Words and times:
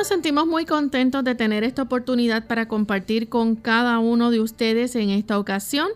nos 0.00 0.08
sentimos 0.08 0.46
muy 0.46 0.64
contentos 0.64 1.22
de 1.24 1.34
tener 1.34 1.62
esta 1.62 1.82
oportunidad 1.82 2.46
para 2.46 2.66
compartir 2.68 3.28
con 3.28 3.54
cada 3.54 3.98
uno 3.98 4.30
de 4.30 4.40
ustedes 4.40 4.96
en 4.96 5.10
esta 5.10 5.38
ocasión. 5.38 5.88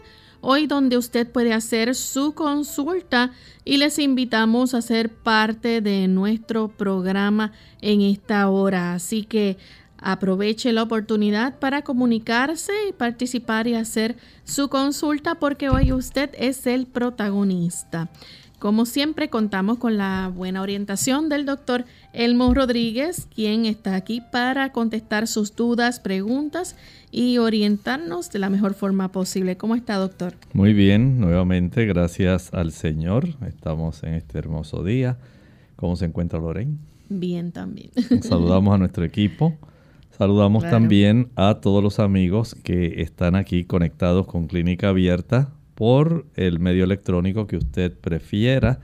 Hoy 0.43 0.67
donde 0.67 0.99
usted 0.99 1.27
puede 1.27 1.55
hacer 1.55 1.95
su 1.95 2.35
consulta 2.35 3.31
y 3.65 3.79
les 3.79 3.99
invitamos 3.99 4.75
a 4.75 4.83
ser 4.83 5.09
parte 5.09 5.81
de 5.81 6.07
nuestro 6.07 6.69
programa 6.69 7.53
en 7.81 8.03
esta 8.03 8.47
hora. 8.51 8.93
Así 8.93 9.25
que 9.25 9.57
aproveche 9.97 10.75
la 10.75 10.83
oportunidad 10.83 11.59
para 11.59 11.81
comunicarse 11.81 12.75
y 12.87 12.93
participar 12.93 13.69
y 13.69 13.75
hacer 13.75 14.17
su 14.45 14.69
consulta 14.69 15.37
porque 15.37 15.71
hoy 15.71 15.93
usted 15.93 16.29
es 16.35 16.67
el 16.67 16.87
protagonista. 16.87 18.11
Como 18.59 18.87
siempre, 18.87 19.29
contamos 19.29 19.79
con 19.79 19.99
la 19.99 20.31
buena 20.35 20.63
orientación 20.63 21.29
del 21.29 21.45
doctor 21.45 21.85
Elmo 22.13 22.55
Rodríguez, 22.55 23.29
quien 23.35 23.67
está 23.67 23.95
aquí 23.95 24.23
para 24.33 24.73
contestar 24.73 25.27
sus 25.27 25.55
dudas, 25.55 26.01
preguntas 26.01 26.77
y 27.11 27.39
orientarnos 27.39 28.31
de 28.31 28.39
la 28.39 28.49
mejor 28.49 28.75
forma 28.75 29.13
posible. 29.13 29.57
¿Cómo 29.57 29.75
está, 29.75 29.97
doctor? 29.97 30.35
Muy 30.55 30.73
bien, 30.73 31.21
nuevamente, 31.21 31.85
gracias 31.85 32.55
al 32.55 32.73
Señor. 32.73 33.29
Estamos 33.47 34.03
en 34.03 34.15
este 34.15 34.39
hermoso 34.39 34.83
día. 34.83 35.19
¿Cómo 35.77 35.97
se 35.97 36.07
encuentra 36.07 36.39
Lorraine? 36.39 36.79
Bien, 37.09 37.53
también. 37.53 37.91
Saludamos 38.23 38.75
a 38.75 38.79
nuestro 38.79 39.05
equipo. 39.05 39.59
Saludamos 40.17 40.63
también 40.63 41.29
a 41.35 41.57
todos 41.61 41.83
los 41.83 41.99
amigos 41.99 42.55
que 42.55 43.03
están 43.03 43.35
aquí 43.35 43.65
conectados 43.65 44.27
con 44.27 44.47
Clínica 44.47 44.91
Abierta 44.91 45.53
por 45.75 46.27
el 46.35 46.59
medio 46.59 46.85
electrónico 46.85 47.47
que 47.47 47.57
usted 47.57 47.93
prefiera. 47.93 48.81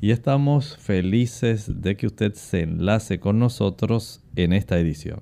Y 0.00 0.10
estamos 0.10 0.76
felices 0.76 1.80
de 1.80 1.96
que 1.96 2.06
usted 2.06 2.34
se 2.34 2.62
enlace 2.62 3.18
con 3.18 3.38
nosotros 3.38 4.20
en 4.36 4.52
esta 4.52 4.78
edición. 4.78 5.20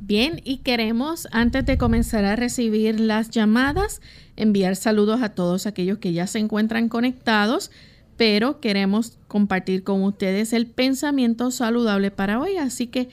Bien, 0.00 0.40
y 0.44 0.58
queremos, 0.58 1.28
antes 1.30 1.64
de 1.66 1.78
comenzar 1.78 2.24
a 2.24 2.34
recibir 2.34 2.98
las 2.98 3.30
llamadas, 3.30 4.00
enviar 4.34 4.74
saludos 4.74 5.22
a 5.22 5.34
todos 5.36 5.66
aquellos 5.66 5.98
que 5.98 6.12
ya 6.12 6.26
se 6.26 6.40
encuentran 6.40 6.88
conectados, 6.88 7.70
pero 8.16 8.58
queremos 8.58 9.18
compartir 9.28 9.84
con 9.84 10.02
ustedes 10.02 10.52
el 10.52 10.66
pensamiento 10.66 11.52
saludable 11.52 12.10
para 12.10 12.40
hoy, 12.40 12.56
así 12.56 12.88
que 12.88 13.08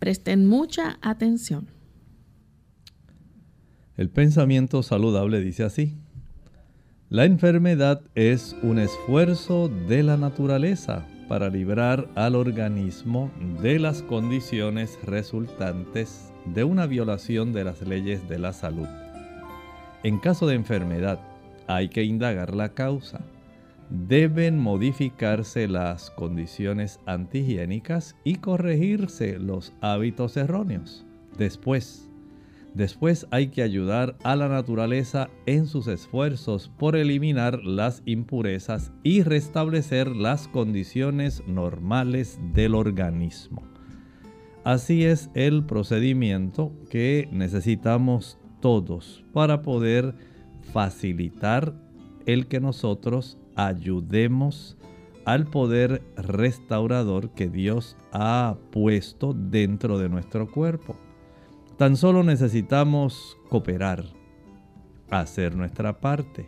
presten 0.00 0.48
mucha 0.48 0.98
atención. 1.02 1.68
El 3.96 4.10
pensamiento 4.10 4.82
saludable 4.82 5.40
dice 5.40 5.62
así. 5.62 5.99
La 7.10 7.24
enfermedad 7.24 8.02
es 8.14 8.54
un 8.62 8.78
esfuerzo 8.78 9.68
de 9.68 10.04
la 10.04 10.16
naturaleza 10.16 11.08
para 11.26 11.48
librar 11.48 12.08
al 12.14 12.36
organismo 12.36 13.32
de 13.60 13.80
las 13.80 14.04
condiciones 14.04 14.96
resultantes 15.02 16.32
de 16.54 16.62
una 16.62 16.86
violación 16.86 17.52
de 17.52 17.64
las 17.64 17.82
leyes 17.82 18.28
de 18.28 18.38
la 18.38 18.52
salud. 18.52 18.86
En 20.04 20.20
caso 20.20 20.46
de 20.46 20.54
enfermedad, 20.54 21.18
hay 21.66 21.88
que 21.88 22.04
indagar 22.04 22.54
la 22.54 22.74
causa. 22.74 23.22
Deben 23.88 24.56
modificarse 24.56 25.66
las 25.66 26.12
condiciones 26.12 27.00
antihigiénicas 27.06 28.14
y 28.22 28.36
corregirse 28.36 29.36
los 29.40 29.72
hábitos 29.80 30.36
erróneos. 30.36 31.04
Después, 31.36 32.08
Después 32.74 33.26
hay 33.30 33.48
que 33.48 33.62
ayudar 33.62 34.16
a 34.22 34.36
la 34.36 34.48
naturaleza 34.48 35.28
en 35.46 35.66
sus 35.66 35.88
esfuerzos 35.88 36.70
por 36.78 36.94
eliminar 36.94 37.64
las 37.64 38.02
impurezas 38.06 38.92
y 39.02 39.22
restablecer 39.22 40.14
las 40.14 40.46
condiciones 40.46 41.42
normales 41.46 42.38
del 42.54 42.74
organismo. 42.74 43.62
Así 44.62 45.04
es 45.04 45.30
el 45.34 45.64
procedimiento 45.64 46.72
que 46.90 47.28
necesitamos 47.32 48.38
todos 48.60 49.24
para 49.32 49.62
poder 49.62 50.14
facilitar 50.72 51.74
el 52.26 52.46
que 52.46 52.60
nosotros 52.60 53.38
ayudemos 53.56 54.76
al 55.24 55.46
poder 55.46 56.02
restaurador 56.16 57.30
que 57.30 57.48
Dios 57.48 57.96
ha 58.12 58.56
puesto 58.70 59.32
dentro 59.32 59.98
de 59.98 60.08
nuestro 60.08 60.50
cuerpo. 60.50 60.96
Tan 61.80 61.96
solo 61.96 62.22
necesitamos 62.22 63.38
cooperar, 63.48 64.04
hacer 65.08 65.56
nuestra 65.56 65.98
parte. 65.98 66.46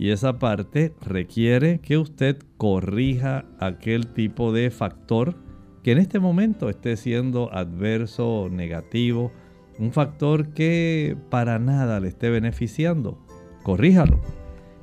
Y 0.00 0.10
esa 0.10 0.40
parte 0.40 0.96
requiere 1.00 1.78
que 1.78 1.96
usted 1.96 2.38
corrija 2.56 3.44
aquel 3.60 4.08
tipo 4.08 4.52
de 4.52 4.70
factor 4.70 5.36
que 5.84 5.92
en 5.92 5.98
este 5.98 6.18
momento 6.18 6.68
esté 6.70 6.96
siendo 6.96 7.54
adverso 7.54 8.26
o 8.26 8.48
negativo, 8.48 9.30
un 9.78 9.92
factor 9.92 10.48
que 10.54 11.16
para 11.30 11.60
nada 11.60 12.00
le 12.00 12.08
esté 12.08 12.28
beneficiando. 12.28 13.24
Corríjalo. 13.62 14.18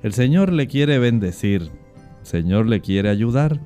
El 0.04 0.14
Señor 0.14 0.54
le 0.54 0.68
quiere 0.68 1.00
bendecir, 1.00 1.64
el 2.22 2.26
Señor 2.26 2.68
le 2.68 2.80
quiere 2.80 3.10
ayudar, 3.10 3.60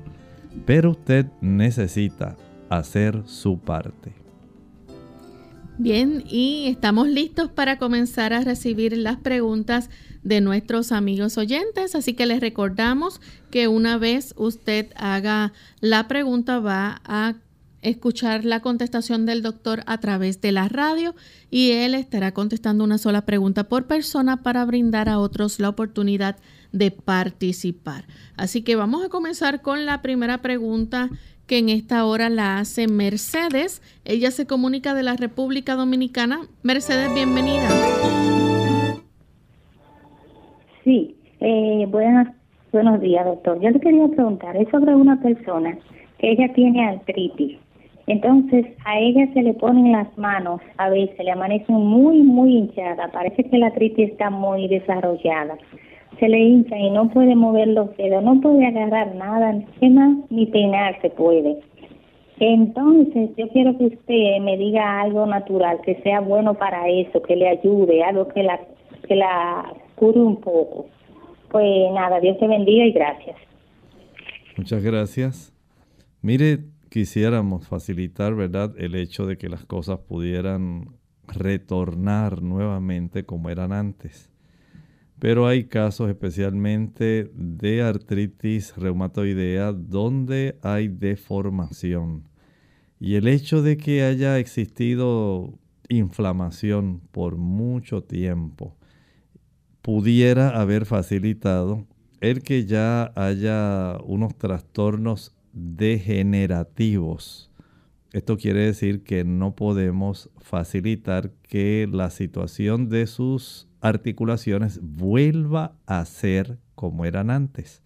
pero 0.66 0.90
usted 0.90 1.26
necesita 1.40 2.36
hacer 2.68 3.22
su 3.26 3.60
parte. 3.60 4.20
Bien, 5.82 6.24
y 6.28 6.66
estamos 6.66 7.08
listos 7.08 7.50
para 7.50 7.78
comenzar 7.78 8.34
a 8.34 8.42
recibir 8.42 8.94
las 8.98 9.16
preguntas 9.16 9.88
de 10.22 10.42
nuestros 10.42 10.92
amigos 10.92 11.38
oyentes, 11.38 11.94
así 11.94 12.12
que 12.12 12.26
les 12.26 12.40
recordamos 12.40 13.22
que 13.50 13.66
una 13.66 13.96
vez 13.96 14.34
usted 14.36 14.92
haga 14.94 15.54
la 15.80 16.06
pregunta 16.06 16.58
va 16.58 17.00
a 17.06 17.36
escuchar 17.80 18.44
la 18.44 18.60
contestación 18.60 19.24
del 19.24 19.40
doctor 19.40 19.82
a 19.86 19.98
través 20.00 20.42
de 20.42 20.52
la 20.52 20.68
radio 20.68 21.14
y 21.50 21.70
él 21.70 21.94
estará 21.94 22.34
contestando 22.34 22.84
una 22.84 22.98
sola 22.98 23.24
pregunta 23.24 23.64
por 23.64 23.86
persona 23.86 24.42
para 24.42 24.66
brindar 24.66 25.08
a 25.08 25.18
otros 25.18 25.60
la 25.60 25.70
oportunidad 25.70 26.36
de 26.72 26.90
participar. 26.90 28.04
Así 28.36 28.60
que 28.60 28.76
vamos 28.76 29.02
a 29.02 29.08
comenzar 29.08 29.62
con 29.62 29.86
la 29.86 30.02
primera 30.02 30.42
pregunta 30.42 31.08
que 31.50 31.58
en 31.58 31.68
esta 31.68 32.04
hora 32.04 32.30
la 32.30 32.60
hace 32.60 32.86
Mercedes. 32.86 33.82
Ella 34.04 34.30
se 34.30 34.46
comunica 34.46 34.94
de 34.94 35.02
la 35.02 35.16
República 35.16 35.74
Dominicana. 35.74 36.42
Mercedes, 36.62 37.12
bienvenida. 37.12 37.68
Sí, 40.84 41.16
eh, 41.40 41.86
buenas, 41.88 42.28
buenos 42.70 43.00
días, 43.00 43.24
doctor. 43.24 43.60
Yo 43.60 43.70
le 43.70 43.80
quería 43.80 44.06
preguntar, 44.06 44.56
es 44.56 44.68
sobre 44.68 44.94
una 44.94 45.20
persona 45.20 45.76
que 46.18 46.30
ella 46.30 46.52
tiene 46.54 46.86
artritis 46.86 47.58
entonces 48.10 48.66
a 48.84 48.98
ella 48.98 49.32
se 49.34 49.40
le 49.40 49.54
ponen 49.54 49.92
las 49.92 50.18
manos, 50.18 50.60
a 50.78 50.88
veces 50.88 51.16
le 51.24 51.30
amanecen 51.30 51.76
muy, 51.76 52.22
muy 52.22 52.56
hinchada, 52.56 53.06
parece 53.12 53.44
que 53.44 53.56
la 53.56 53.66
artritis 53.66 54.10
está 54.10 54.30
muy 54.30 54.66
desarrollada. 54.66 55.56
Se 56.20 56.28
le 56.28 56.38
hincha 56.38 56.76
y 56.76 56.90
no 56.90 57.08
puede 57.10 57.34
mover 57.34 57.68
los 57.68 57.96
dedos, 57.96 58.22
no 58.22 58.40
puede 58.40 58.66
agarrar 58.66 59.14
nada, 59.16 59.52
ni 59.52 59.88
ni 60.30 60.46
peinar 60.46 61.00
se 61.00 61.10
puede. 61.10 61.58
Entonces 62.38 63.30
yo 63.36 63.48
quiero 63.48 63.76
que 63.76 63.86
usted 63.86 64.40
me 64.40 64.56
diga 64.56 65.02
algo 65.02 65.26
natural, 65.26 65.78
que 65.84 66.00
sea 66.02 66.20
bueno 66.20 66.54
para 66.54 66.88
eso, 66.88 67.22
que 67.22 67.36
le 67.36 67.48
ayude, 67.48 68.02
algo 68.02 68.28
que 68.28 68.42
la, 68.42 68.60
que 69.06 69.16
la 69.16 69.74
cure 69.94 70.20
un 70.20 70.40
poco. 70.40 70.86
Pues 71.50 71.92
nada, 71.92 72.20
Dios 72.20 72.38
te 72.38 72.46
bendiga 72.46 72.86
y 72.86 72.92
gracias. 72.92 73.36
Muchas 74.56 74.82
gracias. 74.82 75.54
Mire, 76.22 76.60
quisiéramos 76.90 77.68
facilitar, 77.68 78.34
¿verdad?, 78.34 78.74
el 78.78 78.94
hecho 78.94 79.26
de 79.26 79.36
que 79.36 79.48
las 79.48 79.64
cosas 79.64 79.98
pudieran 80.00 80.96
retornar 81.26 82.42
nuevamente 82.42 83.24
como 83.24 83.50
eran 83.50 83.72
antes. 83.72 84.29
Pero 85.20 85.46
hay 85.46 85.64
casos 85.64 86.08
especialmente 86.08 87.30
de 87.34 87.82
artritis 87.82 88.74
reumatoidea 88.76 89.70
donde 89.72 90.58
hay 90.62 90.88
deformación. 90.88 92.24
Y 92.98 93.16
el 93.16 93.28
hecho 93.28 93.62
de 93.62 93.76
que 93.76 94.02
haya 94.02 94.38
existido 94.38 95.58
inflamación 95.90 97.02
por 97.10 97.36
mucho 97.36 98.02
tiempo 98.02 98.76
pudiera 99.82 100.58
haber 100.58 100.86
facilitado 100.86 101.86
el 102.20 102.42
que 102.42 102.64
ya 102.64 103.12
haya 103.14 103.98
unos 104.04 104.36
trastornos 104.38 105.34
degenerativos. 105.52 107.50
Esto 108.12 108.38
quiere 108.38 108.60
decir 108.60 109.02
que 109.02 109.24
no 109.24 109.54
podemos 109.54 110.30
facilitar 110.38 111.32
que 111.42 111.88
la 111.90 112.10
situación 112.10 112.88
de 112.88 113.06
sus 113.06 113.69
articulaciones 113.80 114.80
vuelva 114.82 115.72
a 115.86 116.04
ser 116.04 116.58
como 116.74 117.04
eran 117.04 117.30
antes. 117.30 117.82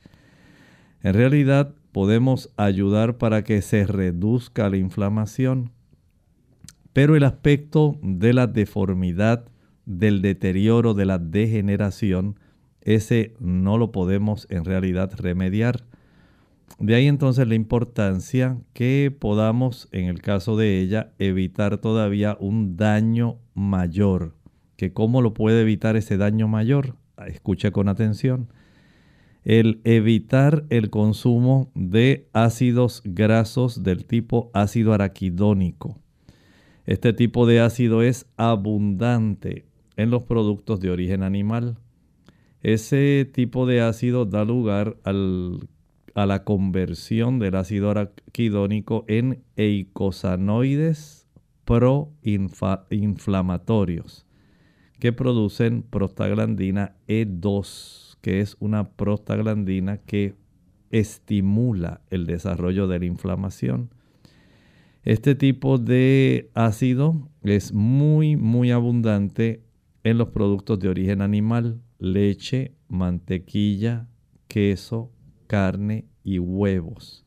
En 1.02 1.14
realidad 1.14 1.74
podemos 1.92 2.50
ayudar 2.56 3.18
para 3.18 3.44
que 3.44 3.62
se 3.62 3.86
reduzca 3.86 4.68
la 4.68 4.76
inflamación, 4.76 5.70
pero 6.92 7.16
el 7.16 7.24
aspecto 7.24 7.98
de 8.02 8.32
la 8.32 8.46
deformidad, 8.46 9.44
del 9.84 10.22
deterioro, 10.22 10.94
de 10.94 11.06
la 11.06 11.18
degeneración, 11.18 12.38
ese 12.80 13.34
no 13.38 13.78
lo 13.78 13.92
podemos 13.92 14.46
en 14.50 14.64
realidad 14.64 15.12
remediar. 15.16 15.84
De 16.78 16.94
ahí 16.94 17.06
entonces 17.06 17.46
la 17.46 17.54
importancia 17.54 18.58
que 18.72 19.14
podamos, 19.16 19.88
en 19.92 20.06
el 20.06 20.20
caso 20.20 20.56
de 20.56 20.80
ella, 20.80 21.12
evitar 21.18 21.78
todavía 21.78 22.36
un 22.40 22.76
daño 22.76 23.38
mayor. 23.54 24.34
¿Que 24.84 24.92
¿Cómo 24.92 25.22
lo 25.22 25.32
puede 25.32 25.62
evitar 25.62 25.96
ese 25.96 26.18
daño 26.18 26.46
mayor? 26.46 26.96
Escuche 27.26 27.72
con 27.72 27.88
atención. 27.88 28.52
El 29.42 29.80
evitar 29.84 30.66
el 30.68 30.90
consumo 30.90 31.72
de 31.74 32.28
ácidos 32.34 33.00
grasos 33.02 33.82
del 33.82 34.04
tipo 34.04 34.50
ácido 34.52 34.92
araquidónico. 34.92 35.98
Este 36.84 37.14
tipo 37.14 37.46
de 37.46 37.60
ácido 37.60 38.02
es 38.02 38.26
abundante 38.36 39.64
en 39.96 40.10
los 40.10 40.24
productos 40.24 40.80
de 40.80 40.90
origen 40.90 41.22
animal. 41.22 41.78
Ese 42.60 43.26
tipo 43.32 43.64
de 43.64 43.80
ácido 43.80 44.26
da 44.26 44.44
lugar 44.44 44.98
a 45.02 46.26
la 46.26 46.44
conversión 46.44 47.38
del 47.38 47.54
ácido 47.54 47.88
araquidónico 47.88 49.06
en 49.08 49.42
eicosanoides 49.56 51.26
proinflamatorios 51.64 54.26
que 55.04 55.12
producen 55.12 55.82
prostaglandina 55.82 56.96
E2, 57.08 58.16
que 58.22 58.40
es 58.40 58.56
una 58.58 58.88
prostaglandina 58.88 59.98
que 59.98 60.34
estimula 60.90 62.00
el 62.08 62.24
desarrollo 62.24 62.88
de 62.88 63.00
la 63.00 63.04
inflamación. 63.04 63.90
Este 65.02 65.34
tipo 65.34 65.76
de 65.76 66.50
ácido 66.54 67.28
es 67.42 67.74
muy, 67.74 68.36
muy 68.36 68.70
abundante 68.70 69.62
en 70.04 70.16
los 70.16 70.28
productos 70.28 70.80
de 70.80 70.88
origen 70.88 71.20
animal, 71.20 71.82
leche, 71.98 72.72
mantequilla, 72.88 74.08
queso, 74.48 75.12
carne 75.46 76.06
y 76.22 76.38
huevos. 76.38 77.26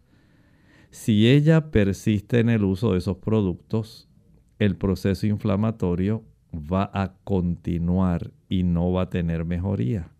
Si 0.89 1.29
ella 1.29 1.69
persiste 1.69 2.39
en 2.39 2.49
el 2.49 2.63
uso 2.63 2.93
de 2.93 2.97
esos 2.97 3.17
productos, 3.17 4.09
el 4.57 4.77
proceso 4.77 5.27
inflamatorio 5.27 6.23
va 6.59 6.89
a 6.93 7.13
continuar 7.23 8.31
y 8.49 8.63
no 8.63 8.91
va 8.91 9.03
a 9.03 9.09
tener 9.09 9.45
mejoría. 9.45 10.11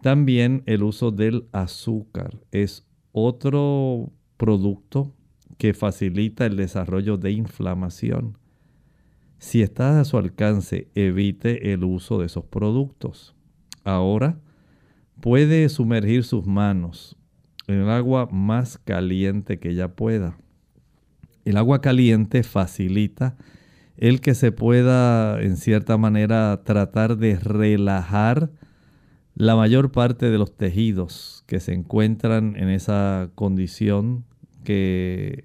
También 0.00 0.62
el 0.66 0.82
uso 0.82 1.10
del 1.10 1.46
azúcar 1.52 2.38
es 2.52 2.86
otro 3.12 4.12
producto 4.36 5.14
que 5.58 5.74
facilita 5.74 6.46
el 6.46 6.56
desarrollo 6.56 7.18
de 7.18 7.32
inflamación. 7.32 8.38
Si 9.38 9.62
está 9.62 10.00
a 10.00 10.04
su 10.04 10.16
alcance, 10.16 10.88
evite 10.94 11.72
el 11.72 11.84
uso 11.84 12.18
de 12.18 12.26
esos 12.26 12.44
productos. 12.44 13.34
Ahora, 13.84 14.38
puede 15.20 15.68
sumergir 15.68 16.24
sus 16.24 16.46
manos 16.46 17.16
en 17.66 17.76
el 17.76 17.90
agua 17.90 18.28
más 18.32 18.78
caliente 18.78 19.58
que 19.58 19.70
ella 19.70 19.94
pueda. 19.94 20.38
El 21.44 21.56
agua 21.56 21.80
caliente 21.80 22.42
facilita 22.42 23.36
el 24.00 24.22
que 24.22 24.34
se 24.34 24.50
pueda 24.50 25.40
en 25.42 25.58
cierta 25.58 25.98
manera 25.98 26.62
tratar 26.64 27.18
de 27.18 27.36
relajar 27.36 28.50
la 29.34 29.56
mayor 29.56 29.92
parte 29.92 30.30
de 30.30 30.38
los 30.38 30.56
tejidos 30.56 31.44
que 31.46 31.60
se 31.60 31.74
encuentran 31.74 32.56
en 32.56 32.70
esa 32.70 33.28
condición 33.34 34.24
que 34.64 35.44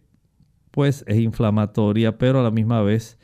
pues 0.71 1.03
es 1.07 1.17
inflamatoria, 1.17 2.17
pero 2.17 2.39
a 2.39 2.43
la 2.43 2.51
misma 2.51 2.81
vez 2.81 3.19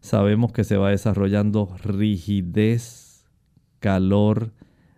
sabemos 0.00 0.50
que 0.50 0.64
se 0.64 0.78
va 0.78 0.90
desarrollando 0.90 1.76
rigidez, 1.84 3.26
calor, 3.80 4.54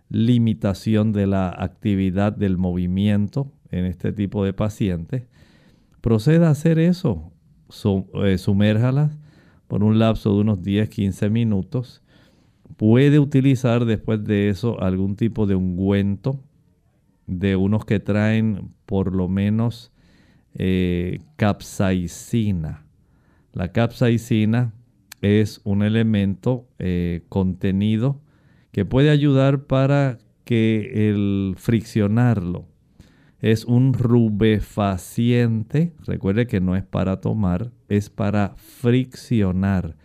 limitación 0.07 1.11
de 1.11 1.27
la 1.27 1.49
actividad 1.49 2.31
del 2.31 2.57
movimiento 2.57 3.51
en 3.69 3.83
este 3.83 4.13
tipo 4.13 4.45
de 4.45 4.53
pacientes, 4.53 5.27
proceda 5.99 6.47
a 6.47 6.51
hacer 6.51 6.79
eso. 6.79 7.33
Eh, 8.23 8.37
sumérjalas 8.37 9.17
por 9.73 9.83
un 9.83 9.97
lapso 9.97 10.35
de 10.35 10.41
unos 10.41 10.59
10-15 10.59 11.31
minutos. 11.31 12.03
Puede 12.77 13.17
utilizar 13.17 13.85
después 13.85 14.23
de 14.23 14.49
eso 14.49 14.79
algún 14.79 15.15
tipo 15.15 15.47
de 15.47 15.55
ungüento, 15.55 16.39
de 17.25 17.55
unos 17.55 17.83
que 17.83 17.99
traen 17.99 18.69
por 18.85 19.15
lo 19.15 19.27
menos 19.29 19.91
eh, 20.53 21.21
capsaicina. 21.37 22.85
La 23.51 23.71
capsaicina 23.71 24.75
es 25.23 25.59
un 25.63 25.81
elemento 25.81 26.67
eh, 26.77 27.23
contenido 27.27 28.21
que 28.71 28.85
puede 28.85 29.09
ayudar 29.09 29.63
para 29.63 30.19
que 30.45 31.09
el 31.09 31.55
friccionarlo 31.57 32.67
es 33.43 33.65
un 33.65 33.93
rubefaciente. 33.93 35.93
Recuerde 36.07 36.47
que 36.47 36.61
no 36.61 36.75
es 36.75 36.83
para 36.83 37.21
tomar, 37.21 37.71
es 37.89 38.09
para 38.09 38.55
friccionar. 38.55 39.97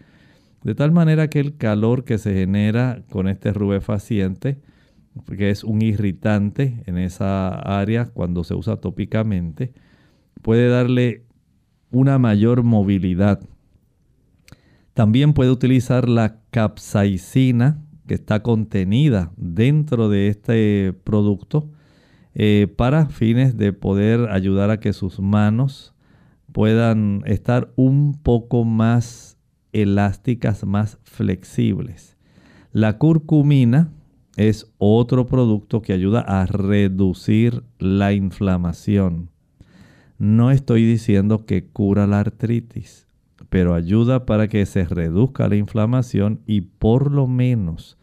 De 0.62 0.74
tal 0.74 0.92
manera 0.92 1.30
que 1.30 1.40
el 1.40 1.56
calor 1.56 2.04
que 2.04 2.18
se 2.18 2.34
genera 2.34 3.02
con 3.08 3.28
este 3.28 3.54
rubefaciente 3.54 4.60
que 5.36 5.50
es 5.50 5.64
un 5.64 5.82
irritante 5.82 6.82
en 6.86 6.98
esa 6.98 7.48
área 7.48 8.06
cuando 8.06 8.44
se 8.44 8.54
usa 8.54 8.76
tópicamente, 8.76 9.72
puede 10.42 10.68
darle 10.68 11.24
una 11.90 12.18
mayor 12.18 12.62
movilidad. 12.62 13.40
También 14.94 15.32
puede 15.32 15.50
utilizar 15.50 16.08
la 16.08 16.40
capsaicina 16.50 17.82
que 18.06 18.14
está 18.14 18.42
contenida 18.42 19.32
dentro 19.36 20.08
de 20.08 20.28
este 20.28 20.94
producto 21.04 21.70
eh, 22.40 22.72
para 22.76 23.06
fines 23.06 23.56
de 23.56 23.72
poder 23.72 24.30
ayudar 24.30 24.70
a 24.70 24.78
que 24.78 24.92
sus 24.92 25.18
manos 25.18 25.92
puedan 26.52 27.22
estar 27.26 27.72
un 27.74 28.14
poco 28.14 28.64
más 28.64 29.36
elásticas, 29.72 30.64
más 30.64 30.98
flexibles. 31.02 32.16
La 32.72 32.96
curcumina 32.96 33.90
es 34.36 34.72
otro 34.78 35.26
producto 35.26 35.82
que 35.82 35.92
ayuda 35.92 36.20
a 36.20 36.46
reducir 36.46 37.64
la 37.80 38.12
inflamación. 38.12 39.30
No 40.18 40.52
estoy 40.52 40.84
diciendo 40.84 41.44
que 41.44 41.66
cura 41.66 42.06
la 42.06 42.20
artritis, 42.20 43.08
pero 43.48 43.74
ayuda 43.74 44.26
para 44.26 44.46
que 44.46 44.64
se 44.64 44.84
reduzca 44.84 45.48
la 45.48 45.56
inflamación 45.56 46.40
y 46.46 46.60
por 46.60 47.10
lo 47.10 47.26
menos 47.26 47.98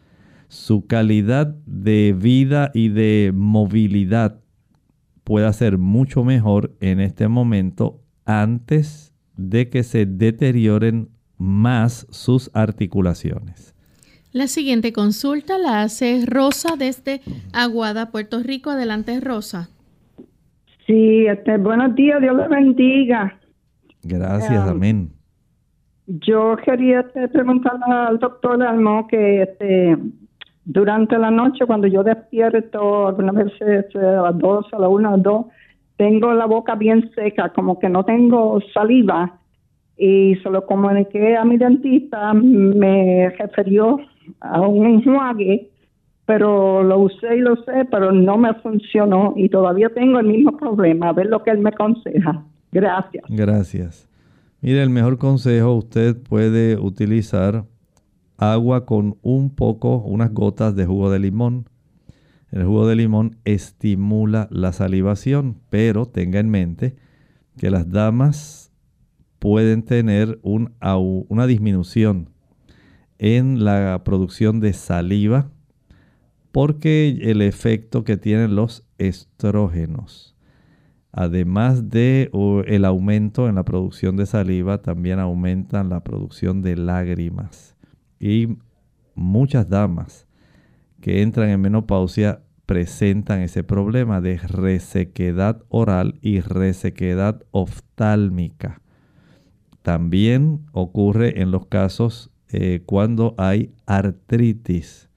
su 0.48 0.86
calidad 0.86 1.54
de 1.66 2.14
vida 2.16 2.70
y 2.74 2.88
de 2.88 3.32
movilidad 3.34 4.40
pueda 5.24 5.52
ser 5.52 5.78
mucho 5.78 6.24
mejor 6.24 6.72
en 6.80 7.00
este 7.00 7.28
momento 7.28 8.00
antes 8.24 9.12
de 9.36 9.68
que 9.68 9.82
se 9.82 10.06
deterioren 10.06 11.08
más 11.38 12.06
sus 12.10 12.50
articulaciones. 12.54 13.74
La 14.32 14.46
siguiente 14.48 14.92
consulta 14.92 15.58
la 15.58 15.82
hace 15.82 16.24
Rosa 16.26 16.76
desde 16.76 17.22
Aguada, 17.52 18.10
Puerto 18.10 18.42
Rico. 18.42 18.70
Adelante, 18.70 19.18
Rosa. 19.20 19.70
Sí, 20.86 21.26
este, 21.26 21.56
buenos 21.56 21.94
días, 21.94 22.20
Dios 22.20 22.36
le 22.36 22.48
bendiga. 22.48 23.40
Gracias, 24.02 24.64
um, 24.64 24.70
amén. 24.70 25.10
Yo 26.06 26.56
quería 26.64 27.00
este, 27.00 27.28
preguntarle 27.28 27.84
al 27.88 28.18
doctor 28.18 28.62
Almo 28.62 29.08
que 29.08 29.42
este, 29.42 29.96
durante 30.66 31.16
la 31.16 31.30
noche, 31.30 31.64
cuando 31.64 31.86
yo 31.86 32.02
despierto, 32.02 33.06
algunas 33.06 33.36
veces 33.36 33.86
a 33.94 34.22
las 34.22 34.38
dos, 34.38 34.66
a 34.72 34.80
las 34.80 34.90
una, 34.90 35.10
a 35.10 35.12
las 35.12 35.22
dos, 35.22 35.46
tengo 35.96 36.34
la 36.34 36.46
boca 36.46 36.74
bien 36.74 37.08
seca, 37.14 37.50
como 37.50 37.78
que 37.78 37.88
no 37.88 38.04
tengo 38.04 38.58
saliva. 38.74 39.38
Y 39.96 40.34
se 40.42 40.50
lo 40.50 40.66
comuniqué 40.66 41.36
a 41.36 41.44
mi 41.44 41.56
dentista, 41.56 42.34
me 42.34 43.30
refirió 43.30 43.98
a 44.40 44.60
un 44.60 44.86
enjuague, 44.86 45.70
pero 46.26 46.82
lo 46.82 46.98
usé 46.98 47.36
y 47.36 47.40
lo 47.40 47.56
sé, 47.62 47.86
pero 47.90 48.10
no 48.10 48.36
me 48.36 48.52
funcionó 48.54 49.34
y 49.36 49.48
todavía 49.48 49.88
tengo 49.90 50.18
el 50.18 50.26
mismo 50.26 50.56
problema. 50.56 51.10
A 51.10 51.12
ver 51.12 51.26
lo 51.26 51.44
que 51.44 51.52
él 51.52 51.60
me 51.60 51.70
aconseja. 51.70 52.44
Gracias. 52.72 53.24
Gracias. 53.28 54.08
Mire, 54.60 54.82
el 54.82 54.90
mejor 54.90 55.16
consejo, 55.16 55.74
usted 55.74 56.20
puede 56.20 56.76
utilizar 56.76 57.64
agua 58.38 58.86
con 58.86 59.18
un 59.22 59.50
poco, 59.50 59.98
unas 59.98 60.32
gotas 60.32 60.74
de 60.76 60.86
jugo 60.86 61.10
de 61.10 61.18
limón. 61.18 61.68
El 62.50 62.64
jugo 62.64 62.86
de 62.86 62.96
limón 62.96 63.38
estimula 63.44 64.48
la 64.50 64.72
salivación, 64.72 65.60
pero 65.70 66.06
tenga 66.06 66.40
en 66.40 66.50
mente 66.50 66.96
que 67.56 67.70
las 67.70 67.90
damas 67.90 68.72
pueden 69.38 69.82
tener 69.82 70.38
una 70.42 71.46
disminución 71.46 72.30
en 73.18 73.64
la 73.64 74.02
producción 74.04 74.60
de 74.60 74.72
saliva 74.72 75.50
porque 76.52 77.18
el 77.22 77.42
efecto 77.42 78.04
que 78.04 78.16
tienen 78.16 78.56
los 78.56 78.86
estrógenos. 78.98 80.34
Además 81.12 81.90
de 81.90 82.30
el 82.66 82.84
aumento 82.84 83.48
en 83.48 83.54
la 83.54 83.64
producción 83.64 84.16
de 84.16 84.26
saliva, 84.26 84.82
también 84.82 85.18
aumentan 85.18 85.88
la 85.88 86.04
producción 86.04 86.62
de 86.62 86.76
lágrimas 86.76 87.75
y 88.18 88.58
muchas 89.14 89.68
damas 89.68 90.26
que 91.00 91.22
entran 91.22 91.48
en 91.50 91.60
menopausia 91.60 92.42
presentan 92.66 93.40
ese 93.40 93.62
problema 93.62 94.20
de 94.20 94.38
resequedad 94.38 95.62
oral 95.68 96.18
y 96.20 96.40
resequedad 96.40 97.44
oftálmica. 97.52 98.80
También 99.82 100.66
ocurre 100.72 101.40
en 101.40 101.52
los 101.52 101.66
casos 101.66 102.30
eh, 102.48 102.82
cuando 102.84 103.34
hay 103.38 103.72
artritis. 103.86 105.08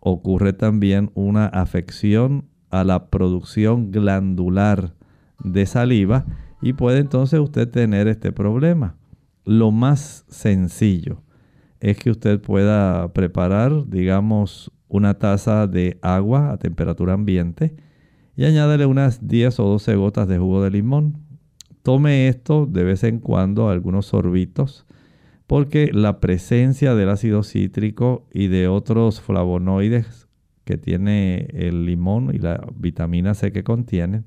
Ocurre 0.00 0.52
también 0.52 1.10
una 1.14 1.46
afección 1.46 2.48
a 2.70 2.84
la 2.84 3.08
producción 3.08 3.90
glandular 3.90 4.94
de 5.42 5.64
saliva 5.64 6.26
y 6.60 6.74
puede 6.74 6.98
entonces 6.98 7.40
usted 7.40 7.70
tener 7.70 8.06
este 8.06 8.32
problema. 8.32 8.96
Lo 9.44 9.70
más 9.70 10.26
sencillo 10.28 11.22
es 11.90 11.98
que 11.98 12.10
usted 12.10 12.40
pueda 12.40 13.12
preparar, 13.12 13.88
digamos, 13.88 14.72
una 14.88 15.14
taza 15.14 15.68
de 15.68 15.98
agua 16.02 16.50
a 16.50 16.56
temperatura 16.56 17.12
ambiente 17.12 17.76
y 18.34 18.44
añádele 18.44 18.86
unas 18.86 19.28
10 19.28 19.60
o 19.60 19.64
12 19.68 19.94
gotas 19.94 20.26
de 20.26 20.36
jugo 20.36 20.64
de 20.64 20.72
limón. 20.72 21.18
Tome 21.84 22.26
esto 22.26 22.66
de 22.66 22.82
vez 22.82 23.04
en 23.04 23.20
cuando, 23.20 23.70
algunos 23.70 24.06
sorbitos, 24.06 24.84
porque 25.46 25.92
la 25.92 26.18
presencia 26.18 26.96
del 26.96 27.08
ácido 27.08 27.44
cítrico 27.44 28.26
y 28.32 28.48
de 28.48 28.66
otros 28.66 29.20
flavonoides 29.20 30.26
que 30.64 30.78
tiene 30.78 31.46
el 31.52 31.86
limón 31.86 32.34
y 32.34 32.38
la 32.38 32.66
vitamina 32.74 33.34
C 33.34 33.52
que 33.52 33.62
contienen 33.62 34.24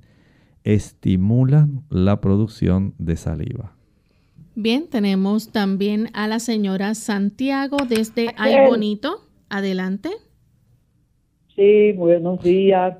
estimulan 0.63 1.83
la 1.89 2.21
producción 2.21 2.93
de 2.99 3.17
saliva. 3.17 3.78
Bien, 4.61 4.89
tenemos 4.89 5.53
también 5.53 6.07
a 6.13 6.27
la 6.27 6.39
señora 6.39 6.93
Santiago 6.93 7.77
desde 7.87 8.31
Ay 8.35 8.67
Bonito. 8.67 9.21
Adelante. 9.49 10.09
Sí, 11.55 11.93
buenos 11.93 12.43
días. 12.43 12.97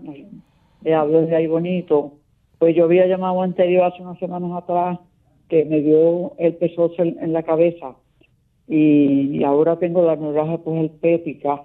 Le 0.82 0.94
hablo 0.94 1.20
desde 1.20 1.36
Ay 1.36 1.48
Bonito. 1.48 2.14
Pues 2.60 2.78
yo 2.78 2.86
había 2.86 3.08
llamado 3.08 3.42
anterior 3.42 3.84
hace 3.84 4.02
unas 4.02 4.18
semanas 4.20 4.52
atrás 4.56 5.00
que 5.50 5.66
me 5.66 5.82
dio 5.82 6.32
el 6.38 6.56
peso 6.56 6.94
en, 6.98 7.34
la 7.34 7.44
cabeza 7.44 7.94
y, 8.70 9.44
ahora 9.44 9.78
tengo 9.80 10.02
la 10.06 10.16
neuralgia 10.16 10.60
pues 10.60 10.80
el 10.80 10.92
pética 10.92 11.62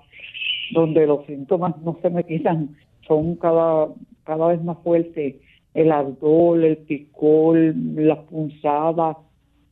donde 0.73 1.07
los 1.07 1.25
síntomas 1.27 1.81
no 1.83 2.01
se 2.03 2.11
me 2.11 2.25
quitan, 2.25 2.75
son 3.07 3.37
cada, 3.37 3.91
cada 4.25 4.49
vez 4.49 4.61
más 4.65 4.79
fuertes. 4.83 5.37
El 5.73 5.93
ardor, 5.93 6.65
el 6.65 6.79
picor, 6.79 7.57
las 7.57 8.19
punzadas, 8.25 9.19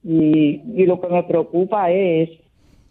y, 0.05 0.61
y 0.75 0.87
lo 0.87 1.01
que 1.01 1.09
me 1.09 1.23
preocupa 1.23 1.91
es 1.91 2.31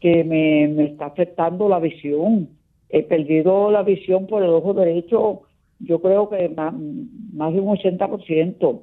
que 0.02 0.24
me, 0.24 0.84
está 0.84 1.06
afectando 1.06 1.70
la 1.70 1.80
visión. 1.80 2.50
He 2.90 3.04
perdido 3.04 3.72
la 3.72 3.84
visión 3.84 4.28
por 4.28 4.44
el 4.44 4.50
ojo 4.50 4.74
derecho, 4.74 5.44
yo 5.80 6.02
creo 6.02 6.28
que 6.30 6.50
más, 6.50 6.74
de 6.74 7.60
un 7.60 7.78
80%. 7.78 8.82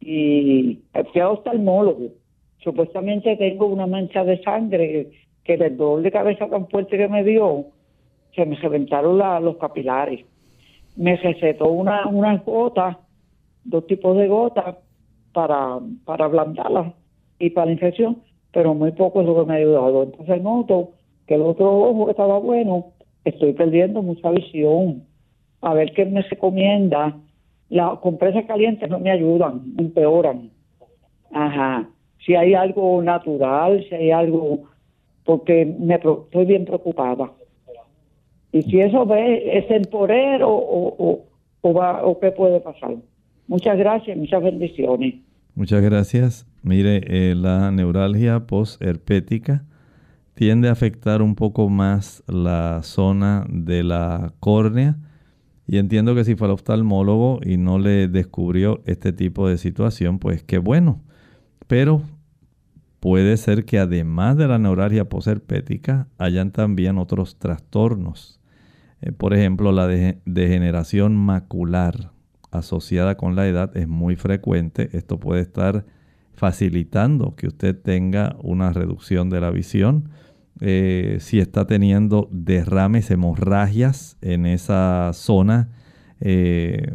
Y 0.00 0.80
fui 1.12 1.20
a 1.20 1.30
oftalmólogo. 1.30 2.12
Supuestamente 2.58 3.36
tengo 3.36 3.66
una 3.66 3.86
mancha 3.86 4.24
de 4.24 4.42
sangre 4.42 5.10
que 5.44 5.56
del 5.56 5.76
dolor 5.76 6.02
de 6.02 6.10
cabeza 6.10 6.48
tan 6.48 6.68
fuerte 6.68 6.96
que 6.96 7.08
me 7.08 7.22
dio, 7.22 7.66
se 8.34 8.46
me 8.46 8.56
reventaron 8.56 9.18
los 9.44 9.56
capilares. 9.56 10.24
Me 10.96 11.16
recetó 11.16 11.68
una, 11.68 12.06
unas 12.06 12.44
gotas, 12.44 12.96
dos 13.64 13.86
tipos 13.86 14.16
de 14.16 14.28
gotas, 14.28 14.76
para, 15.32 15.78
para 16.04 16.24
ablandarlas 16.24 16.94
y 17.38 17.50
para 17.50 17.66
la 17.66 17.72
infección, 17.72 18.18
pero 18.52 18.74
muy 18.74 18.92
poco 18.92 19.20
es 19.20 19.26
lo 19.26 19.34
que 19.36 19.46
me 19.46 19.54
ha 19.54 19.58
ayudado. 19.58 20.04
Entonces 20.04 20.42
noto 20.42 20.90
que 21.26 21.34
el 21.34 21.42
otro 21.42 21.90
ojo 21.90 22.06
que 22.06 22.12
estaba 22.12 22.38
bueno, 22.38 22.92
estoy 23.24 23.52
perdiendo 23.52 24.02
mucha 24.02 24.30
visión. 24.30 25.04
A 25.60 25.74
ver 25.74 25.92
qué 25.92 26.04
me 26.04 26.22
recomienda. 26.22 27.16
Las 27.68 27.98
compresas 27.98 28.44
calientes 28.46 28.88
no 28.88 28.98
me 28.98 29.10
ayudan, 29.10 29.74
empeoran. 29.76 30.50
Ajá. 31.32 31.88
Si 32.24 32.34
hay 32.34 32.54
algo 32.54 33.02
natural, 33.02 33.84
si 33.88 33.94
hay 33.94 34.10
algo, 34.10 34.60
porque 35.24 35.66
me 35.66 35.96
estoy 35.96 36.46
bien 36.46 36.64
preocupada. 36.64 37.32
Y 38.52 38.62
si 38.62 38.80
eso 38.80 39.04
ve, 39.04 39.58
es 39.58 39.68
temporero 39.68 40.48
o, 40.48 40.94
o, 40.98 41.24
o, 41.60 41.74
va, 41.74 42.06
o 42.06 42.18
qué 42.18 42.30
puede 42.30 42.60
pasar. 42.60 42.94
Muchas 43.48 43.76
gracias, 43.76 44.16
muchas 44.16 44.42
bendiciones. 44.42 45.25
Muchas 45.56 45.82
gracias. 45.82 46.46
Mire, 46.62 47.02
eh, 47.06 47.34
la 47.34 47.70
neuralgia 47.72 48.46
posherpética 48.46 49.64
tiende 50.34 50.68
a 50.68 50.72
afectar 50.72 51.22
un 51.22 51.34
poco 51.34 51.70
más 51.70 52.22
la 52.28 52.80
zona 52.82 53.46
de 53.48 53.82
la 53.82 54.34
córnea 54.40 54.98
y 55.66 55.78
entiendo 55.78 56.14
que 56.14 56.24
si 56.24 56.36
fue 56.36 56.48
al 56.48 56.52
oftalmólogo 56.54 57.40
y 57.44 57.56
no 57.56 57.78
le 57.78 58.08
descubrió 58.08 58.82
este 58.86 59.12
tipo 59.12 59.48
de 59.48 59.58
situación, 59.58 60.18
pues 60.18 60.42
qué 60.44 60.58
bueno. 60.58 61.02
Pero 61.66 62.02
puede 63.00 63.36
ser 63.38 63.64
que 63.64 63.78
además 63.78 64.36
de 64.36 64.48
la 64.48 64.58
neuralgia 64.58 65.08
posherpética 65.08 66.08
hayan 66.18 66.52
también 66.52 66.98
otros 66.98 67.38
trastornos 67.38 68.40
Eh, 69.02 69.12
por 69.12 69.34
ejemplo, 69.34 69.72
la 69.72 69.86
degeneración 69.88 71.16
macular 71.16 72.12
asociada 72.50 73.16
con 73.16 73.36
la 73.36 73.46
edad 73.46 73.76
es 73.76 73.88
muy 73.88 74.16
frecuente. 74.16 74.90
Esto 74.92 75.18
puede 75.18 75.42
estar 75.42 75.84
facilitando 76.34 77.34
que 77.34 77.48
usted 77.48 77.76
tenga 77.76 78.36
una 78.42 78.72
reducción 78.72 79.30
de 79.30 79.40
la 79.40 79.50
visión. 79.50 80.10
Eh, 80.60 81.18
si 81.20 81.38
está 81.38 81.66
teniendo 81.66 82.28
derrames, 82.30 83.10
hemorragias 83.10 84.16
en 84.20 84.46
esa 84.46 85.10
zona, 85.12 85.70
eh, 86.20 86.94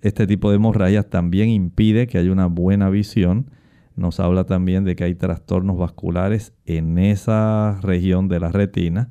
este 0.00 0.26
tipo 0.26 0.50
de 0.50 0.56
hemorragias 0.56 1.08
también 1.10 1.48
impide 1.48 2.06
que 2.06 2.18
haya 2.18 2.32
una 2.32 2.46
buena 2.46 2.90
visión. 2.90 3.50
Nos 3.96 4.20
habla 4.20 4.44
también 4.44 4.84
de 4.84 4.94
que 4.94 5.04
hay 5.04 5.14
trastornos 5.14 5.78
vasculares 5.78 6.52
en 6.66 6.98
esa 6.98 7.80
región 7.82 8.28
de 8.28 8.40
la 8.40 8.52
retina. 8.52 9.10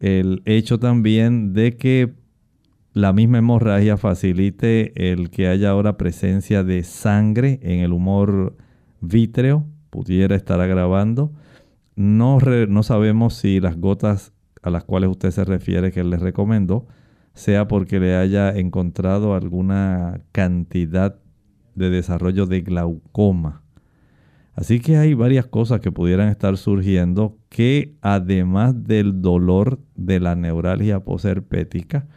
El 0.00 0.42
hecho 0.44 0.78
también 0.78 1.52
de 1.52 1.76
que 1.76 2.14
la 2.96 3.12
misma 3.12 3.36
hemorragia 3.36 3.98
facilite 3.98 5.12
el 5.12 5.28
que 5.28 5.48
haya 5.48 5.68
ahora 5.68 5.98
presencia 5.98 6.64
de 6.64 6.82
sangre 6.82 7.60
en 7.60 7.80
el 7.80 7.92
humor 7.92 8.56
vítreo, 9.02 9.66
pudiera 9.90 10.34
estar 10.34 10.62
agravando. 10.62 11.30
No, 11.94 12.40
sabemos 12.82 13.34
si 13.34 13.60
las 13.60 13.76
gotas 13.76 14.32
a 14.62 14.70
las 14.70 14.84
cuales 14.84 15.10
usted 15.10 15.30
se 15.30 15.44
refiere 15.44 15.92
que 15.92 16.02
le 16.04 16.16
recomendó, 16.16 16.86
sea 17.34 17.68
porque 17.68 18.00
le 18.00 18.16
haya 18.16 18.56
encontrado 18.56 19.34
alguna 19.34 20.22
cantidad 20.32 21.18
de 21.74 21.90
desarrollo 21.90 22.46
de 22.46 22.62
glaucoma. 22.62 23.62
Así 24.54 24.80
que 24.80 24.96
hay 24.96 25.12
varias 25.12 25.44
cosas 25.44 25.80
que 25.80 25.92
pudieran 25.92 26.30
estar 26.30 26.56
surgiendo 26.56 27.36
que 27.50 27.94
además 28.00 28.84
del 28.84 29.20
dolor 29.20 29.80
de 29.96 30.18
la 30.18 30.34
neuralgia 30.34 31.00
posherpética, 31.00 32.08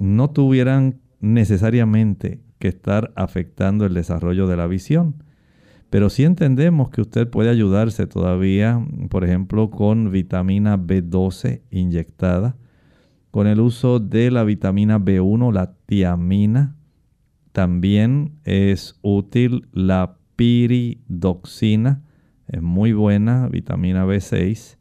no 0.00 0.30
tuvieran 0.30 0.98
necesariamente 1.20 2.40
que 2.58 2.68
estar 2.68 3.12
afectando 3.14 3.86
el 3.86 3.94
desarrollo 3.94 4.46
de 4.46 4.56
la 4.56 4.66
visión. 4.66 5.22
Pero 5.90 6.08
sí 6.08 6.24
entendemos 6.24 6.90
que 6.90 7.02
usted 7.02 7.28
puede 7.28 7.50
ayudarse 7.50 8.06
todavía, 8.06 8.84
por 9.10 9.24
ejemplo, 9.24 9.70
con 9.70 10.10
vitamina 10.10 10.78
B12 10.78 11.62
inyectada, 11.70 12.56
con 13.30 13.46
el 13.46 13.60
uso 13.60 14.00
de 14.00 14.30
la 14.30 14.42
vitamina 14.44 14.98
B1, 14.98 15.52
la 15.52 15.74
tiamina. 15.86 16.76
También 17.52 18.38
es 18.44 18.98
útil 19.02 19.68
la 19.72 20.16
piridoxina, 20.36 22.02
es 22.48 22.62
muy 22.62 22.92
buena, 22.92 23.48
vitamina 23.48 24.06
B6, 24.06 24.78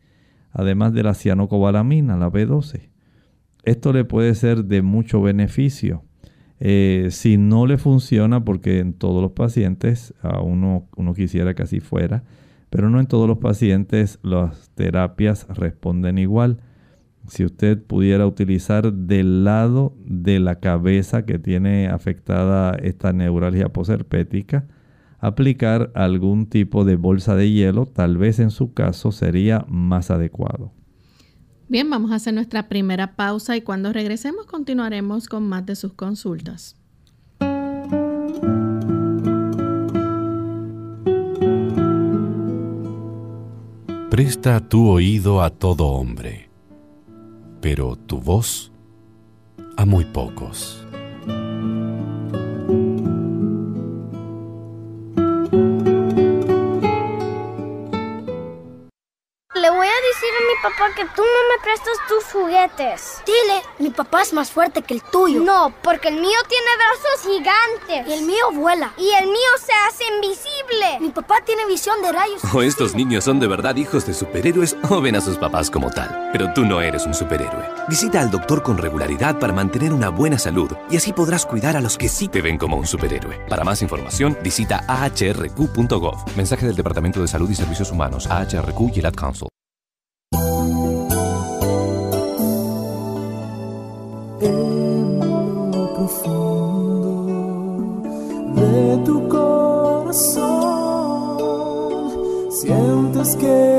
además 0.51 0.93
de 0.93 1.03
la 1.03 1.13
cianocobalamina, 1.13 2.15
la 2.15 2.31
B12. 2.31 2.88
Esto 3.63 3.93
le 3.93 4.05
puede 4.05 4.35
ser 4.35 4.65
de 4.65 4.81
mucho 4.81 5.21
beneficio. 5.21 6.03
Eh, 6.59 7.07
si 7.11 7.37
no 7.37 7.65
le 7.65 7.77
funciona, 7.77 8.43
porque 8.43 8.79
en 8.79 8.93
todos 8.93 9.21
los 9.21 9.31
pacientes, 9.31 10.13
a 10.21 10.41
uno, 10.41 10.87
uno 10.95 11.13
quisiera 11.13 11.53
que 11.53 11.63
así 11.63 11.79
fuera, 11.79 12.23
pero 12.69 12.89
no 12.89 12.99
en 12.99 13.07
todos 13.07 13.27
los 13.27 13.37
pacientes 13.37 14.19
las 14.23 14.69
terapias 14.75 15.47
responden 15.49 16.17
igual. 16.17 16.59
Si 17.27 17.45
usted 17.45 17.81
pudiera 17.81 18.25
utilizar 18.25 18.91
del 18.91 19.43
lado 19.43 19.95
de 20.05 20.39
la 20.39 20.59
cabeza 20.59 21.25
que 21.25 21.37
tiene 21.39 21.87
afectada 21.87 22.75
esta 22.75 23.13
neuralgia 23.13 23.69
posherpética, 23.69 24.67
aplicar 25.19 25.91
algún 25.95 26.47
tipo 26.47 26.85
de 26.85 26.95
bolsa 26.95 27.35
de 27.35 27.51
hielo, 27.51 27.85
tal 27.85 28.17
vez 28.17 28.39
en 28.39 28.51
su 28.51 28.73
caso 28.73 29.11
sería 29.11 29.65
más 29.67 30.11
adecuado. 30.11 30.71
Bien, 31.69 31.87
vamos 31.87 32.11
a 32.11 32.15
hacer 32.15 32.33
nuestra 32.33 32.67
primera 32.67 33.15
pausa 33.15 33.55
y 33.55 33.61
cuando 33.61 33.93
regresemos 33.93 34.47
continuaremos 34.47 35.27
con 35.27 35.47
más 35.47 35.67
de 35.67 35.75
sus 35.75 35.93
consultas. 35.93 36.75
Presta 44.09 44.67
tu 44.67 44.89
oído 44.89 45.43
a 45.43 45.51
todo 45.51 45.85
hombre, 45.85 46.49
pero 47.61 47.95
tu 47.95 48.19
voz 48.19 48.71
a 49.77 49.85
muy 49.85 50.05
pocos. 50.05 50.83
Papá 60.61 60.93
que 60.95 61.05
tú 61.15 61.21
no 61.21 61.41
me 61.49 61.63
prestas 61.63 61.97
tus 62.07 62.23
juguetes. 62.31 63.21
Dile, 63.25 63.61
mi 63.79 63.89
papá 63.89 64.21
es 64.21 64.33
más 64.33 64.51
fuerte 64.51 64.81
que 64.81 64.93
el 64.93 65.01
tuyo. 65.01 65.41
No, 65.41 65.73
porque 65.81 66.09
el 66.09 66.15
mío 66.15 66.39
tiene 66.47 66.67
brazos 66.77 67.21
gigantes. 67.23 68.07
Y 68.07 68.19
el 68.19 68.25
mío 68.25 68.51
vuela. 68.53 68.93
Y 68.97 69.09
el 69.11 69.27
mío 69.27 69.51
se 69.59 69.71
hace 69.87 70.03
invisible. 70.15 70.99
Mi 70.99 71.09
papá 71.09 71.41
tiene 71.45 71.65
visión 71.65 72.01
de 72.01 72.11
rayos. 72.11 72.41
O 72.53 72.61
estos 72.61 72.95
niños 72.95 73.23
son 73.23 73.39
de 73.39 73.47
verdad 73.47 73.75
hijos 73.75 74.05
de 74.05 74.13
superhéroes 74.13 74.75
o 74.89 75.01
ven 75.01 75.15
a 75.15 75.21
sus 75.21 75.37
papás 75.37 75.69
como 75.69 75.89
tal. 75.89 76.29
Pero 76.31 76.53
tú 76.53 76.65
no 76.65 76.81
eres 76.81 77.05
un 77.05 77.13
superhéroe. 77.13 77.65
Visita 77.87 78.21
al 78.21 78.31
doctor 78.31 78.63
con 78.63 78.77
regularidad 78.77 79.39
para 79.39 79.53
mantener 79.53 79.93
una 79.93 80.09
buena 80.09 80.37
salud 80.37 80.71
y 80.89 80.97
así 80.97 81.13
podrás 81.13 81.45
cuidar 81.45 81.77
a 81.77 81.81
los 81.81 81.97
que 81.97 82.09
sí 82.09 82.27
te 82.27 82.41
ven 82.41 82.57
como 82.57 82.77
un 82.77 82.87
superhéroe. 82.87 83.45
Para 83.47 83.63
más 83.63 83.81
información, 83.81 84.37
visita 84.43 84.83
ahrq.gov. 84.87 86.35
Mensaje 86.35 86.65
del 86.65 86.75
Departamento 86.75 87.21
de 87.21 87.27
Salud 87.27 87.49
y 87.49 87.55
Servicios 87.55 87.91
Humanos, 87.91 88.27
AHRQ 88.27 88.95
y 88.95 88.99
el 88.99 89.05
Ad 89.05 89.13
Council. 89.13 89.49
Sientes 102.61 103.37
que 103.37 103.78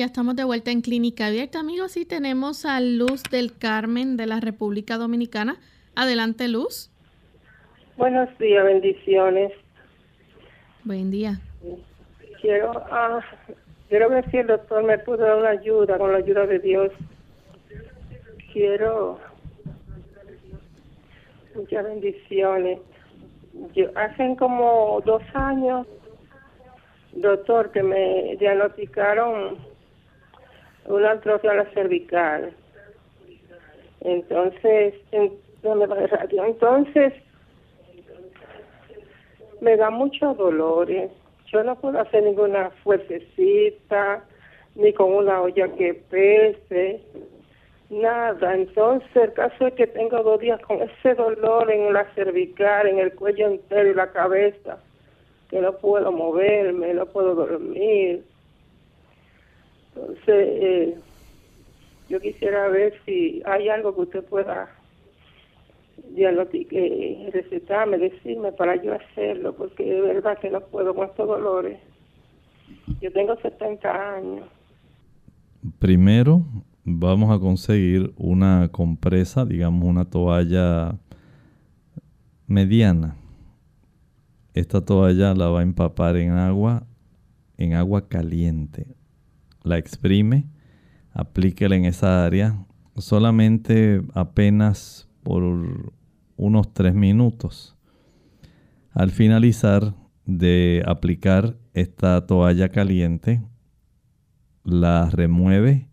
Ya 0.00 0.06
estamos 0.06 0.34
de 0.34 0.44
vuelta 0.44 0.70
en 0.70 0.80
Clínica 0.80 1.26
Abierta, 1.26 1.60
amigos, 1.60 1.98
y 1.98 2.06
tenemos 2.06 2.64
a 2.64 2.80
Luz 2.80 3.22
del 3.24 3.58
Carmen 3.58 4.16
de 4.16 4.24
la 4.24 4.40
República 4.40 4.96
Dominicana. 4.96 5.58
Adelante, 5.94 6.48
Luz. 6.48 6.90
Buenos 7.98 8.26
días, 8.38 8.64
bendiciones. 8.64 9.52
Buen 10.84 11.10
día. 11.10 11.38
Quiero, 12.40 12.72
ah, 12.90 13.20
quiero 13.90 14.08
ver 14.08 14.30
si 14.30 14.38
el 14.38 14.46
doctor 14.46 14.82
me 14.84 14.96
puede 15.00 15.22
dar 15.22 15.36
una 15.36 15.50
ayuda, 15.50 15.98
con 15.98 16.12
la 16.12 16.18
ayuda 16.18 16.46
de 16.46 16.60
Dios. 16.60 16.90
quiero 18.54 19.20
muchas 21.54 21.84
bendiciones. 21.84 22.78
Yo 23.74 23.90
hacen 23.96 24.34
como 24.36 25.02
dos 25.04 25.22
años, 25.34 25.86
doctor, 27.12 27.70
que 27.70 27.82
me 27.82 28.38
diagnosticaron 28.40 29.69
una 30.86 31.12
atrofia 31.12 31.52
a 31.52 31.54
la 31.54 31.70
cervical. 31.72 32.52
Entonces, 34.00 34.94
en, 35.12 35.32
entonces 35.62 37.12
me 39.60 39.76
da 39.76 39.90
muchos 39.90 40.36
dolores. 40.36 41.10
Yo 41.52 41.62
no 41.64 41.76
puedo 41.76 42.00
hacer 42.00 42.22
ninguna 42.22 42.70
fuercecita, 42.82 44.24
ni 44.74 44.92
con 44.92 45.12
una 45.12 45.42
olla 45.42 45.68
que 45.74 45.94
pese, 45.94 47.02
nada. 47.90 48.54
Entonces, 48.54 49.08
el 49.14 49.32
caso 49.32 49.66
es 49.66 49.74
que 49.74 49.86
tengo 49.86 50.22
dos 50.22 50.40
días 50.40 50.60
con 50.62 50.80
ese 50.80 51.14
dolor 51.14 51.70
en 51.70 51.92
la 51.92 52.04
cervical, 52.14 52.86
en 52.86 52.98
el 53.00 53.14
cuello 53.14 53.48
entero 53.48 53.90
y 53.90 53.94
la 53.94 54.12
cabeza, 54.12 54.78
que 55.48 55.60
no 55.60 55.76
puedo 55.76 56.10
moverme, 56.12 56.94
no 56.94 57.06
puedo 57.06 57.34
dormir. 57.34 58.24
Entonces, 59.94 60.24
eh, 60.26 60.98
yo 62.08 62.20
quisiera 62.20 62.68
ver 62.68 62.94
si 63.04 63.42
hay 63.44 63.68
algo 63.68 63.94
que 63.94 64.00
usted 64.02 64.24
pueda 64.24 64.68
eh, 66.16 67.30
recetarme, 67.32 67.98
decirme 67.98 68.52
para 68.52 68.82
yo 68.82 68.94
hacerlo, 68.94 69.54
porque 69.54 69.84
de 69.84 70.00
verdad 70.00 70.38
que 70.38 70.50
no 70.50 70.60
puedo 70.60 70.94
con 70.94 71.08
estos 71.08 71.26
dolores. 71.26 71.78
Yo 73.00 73.12
tengo 73.12 73.36
70 73.36 74.14
años. 74.16 74.48
Primero 75.78 76.42
vamos 76.84 77.30
a 77.30 77.38
conseguir 77.38 78.12
una 78.16 78.68
compresa, 78.72 79.44
digamos 79.44 79.88
una 79.88 80.08
toalla 80.08 80.98
mediana. 82.46 83.16
Esta 84.54 84.84
toalla 84.84 85.34
la 85.34 85.48
va 85.48 85.60
a 85.60 85.62
empapar 85.62 86.16
en 86.16 86.32
agua, 86.32 86.86
en 87.56 87.74
agua 87.74 88.08
caliente. 88.08 88.86
La 89.62 89.78
exprime, 89.78 90.48
aplíquela 91.12 91.76
en 91.76 91.84
esa 91.84 92.24
área, 92.24 92.64
solamente 92.96 94.02
apenas 94.14 95.08
por 95.22 95.42
unos 96.36 96.72
3 96.72 96.94
minutos. 96.94 97.76
Al 98.92 99.10
finalizar 99.10 99.94
de 100.24 100.82
aplicar 100.86 101.56
esta 101.74 102.26
toalla 102.26 102.70
caliente, 102.70 103.42
la 104.64 105.08
remueve 105.10 105.88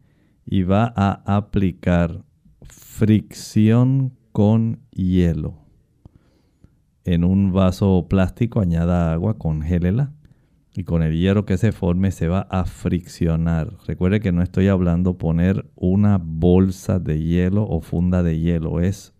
y 0.45 0.63
va 0.63 0.93
a 0.95 1.21
aplicar 1.37 2.23
fricción 2.61 4.13
con 4.31 4.79
hielo. 4.91 5.55
En 7.03 7.23
un 7.23 7.51
vaso 7.51 8.07
plástico 8.09 8.59
añada 8.59 9.13
agua, 9.13 9.37
congélela 9.37 10.13
y 10.77 10.83
con 10.83 11.01
el 11.01 11.19
hielo 11.19 11.43
que 11.43 11.57
se 11.57 11.71
forme 11.71 12.11
se 12.11 12.27
va 12.27 12.41
a 12.51 12.65
friccionar. 12.65 13.73
Recuerde 13.87 14.19
que 14.19 14.31
no 14.31 14.43
estoy 14.43 14.67
hablando 14.67 15.17
poner 15.17 15.65
una 15.75 16.19
bolsa 16.23 16.99
de 16.99 17.19
hielo 17.19 17.67
o 17.67 17.81
funda 17.81 18.21
de 18.21 18.37
hielo, 18.37 18.79
es 18.79 19.15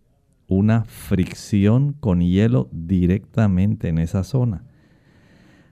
una 0.45 0.83
fricción 0.85 1.93
con 1.93 2.21
hielo 2.21 2.69
directamente 2.71 3.87
en 3.87 3.97
esa 3.97 4.23
zona. 4.23 4.65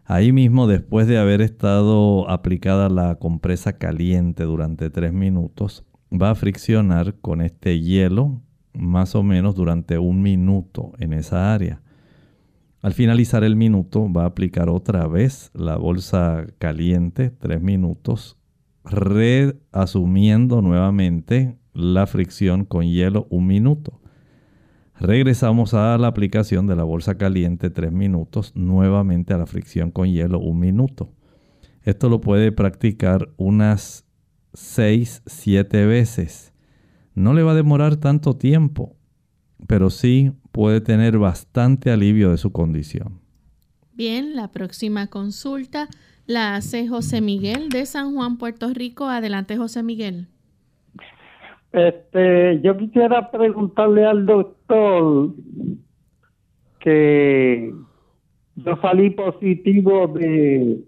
Ahí 0.05 0.31
mismo, 0.31 0.65
después 0.65 1.05
de 1.05 1.19
haber 1.19 1.41
estado 1.41 2.27
aplicada 2.31 2.89
la 2.89 3.19
compresa 3.19 3.73
caliente 3.73 4.43
durante 4.43 4.89
tres 4.89 5.13
minutos, 5.13 5.85
va 6.11 6.31
a 6.31 6.35
friccionar 6.35 7.13
con 7.21 7.41
este 7.41 7.79
hielo 7.79 8.41
más 8.73 9.13
o 9.13 9.21
menos 9.21 9.53
durante 9.53 9.99
un 9.99 10.23
minuto 10.23 10.93
en 10.97 11.13
esa 11.13 11.53
área. 11.53 11.83
Al 12.85 12.93
finalizar 12.93 13.43
el 13.43 13.55
minuto 13.55 14.13
va 14.13 14.25
a 14.25 14.27
aplicar 14.27 14.69
otra 14.69 15.07
vez 15.07 15.49
la 15.55 15.75
bolsa 15.75 16.45
caliente, 16.59 17.31
tres 17.31 17.59
minutos, 17.59 18.37
reasumiendo 18.83 20.61
nuevamente 20.61 21.57
la 21.73 22.05
fricción 22.05 22.63
con 22.63 22.85
hielo 22.85 23.25
un 23.31 23.47
minuto. 23.47 23.99
Regresamos 24.99 25.73
a 25.73 25.97
la 25.97 26.05
aplicación 26.05 26.67
de 26.67 26.75
la 26.75 26.83
bolsa 26.83 27.17
caliente 27.17 27.71
3 27.71 27.91
minutos, 27.91 28.51
nuevamente 28.55 29.33
a 29.33 29.39
la 29.39 29.47
fricción 29.47 29.89
con 29.89 30.11
hielo 30.11 30.37
1 30.37 30.53
minuto. 30.53 31.11
Esto 31.81 32.07
lo 32.07 32.21
puede 32.21 32.51
practicar 32.51 33.33
unas 33.37 34.05
6, 34.53 35.23
7 35.25 35.87
veces. 35.87 36.53
No 37.15 37.33
le 37.33 37.41
va 37.41 37.53
a 37.53 37.55
demorar 37.55 37.95
tanto 37.95 38.35
tiempo, 38.35 38.95
pero 39.65 39.89
sí 39.89 40.33
puede 40.55 40.79
tener 40.79 41.17
bastante 41.17 41.91
alivio 41.91 42.31
de 42.31 42.37
su 42.37 42.53
condición. 42.53 43.19
Bien, 43.91 44.37
la 44.37 44.47
próxima 44.53 45.07
consulta 45.07 45.89
la 46.27 46.55
hace 46.55 46.87
José 46.87 47.19
Miguel 47.19 47.67
de 47.67 47.85
San 47.85 48.15
Juan, 48.15 48.37
Puerto 48.37 48.69
Rico. 48.73 49.05
Adelante, 49.05 49.57
José 49.57 49.83
Miguel. 49.83 50.27
Este, 51.73 52.61
yo 52.61 52.77
quisiera 52.77 53.29
preguntarle 53.31 54.05
al 54.05 54.25
doctor 54.25 55.33
que 56.79 57.73
yo 58.55 58.77
salí 58.81 59.09
positivo 59.09 60.07
de 60.07 60.85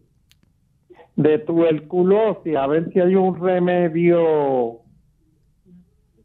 de 1.17 1.39
tuberculosis, 1.39 2.56
a 2.56 2.67
ver 2.67 2.93
si 2.93 2.99
hay 2.99 3.15
un 3.15 3.41
remedio 3.41 4.82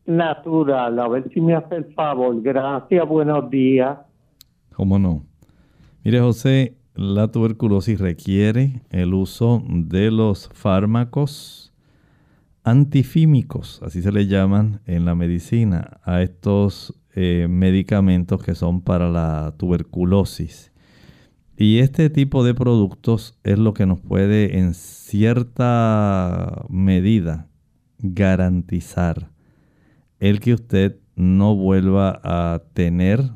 natural, 0.07 0.99
a 0.99 1.09
ver 1.09 1.31
si 1.33 1.41
me 1.41 1.55
hace 1.55 1.77
el 1.77 1.93
favor. 1.95 2.41
Gracias, 2.43 3.09
buenos 3.09 3.51
días. 3.51 3.99
¿Cómo 4.75 4.99
no? 4.99 5.25
Mire, 6.05 6.21
José, 6.21 6.77
la 6.95 7.29
tuberculosis 7.29 8.01
requiere 8.01 8.83
el 8.91 9.15
uso 9.15 9.63
de 9.67 10.11
los 10.11 10.49
fármacos 10.53 11.73
antifímicos, 12.65 13.81
así 13.83 14.03
se 14.03 14.13
le 14.13 14.27
llaman 14.27 14.81
en 14.87 15.05
la 15.05 15.15
medicina, 15.15 16.01
a 16.05 16.23
estos 16.23 16.95
eh, 17.15 17.47
medicamentos 17.49 18.43
que 18.43 18.55
son 18.55 18.83
para 18.83 19.11
la 19.11 19.55
tuberculosis. 19.57 20.73
Y 21.57 21.79
este 21.79 22.09
tipo 22.09 22.45
de 22.45 22.55
productos 22.55 23.39
es 23.43 23.59
lo 23.59 23.75
que 23.75 23.87
nos 23.87 24.01
puede 24.01 24.59
en 24.59 24.75
cierta 24.75 26.65
medida 26.69 27.49
garantizar 27.99 29.32
el 30.23 30.39
que 30.39 30.55
usted 30.55 31.01
no 31.17 31.57
vuelva 31.57 32.21
a 32.23 32.63
tener 32.75 33.33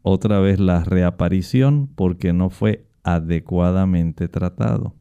otra 0.00 0.40
vez 0.40 0.58
la 0.58 0.82
reaparición 0.82 1.86
porque 1.94 2.32
no 2.32 2.48
fue 2.48 2.86
adecuadamente 3.02 4.26
tratado. 4.28 4.94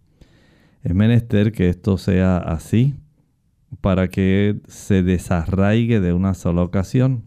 Es 0.82 0.94
menester 0.94 1.54
que 1.54 1.70
esto 1.70 1.98
sea 1.98 2.36
así 2.36 2.96
para 3.80 4.10
que 4.10 4.60
se 4.68 5.02
desarraigue 5.02 6.02
de 6.02 6.12
una 6.12 6.34
sola 6.34 6.62
ocasión. 6.62 7.24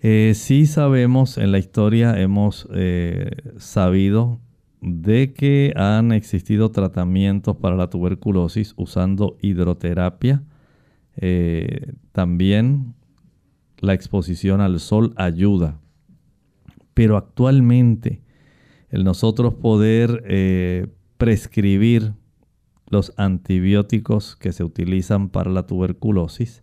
Eh, 0.00 0.34
sí 0.34 0.66
sabemos, 0.66 1.38
en 1.38 1.50
la 1.50 1.58
historia 1.58 2.20
hemos 2.20 2.68
eh, 2.74 3.30
sabido 3.56 4.38
de 4.82 5.32
que 5.32 5.72
han 5.76 6.12
existido 6.12 6.70
tratamientos 6.72 7.56
para 7.56 7.74
la 7.74 7.88
tuberculosis 7.88 8.74
usando 8.76 9.38
hidroterapia. 9.40 10.42
Eh, 11.16 11.92
también 12.12 12.94
la 13.78 13.94
exposición 13.94 14.60
al 14.60 14.80
sol 14.80 15.12
ayuda. 15.16 15.80
Pero 16.94 17.16
actualmente 17.16 18.22
el 18.90 19.04
nosotros 19.04 19.54
poder 19.54 20.22
prescribir 21.18 22.14
los 22.94 23.12
antibióticos 23.16 24.36
que 24.36 24.52
se 24.52 24.64
utilizan 24.64 25.28
para 25.28 25.50
la 25.50 25.66
tuberculosis, 25.66 26.62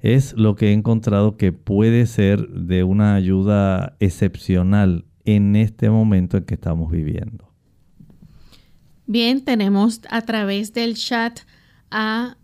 es 0.00 0.34
lo 0.34 0.56
que 0.56 0.70
he 0.70 0.72
encontrado 0.72 1.36
que 1.36 1.52
puede 1.52 2.06
ser 2.06 2.48
de 2.48 2.82
una 2.82 3.14
ayuda 3.14 3.96
excepcional 4.00 5.04
en 5.24 5.54
este 5.54 5.88
momento 5.88 6.36
en 6.36 6.44
que 6.44 6.54
estamos 6.54 6.90
viviendo. 6.90 7.48
Bien, 9.06 9.44
tenemos 9.44 10.00
a 10.10 10.22
través 10.22 10.72
del 10.72 10.94
chat 10.94 11.40
a 11.90 12.36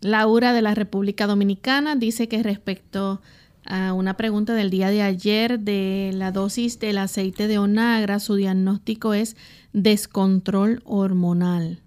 Laura 0.00 0.52
de 0.52 0.62
la 0.62 0.74
República 0.74 1.26
Dominicana. 1.26 1.96
Dice 1.96 2.28
que 2.28 2.42
respecto 2.42 3.20
a 3.66 3.92
una 3.92 4.16
pregunta 4.16 4.54
del 4.54 4.70
día 4.70 4.90
de 4.90 5.02
ayer 5.02 5.60
de 5.60 6.10
la 6.14 6.32
dosis 6.32 6.78
del 6.78 6.98
aceite 6.98 7.46
de 7.48 7.58
onagra, 7.58 8.18
su 8.18 8.34
diagnóstico 8.34 9.14
es 9.14 9.36
descontrol 9.72 10.82
hormonal. 10.84 11.82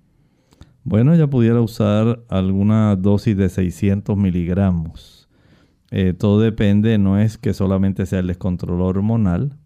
Bueno, 0.83 1.13
ella 1.13 1.27
pudiera 1.27 1.61
usar 1.61 2.23
alguna 2.29 2.95
dosis 2.95 3.37
de 3.37 3.49
600 3.49 4.17
miligramos. 4.17 5.29
Eh, 5.91 6.13
todo 6.13 6.41
depende, 6.41 6.97
no 6.97 7.19
es 7.19 7.37
que 7.37 7.53
solamente 7.53 8.05
sea 8.05 8.19
el 8.19 8.27
descontrol 8.27 8.81
hormonal. 8.81 9.57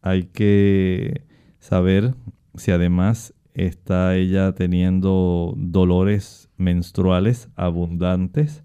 Hay 0.00 0.24
que 0.24 1.24
saber 1.58 2.14
si 2.54 2.70
además 2.70 3.34
está 3.54 4.14
ella 4.16 4.52
teniendo 4.52 5.54
dolores 5.56 6.41
menstruales 6.62 7.48
abundantes, 7.56 8.64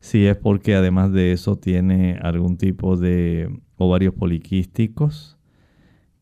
si 0.00 0.26
es 0.26 0.36
porque 0.36 0.74
además 0.74 1.12
de 1.12 1.32
eso 1.32 1.56
tiene 1.56 2.18
algún 2.22 2.56
tipo 2.56 2.96
de 2.96 3.60
ovarios 3.76 4.14
poliquísticos, 4.14 5.38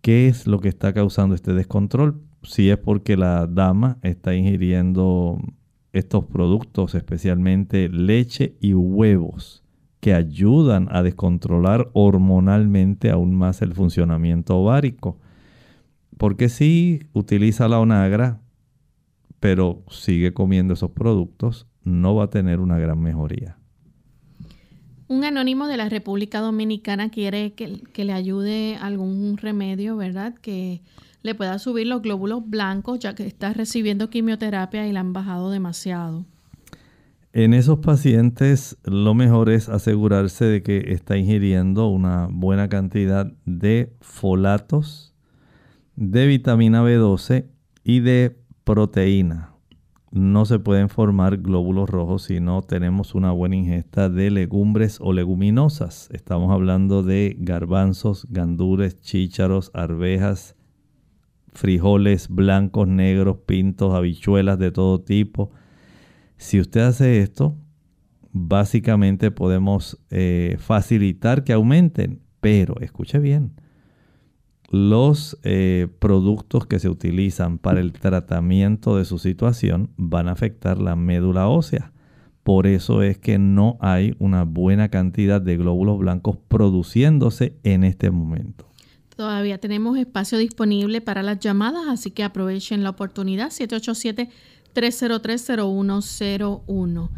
¿qué 0.01 0.29
es 0.29 0.47
lo 0.47 0.61
que 0.61 0.69
está 0.69 0.93
causando 0.93 1.35
este 1.35 1.53
descontrol? 1.53 2.21
Si 2.43 2.71
es 2.71 2.79
porque 2.79 3.17
la 3.17 3.47
dama 3.47 3.99
está 4.03 4.35
ingiriendo 4.35 5.39
estos 5.93 6.25
productos, 6.25 6.95
especialmente 6.95 7.89
leche 7.89 8.57
y 8.61 8.75
huevos, 8.75 9.65
que 10.01 10.15
ayudan 10.15 10.89
a 10.91 11.03
descontrolar 11.03 11.91
hormonalmente 11.93 13.11
aún 13.11 13.35
más 13.35 13.63
el 13.63 13.75
funcionamiento 13.75 14.57
ovárico. 14.57 15.19
Porque 16.17 16.49
si 16.49 17.03
utiliza 17.13 17.69
la 17.69 17.81
onagra, 17.81 18.41
pero 19.41 19.83
sigue 19.91 20.33
comiendo 20.33 20.75
esos 20.75 20.91
productos, 20.91 21.67
no 21.85 22.15
va 22.15 22.25
a 22.25 22.31
tener 22.31 22.61
una 22.61 22.79
gran 22.79 23.01
mejoría. 23.01 23.57
Un 25.09 25.25
anónimo 25.25 25.69
de 25.69 25.79
la 25.79 25.89
República 25.89 26.41
Dominicana 26.41 27.11
quiere 27.11 27.55
que, 27.55 27.83
que, 27.93 28.05
le 28.05 28.13
ayude 28.13 28.77
algún 28.77 29.39
remedio, 29.39 29.97
¿verdad? 29.97 30.35
Que 30.35 30.83
le 31.23 31.35
pueda 31.35 31.59
subir 31.59 31.87
los 31.87 32.03
glóbulos 32.03 32.49
blancos 32.49 32.99
ya 32.99 33.15
que 33.15 33.27
está 33.27 33.53
recibiendo 33.53 34.11
quimioterapia 34.11 34.87
y 34.87 34.93
le 34.93 34.99
han 34.99 35.15
bajado 35.15 35.51
demasiado. 35.51 36.27
En 37.33 37.55
esos 37.55 37.79
pacientes 37.79 38.77
lo 38.85 39.15
mejor 39.15 39.51
es 39.51 39.69
asegurarse 39.69 40.45
de 40.45 40.63
que 40.63 40.93
está 40.93 41.17
ingiriendo 41.17 41.87
una 41.89 42.27
buena 42.31 42.69
cantidad 42.69 43.33
de 43.45 43.93
folatos, 44.01 45.15
de 45.95 46.27
vitamina 46.27 46.83
B12 46.83 47.47
y 47.85 48.01
de 48.01 48.37
proteína 48.69 49.55
no 50.11 50.45
se 50.45 50.59
pueden 50.59 50.91
formar 50.91 51.39
glóbulos 51.39 51.89
rojos 51.89 52.25
si 52.25 52.39
no 52.39 52.61
tenemos 52.61 53.15
una 53.15 53.33
buena 53.33 53.57
ingesta 53.57 54.11
de 54.11 54.31
legumbres 54.31 54.99
o 55.01 55.15
leguminosas. 55.15 56.11
Estamos 56.13 56.53
hablando 56.53 57.03
de 57.03 57.35
garbanzos, 57.39 58.27
gandures, 58.29 59.01
chícharos, 59.01 59.71
arvejas, 59.73 60.55
frijoles 61.55 62.29
blancos, 62.29 62.87
negros, 62.87 63.39
pintos, 63.47 63.95
habichuelas 63.95 64.59
de 64.59 64.71
todo 64.71 65.01
tipo. 65.01 65.51
Si 66.37 66.61
usted 66.61 66.83
hace 66.83 67.23
esto, 67.23 67.57
básicamente 68.33 69.31
podemos 69.31 69.99
eh, 70.11 70.57
facilitar 70.59 71.43
que 71.43 71.55
aumenten, 71.55 72.21
pero 72.43 72.79
escuche 72.81 73.19
bien, 73.19 73.55
los 74.71 75.39
eh, 75.45 75.89
productos 75.99 76.67
que 76.67 76.79
se 76.79 76.89
utilizan 76.89 77.59
para 77.59 77.81
el 77.81 77.93
tratamiento 77.93 78.97
de 78.97 79.05
su 79.05 79.19
situación 79.19 79.91
van 79.97 80.29
a 80.29 80.33
afectar 80.33 80.79
la 80.79 80.95
médula 80.95 81.49
ósea. 81.49 81.93
Por 82.43 82.67
eso 82.67 83.03
es 83.03 83.19
que 83.19 83.39
no 83.39 83.77
hay 83.81 84.15
una 84.19 84.45
buena 84.45 84.89
cantidad 84.89 85.41
de 85.41 85.57
glóbulos 85.57 85.99
blancos 85.99 86.39
produciéndose 86.49 87.55
en 87.63 87.85
este 87.85 88.11
momento. 88.11 88.67
Todavía 89.17 89.59
tenemos 89.59 89.99
espacio 89.99 90.39
disponible 90.39 91.01
para 91.01 91.23
las 91.23 91.41
llamadas, 91.41 91.83
así 91.89 92.11
que 92.11 92.23
aprovechen 92.23 92.83
la 92.83 92.91
oportunidad 92.91 93.51
787 93.51 94.31
303 94.73 95.47
0101. 95.47 97.11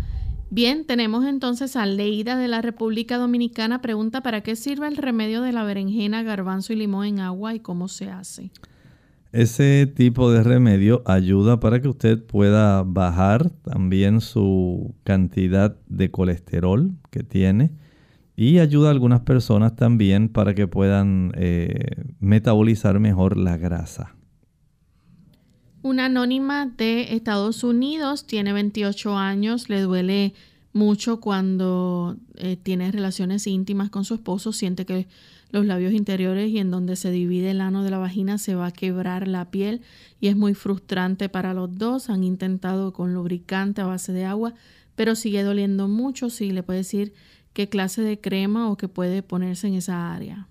Bien, 0.53 0.85
tenemos 0.85 1.25
entonces 1.25 1.77
a 1.77 1.87
Leida 1.87 2.37
de 2.37 2.49
la 2.49 2.61
República 2.61 3.19
Dominicana. 3.19 3.81
Pregunta, 3.81 4.21
¿para 4.21 4.41
qué 4.41 4.57
sirve 4.57 4.89
el 4.89 4.97
remedio 4.97 5.43
de 5.43 5.53
la 5.53 5.63
berenjena, 5.63 6.25
garbanzo 6.25 6.73
y 6.73 6.77
limón 6.77 7.07
en 7.07 7.21
agua 7.21 7.55
y 7.55 7.61
cómo 7.61 7.87
se 7.87 8.11
hace? 8.11 8.51
Ese 9.31 9.87
tipo 9.87 10.33
de 10.33 10.43
remedio 10.43 11.03
ayuda 11.07 11.61
para 11.61 11.81
que 11.81 11.87
usted 11.87 12.21
pueda 12.21 12.83
bajar 12.83 13.51
también 13.63 14.21
su 14.21 14.93
cantidad 15.05 15.77
de 15.87 16.11
colesterol 16.11 16.91
que 17.11 17.23
tiene 17.23 17.71
y 18.35 18.59
ayuda 18.59 18.89
a 18.89 18.91
algunas 18.91 19.21
personas 19.21 19.77
también 19.77 20.29
para 20.29 20.55
que 20.57 20.67
puedan 20.67 21.31
eh, 21.37 22.07
metabolizar 22.19 22.99
mejor 22.99 23.37
la 23.37 23.57
grasa. 23.57 24.17
Una 25.83 26.07
anónima 26.07 26.67
de 26.67 27.15
Estados 27.15 27.65
Unidos 27.65 28.27
tiene 28.27 28.53
28 28.53 29.17
años, 29.17 29.71
le 29.71 29.81
duele 29.81 30.35
mucho 30.75 31.21
cuando 31.21 32.17
eh, 32.37 32.59
tiene 32.63 32.93
relaciones 32.93 33.47
íntimas 33.47 33.89
con 33.89 34.05
su 34.05 34.13
esposo, 34.13 34.53
siente 34.53 34.85
que 34.85 35.09
los 35.51 35.65
labios 35.65 35.95
interiores 35.95 36.51
y 36.51 36.59
en 36.59 36.71
donde 36.71 36.97
se 36.97 37.11
divide 37.11 37.53
el 37.53 37.63
ano 37.63 37.83
de 37.83 37.91
la 37.91 37.97
vagina 37.97 38.37
se 38.37 38.55
va 38.55 38.67
a 38.67 38.73
quebrar 38.73 39.27
la 39.27 39.51
piel 39.51 39.81
y 40.21 40.29
es 40.29 40.37
muy 40.37 40.53
frustrante 40.53 41.31
para 41.31 41.55
los 41.55 41.77
dos. 41.79 42.11
Han 42.11 42.25
intentado 42.25 42.93
con 42.93 43.15
lubricante 43.15 43.81
a 43.81 43.87
base 43.87 44.13
de 44.13 44.27
agua, 44.27 44.53
pero 44.97 45.15
sigue 45.15 45.43
doliendo 45.43 45.89
mucho. 45.89 46.29
Si 46.29 46.53
le 46.53 46.63
puede 46.63 46.81
decir 46.81 47.15
qué 47.55 47.71
clase 47.71 48.03
de 48.03 48.21
crema 48.21 48.71
o 48.71 48.77
qué 48.77 48.87
puede 48.87 49.23
ponerse 49.23 49.67
en 49.67 49.75
esa 49.75 50.13
área 50.15 50.47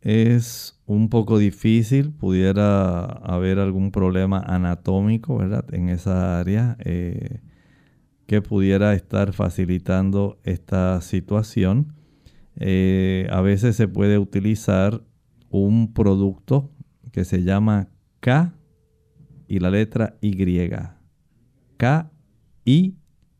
es 0.00 0.80
un 0.86 1.08
poco 1.08 1.38
difícil, 1.38 2.12
pudiera 2.12 3.04
haber 3.04 3.58
algún 3.58 3.90
problema 3.90 4.40
anatómico, 4.40 5.36
¿verdad? 5.36 5.64
En 5.72 5.88
esa 5.88 6.40
área 6.40 6.76
eh, 6.80 7.40
que 8.26 8.40
pudiera 8.42 8.94
estar 8.94 9.32
facilitando 9.32 10.38
esta 10.44 11.00
situación. 11.00 11.94
Eh, 12.56 13.28
a 13.30 13.40
veces 13.40 13.76
se 13.76 13.88
puede 13.88 14.18
utilizar 14.18 15.02
un 15.50 15.92
producto 15.92 16.70
que 17.12 17.24
se 17.24 17.42
llama 17.42 17.88
K 18.20 18.54
y 19.48 19.58
la 19.58 19.70
letra 19.70 20.16
Y. 20.20 20.70
K 21.76 22.10
y 22.64 22.96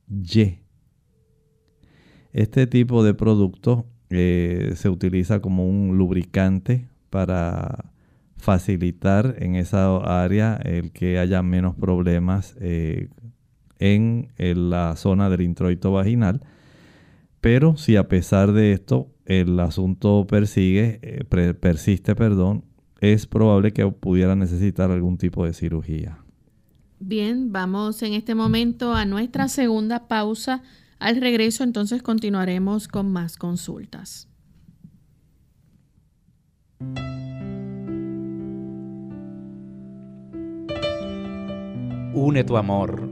Y. 0.09 0.59
Este 2.33 2.67
tipo 2.67 3.03
de 3.03 3.15
producto 3.15 3.87
eh, 4.11 4.73
se 4.75 4.89
utiliza 4.89 5.41
como 5.41 5.69
un 5.69 5.97
lubricante 5.97 6.89
para 7.11 7.93
facilitar 8.37 9.37
en 9.39 9.55
esa 9.55 9.97
área 10.23 10.57
el 10.57 10.91
que 10.91 11.19
haya 11.19 11.43
menos 11.43 11.77
problemas 11.77 12.57
eh, 12.61 13.09
en, 13.79 14.29
la 14.37 14.97
zona 14.97 15.31
del 15.31 15.43
introito 15.43 15.93
vaginal. 15.93 16.41
Pero 17.41 17.77
si 17.77 17.97
a 17.97 18.09
pesar 18.09 18.53
de 18.53 18.73
esto 18.73 19.09
el 19.27 19.59
asunto 19.61 20.27
persigue, 20.27 20.99
eh, 21.03 21.55
persiste, 21.55 22.17
perdón, 22.17 22.65
es 23.01 23.27
probable 23.27 23.73
que 23.73 23.87
pudiera 23.87 24.35
necesitar 24.35 24.91
algún 24.91 25.19
tipo 25.19 25.45
de 25.45 25.55
cirugía. 25.55 26.19
Bien, 26.99 27.53
vamos 27.53 28.03
en 28.03 28.13
este 28.13 28.35
momento 28.35 28.93
a 28.93 29.07
nuestra 29.07 29.49
segunda 29.49 30.07
pausa 30.09 30.63
al 31.01 31.21
regreso 31.21 31.65
entonces 31.65 32.03
continuaremos 32.03 32.87
con 32.87 33.11
más 33.11 33.37
consultas. 33.37 34.29
Une 42.15 42.45
tu 42.45 42.57
amor 42.57 43.09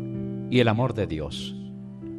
y 0.51 0.61
el 0.61 0.69
amor 0.69 0.95
de 0.95 1.07
Dios 1.07 1.55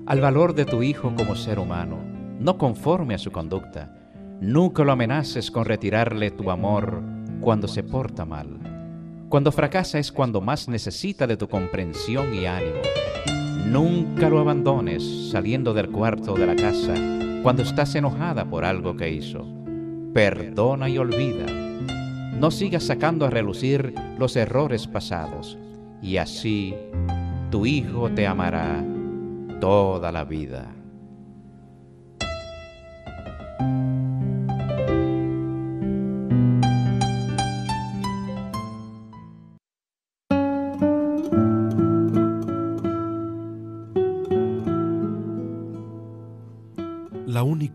al 0.10 0.22
valor 0.22 0.56
de 0.56 0.66
tu 0.66 0.82
hijo 0.82 1.14
como 1.16 1.36
ser 1.36 1.60
humano, 1.60 2.00
no 2.40 2.58
conforme 2.58 3.14
a 3.14 3.20
su 3.20 3.32
conducta. 3.32 3.96
Nunca 4.42 4.84
lo 4.84 4.92
amenaces 4.92 5.52
con 5.52 5.66
retirarle 5.66 6.32
tu 6.32 6.50
amor 6.50 7.04
cuando 7.42 7.68
se 7.68 7.84
porta 7.84 8.26
mal. 8.26 9.28
Cuando 9.30 9.52
fracasa 9.52 10.00
es 10.00 10.12
cuando 10.12 10.42
más 10.42 10.68
necesita 10.68 11.28
de 11.28 11.38
tu 11.38 11.48
comprensión 11.48 12.34
y 12.34 12.48
ánimo. 12.48 12.82
Nunca 13.66 14.30
lo 14.30 14.40
abandones 14.40 15.30
saliendo 15.32 15.74
del 15.74 15.90
cuarto 15.90 16.34
de 16.34 16.48
la 16.48 16.56
casa 16.56 16.94
cuando 17.44 17.62
estás 17.62 17.94
enojada 17.96 18.46
por 18.46 18.66
algo 18.66 18.96
que 18.96 19.12
hizo. 19.12 19.46
Perdona 20.14 20.90
y 20.90 20.98
olvida. 20.98 21.46
No 22.40 22.52
sigas 22.52 22.84
sacando 22.84 23.26
a 23.26 23.30
relucir 23.30 23.94
los 24.18 24.36
errores 24.36 24.88
pasados 24.88 25.58
y 26.02 26.18
así 26.18 26.74
tu 27.52 27.66
hijo 27.66 28.10
te 28.10 28.26
amará 28.26 28.84
toda 29.60 30.12
la 30.12 30.24
vida. 30.24 30.79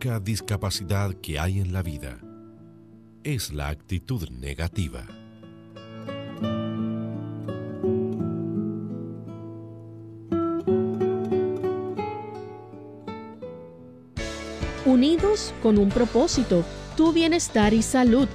Discapacidad 0.04 1.14
que 1.14 1.38
hay 1.38 1.60
en 1.60 1.72
la 1.72 1.82
vida 1.82 2.18
es 3.22 3.54
la 3.54 3.68
actitud 3.68 4.28
negativa. 4.28 5.06
Unidos 14.84 15.54
con 15.62 15.78
un 15.78 15.88
propósito, 15.88 16.64
tu 16.98 17.14
bienestar 17.14 17.72
y 17.72 17.80
salud. 17.82 18.28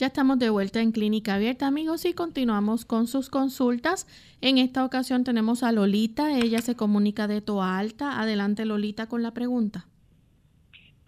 Ya 0.00 0.06
estamos 0.06 0.38
de 0.38 0.48
vuelta 0.48 0.80
en 0.80 0.92
Clínica 0.92 1.34
Abierta, 1.34 1.66
amigos, 1.66 2.06
y 2.06 2.14
continuamos 2.14 2.86
con 2.86 3.06
sus 3.06 3.28
consultas. 3.28 4.06
En 4.40 4.56
esta 4.56 4.82
ocasión 4.82 5.24
tenemos 5.24 5.62
a 5.62 5.72
Lolita. 5.72 6.38
Ella 6.38 6.60
se 6.62 6.74
comunica 6.74 7.28
de 7.28 7.42
Toa 7.42 7.76
Alta. 7.78 8.18
Adelante, 8.18 8.64
Lolita, 8.64 9.08
con 9.10 9.22
la 9.22 9.32
pregunta. 9.32 9.84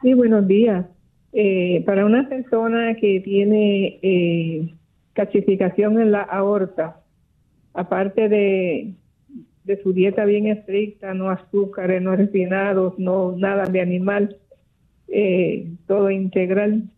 Sí, 0.02 0.12
buenos 0.12 0.46
días. 0.46 0.84
Eh, 1.32 1.82
para 1.86 2.04
una 2.04 2.28
persona 2.28 2.94
que 2.96 3.20
tiene 3.20 3.98
eh, 4.02 4.74
calcificación 5.14 5.98
en 5.98 6.12
la 6.12 6.20
aorta, 6.20 7.00
aparte 7.72 8.28
de 8.28 8.94
su 9.82 9.94
dieta 9.94 10.26
bien 10.26 10.48
estricta, 10.48 11.14
no 11.14 11.30
azúcares, 11.30 12.02
no 12.02 12.14
refinados, 12.14 12.98
no 12.98 13.34
nada 13.38 13.64
de 13.64 13.80
animal, 13.80 14.36
eh, 15.08 15.66
todo 15.86 16.10
integral. 16.10 16.90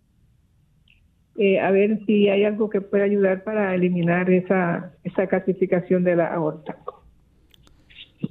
Eh, 1.37 1.59
a 1.61 1.71
ver 1.71 2.01
si 2.07 2.29
hay 2.29 2.45
algo 2.45 2.71
que 2.71 2.81
pueda 2.81 3.05
ayudar 3.05 3.43
para 3.43 3.75
eliminar 3.75 4.31
esa, 4.31 4.93
esa 5.03 5.27
calcificación 5.27 6.05
de 6.05 6.17
la 6.17 6.33
aorta. 6.33 6.77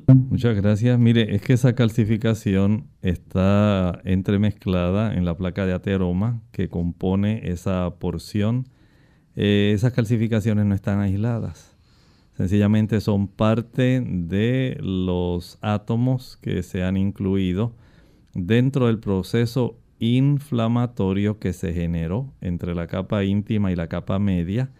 Muchas 0.08 0.56
gracias. 0.56 0.98
Mire, 0.98 1.36
es 1.36 1.42
que 1.42 1.54
esa 1.54 1.76
calcificación 1.76 2.88
está 3.02 4.02
entremezclada 4.06 5.14
en 5.14 5.26
la 5.26 5.38
placa 5.38 5.66
de 5.66 5.74
ateroma 5.74 6.42
que 6.52 6.70
compone 6.70 7.42
esa 7.50 7.94
porción. 8.00 8.66
Eh, 9.36 9.72
esas 9.74 9.94
calcificaciones 9.94 10.66
no 10.66 10.76
están 10.76 11.00
aisladas 11.00 11.74
Sencillamente 12.36 13.00
son 13.00 13.28
parte 13.28 14.02
de 14.02 14.78
los 14.82 15.60
átomos 15.62 16.38
que 16.42 16.64
se 16.64 16.84
han 16.84 16.98
incluido 16.98 17.76
dentro 18.34 18.88
del 18.88 19.00
proceso 19.00 19.78
inflamatorio 20.04 21.40
que 21.40 21.54
se 21.54 21.74
generó 21.74 22.34
entre 22.42 22.76
la 22.76 22.88
capa 22.88 23.24
íntima 23.24 23.72
y 23.72 23.76
la 23.76 23.88
capa 23.88 24.20
media. 24.20 24.72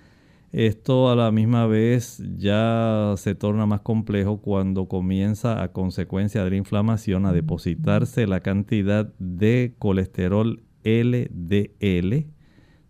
Esto 0.52 1.10
a 1.10 1.16
la 1.16 1.32
misma 1.32 1.66
vez 1.66 2.22
ya 2.38 3.14
se 3.18 3.34
torna 3.34 3.66
más 3.66 3.82
complejo 3.82 4.42
cuando 4.42 4.88
comienza 4.88 5.64
a 5.64 5.72
consecuencia 5.72 6.44
de 6.44 6.52
la 6.52 6.56
inflamación 6.58 7.26
a 7.26 7.34
depositarse 7.34 8.28
la 8.28 8.42
cantidad 8.42 9.12
de 9.18 9.74
colesterol 9.80 10.62
LDL 10.84 12.28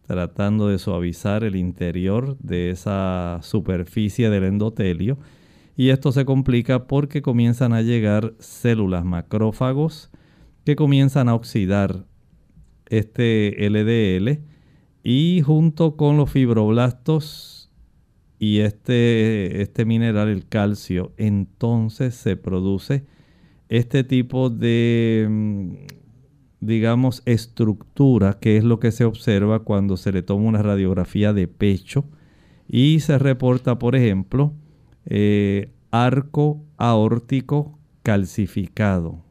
tratando 0.02 0.68
de 0.68 0.80
suavizar 0.80 1.44
el 1.44 1.56
interior 1.56 2.38
de 2.40 2.72
esa 2.72 3.40
superficie 3.42 4.30
del 4.30 4.44
endotelio. 4.44 5.18
Y 5.76 5.90
esto 5.90 6.12
se 6.12 6.26
complica 6.26 6.88
porque 6.88 7.22
comienzan 7.22 7.74
a 7.74 7.82
llegar 7.82 8.34
células 8.40 9.06
macrófagos 9.06 10.12
que 10.66 10.76
comienzan 10.76 11.30
a 11.30 11.36
oxidar 11.36 12.06
este 12.98 13.56
LDL 13.70 14.40
y 15.04 15.42
junto 15.42 15.96
con 15.96 16.18
los 16.18 16.32
fibroblastos 16.32 17.72
y 18.40 18.60
este, 18.60 19.62
este 19.62 19.86
mineral, 19.86 20.30
el 20.30 20.48
calcio, 20.48 21.14
entonces 21.18 22.16
se 22.16 22.36
produce 22.36 23.06
este 23.70 24.04
tipo 24.04 24.50
de 24.50 25.28
mm, 25.30 25.74
digamos, 26.66 27.22
estructura, 27.26 28.40
que 28.40 28.58
es 28.58 28.64
lo 28.64 28.80
que 28.80 28.92
se 28.92 29.06
observa 29.06 29.60
cuando 29.60 29.98
se 29.98 30.12
le 30.12 30.24
toma 30.24 30.48
una 30.48 30.62
radiografía 30.62 31.34
de 31.34 31.48
pecho 31.48 32.06
y 32.68 33.02
se 33.02 33.20
reporta, 33.20 33.80
por 33.80 33.96
ejemplo, 33.96 34.54
eh, 35.06 35.72
arco 35.92 36.64
aórtico 36.78 37.78
calcificado, 38.02 39.23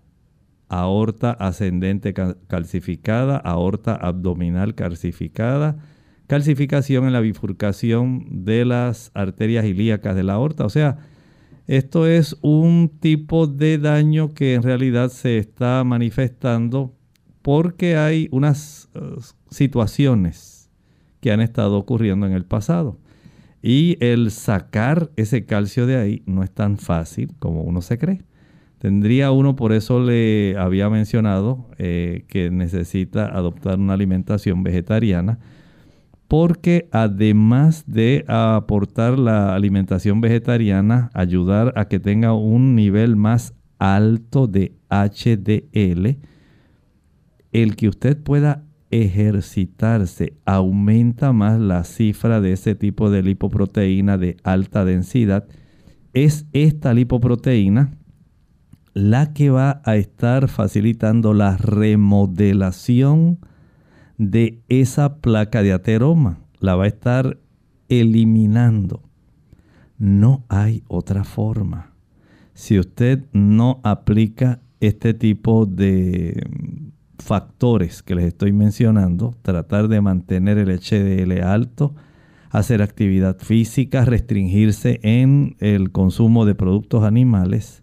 aorta 0.73 1.33
ascendente 1.33 2.15
calcificada, 2.15 3.37
aorta 3.37 3.95
abdominal 3.95 4.75
calcificada, 4.75 5.77
calcificación 6.27 7.05
en 7.05 7.13
la 7.13 7.21
bifurcación 7.21 8.45
de 8.45 8.65
las 8.65 9.11
arterias 9.13 9.67
ilíacas 9.67 10.17
de 10.17 10.23
la 10.23 10.33
aorta. 10.33 10.65
O 10.65 10.71
sea, 10.71 10.97
esto 11.67 12.07
es 12.07 12.39
un 12.41 12.91
tipo 13.01 13.47
de 13.47 13.77
daño 13.77 14.33
que 14.33 14.55
en 14.55 14.63
realidad 14.63 15.11
se 15.11 15.37
está 15.37 15.85
manifestando 15.85 16.97
porque 17.43 17.99
hay 17.99 18.29
unas 18.31 18.89
uh, 18.95 19.21
situaciones 19.51 20.71
que 21.21 21.33
han 21.33 21.43
estado 21.43 21.77
ocurriendo 21.77 22.27
en 22.27 22.33
el 22.33 22.47
pasado. 22.47 22.99
Y 23.61 23.99
el 24.01 24.31
sacar 24.31 25.11
ese 25.17 25.45
calcio 25.45 25.87
de 25.87 25.97
ahí 25.97 26.23
no 26.25 26.43
es 26.43 26.51
tan 26.51 26.79
fácil 26.79 27.35
como 27.39 27.63
uno 27.63 27.83
se 27.83 27.99
cree. 27.99 28.25
Tendría 28.83 29.31
uno, 29.31 29.55
por 29.55 29.73
eso 29.73 30.01
le 30.01 30.57
había 30.59 30.91
mencionado 30.91 31.69
eh, 31.79 32.25
que 32.27 32.51
necesita 32.51 33.27
adoptar 33.27 33.79
una 33.79 33.93
alimentación 33.93 34.65
vegetariana, 34.65 35.39
porque 36.27 36.89
además 36.91 37.85
de 37.87 38.25
aportar 38.27 39.21
la 39.21 39.55
alimentación 39.55 40.21
vegetariana, 40.21 41.11
ayudar 41.15 41.73
a 41.77 41.85
que 41.85 42.01
tenga 42.01 42.35
un 42.35 42.75
nivel 42.75 43.15
más 43.15 43.55
alto 43.79 44.49
de 44.49 44.73
HDL, 44.91 46.17
el 47.53 47.77
que 47.77 47.87
usted 47.87 48.21
pueda 48.21 48.65
ejercitarse 48.91 50.33
aumenta 50.45 51.33
más 51.33 51.61
la 51.61 51.85
cifra 51.85 52.41
de 52.41 52.53
ese 52.55 52.75
tipo 52.75 53.11
de 53.11 53.23
lipoproteína 53.23 54.19
de 54.19 54.39
alta 54.43 54.85
densidad. 54.85 55.47
Es 56.15 56.47
esta 56.53 56.93
lipoproteína 56.93 58.02
la 58.95 59.33
que 59.33 59.51
va 59.51 59.81
a 59.85 59.97
estar 59.97 60.49
facilitando 60.49 61.33
la 61.35 61.57
remodelación 61.57 63.39
de 64.19 64.61
esa 64.69 65.17
placa 65.17 65.63
de 65.63 65.73
ateroma. 65.73 66.41
La 66.61 66.77
va 66.77 66.85
a 66.85 66.89
estar 66.89 67.39
eliminando. 67.89 69.03
No 69.99 70.45
hay 70.49 70.83
otra 70.89 71.25
forma. 71.25 71.93
Si 72.55 72.79
usted 72.79 73.25
no 73.33 73.81
aplica 73.83 74.61
este 74.81 75.15
tipo 75.15 75.65
de 75.65 76.47
factores 77.19 78.03
que 78.03 78.15
les 78.15 78.27
estoy 78.27 78.53
mencionando, 78.53 79.35
tratar 79.43 79.89
de 79.89 80.01
mantener 80.01 80.59
el 80.59 80.69
HDL 80.69 81.43
alto, 81.43 81.95
hacer 82.51 82.83
actividad 82.83 83.39
física, 83.39 84.05
restringirse 84.05 85.01
en 85.03 85.57
el 85.61 85.93
consumo 85.93 86.45
de 86.45 86.55
productos 86.55 87.05
animales, 87.05 87.82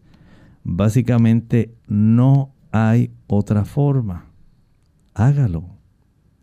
básicamente 0.69 1.71
no 1.87 2.53
hay 2.71 3.11
otra 3.27 3.65
forma. 3.65 4.25
Hágalo. 5.13 5.63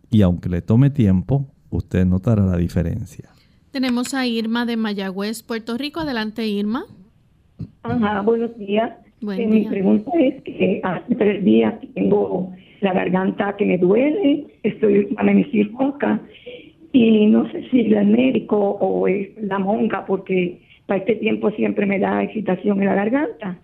Y 0.09 0.21
aunque 0.21 0.49
le 0.49 0.61
tome 0.61 0.89
tiempo, 0.89 1.47
usted 1.69 2.05
notará 2.05 2.45
la 2.45 2.57
diferencia. 2.57 3.29
Tenemos 3.71 4.13
a 4.13 4.25
Irma 4.25 4.65
de 4.65 4.77
Mayagüez, 4.77 5.43
Puerto 5.43 5.77
Rico. 5.77 6.01
Adelante, 6.01 6.47
Irma. 6.47 6.85
Ajá, 7.83 8.21
buenos 8.21 8.57
días. 8.57 8.91
Eh, 9.21 9.47
mi 9.47 9.65
pregunta 9.65 10.11
es 10.19 10.41
que 10.43 10.79
hace 10.83 11.15
tres 11.15 11.43
días 11.43 11.73
tengo 11.95 12.51
la 12.81 12.93
garganta 12.93 13.55
que 13.57 13.65
me 13.65 13.77
duele, 13.79 14.45
estoy 14.61 15.07
amanecir 15.17 15.71
ronca 15.73 16.21
y 16.91 17.25
no 17.25 17.49
sé 17.51 17.67
si 17.71 17.79
el 17.79 18.07
médico 18.07 18.57
o 18.57 19.07
es 19.07 19.29
la 19.41 19.57
monja 19.57 20.05
porque 20.05 20.61
para 20.85 20.99
este 20.99 21.15
tiempo 21.15 21.49
siempre 21.51 21.87
me 21.87 21.97
da 21.97 22.23
excitación 22.23 22.79
en 22.81 22.89
la 22.89 22.95
garganta. 22.95 23.59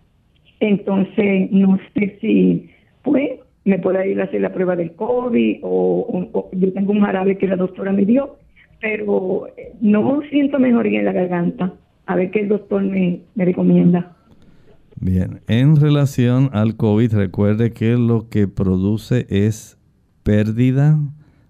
Entonces 0.60 1.52
no 1.52 1.78
sé 1.94 2.18
si 2.22 2.70
pues 3.04 3.32
me 3.66 3.80
puede 3.80 4.12
ir 4.12 4.22
a 4.22 4.26
hacer 4.26 4.42
la 4.42 4.54
prueba 4.54 4.76
del 4.76 4.94
COVID 4.94 5.60
o, 5.62 6.50
yo 6.52 6.74
tengo 6.74 6.92
un 6.92 7.02
jarabe 7.02 7.38
que 7.38 7.48
la 7.48 7.56
doctora 7.56 7.92
me 7.92 8.06
dio, 8.06 8.38
pero 8.82 9.48
no 9.82 10.22
siento 10.30 10.60
mejoría 10.60 11.00
en 11.00 11.06
la 11.06 11.14
garganta. 11.14 11.74
A 12.06 12.16
ver 12.16 12.32
qué 12.32 12.42
el 12.42 12.50
doctor 12.50 12.84
me, 12.84 13.22
me 13.36 13.46
recomienda. 13.46 14.18
Bien, 15.00 15.42
en 15.48 15.78
relación 15.78 16.50
al 16.54 16.76
COVID, 16.76 17.14
recuerde 17.14 17.72
que 17.72 17.98
lo 17.98 18.30
que 18.30 18.48
produce 18.48 19.26
es 19.30 19.78
pérdida 20.24 21.00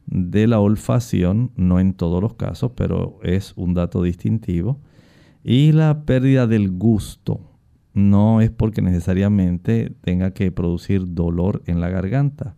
de 0.05 0.47
la 0.47 0.59
olfacción, 0.59 1.51
no 1.55 1.79
en 1.79 1.93
todos 1.93 2.21
los 2.21 2.33
casos, 2.35 2.71
pero 2.75 3.19
es 3.23 3.53
un 3.55 3.73
dato 3.73 4.03
distintivo, 4.03 4.79
y 5.43 5.71
la 5.71 6.05
pérdida 6.05 6.47
del 6.47 6.71
gusto. 6.71 7.41
No 7.93 8.41
es 8.41 8.49
porque 8.49 8.81
necesariamente 8.81 9.93
tenga 10.01 10.31
que 10.31 10.51
producir 10.51 11.13
dolor 11.13 11.61
en 11.65 11.79
la 11.79 11.89
garganta. 11.89 12.55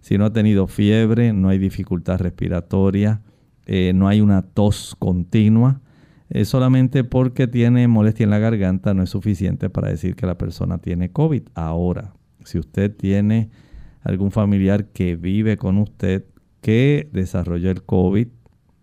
Si 0.00 0.16
no 0.16 0.24
ha 0.24 0.32
tenido 0.32 0.66
fiebre, 0.66 1.32
no 1.32 1.48
hay 1.50 1.58
dificultad 1.58 2.20
respiratoria, 2.20 3.22
eh, 3.66 3.92
no 3.94 4.08
hay 4.08 4.20
una 4.20 4.42
tos 4.42 4.96
continua, 4.98 5.80
solamente 6.44 7.02
porque 7.02 7.48
tiene 7.48 7.88
molestia 7.88 8.22
en 8.24 8.30
la 8.30 8.38
garganta 8.38 8.94
no 8.94 9.02
es 9.02 9.10
suficiente 9.10 9.68
para 9.68 9.88
decir 9.88 10.14
que 10.14 10.26
la 10.26 10.38
persona 10.38 10.78
tiene 10.78 11.10
COVID. 11.10 11.42
Ahora, 11.54 12.14
si 12.44 12.58
usted 12.58 12.94
tiene 12.94 13.50
algún 14.02 14.30
familiar 14.30 14.86
que 14.86 15.16
vive 15.16 15.56
con 15.56 15.78
usted 15.78 16.24
que 16.60 17.08
desarrolló 17.12 17.70
el 17.70 17.82
COVID, 17.82 18.28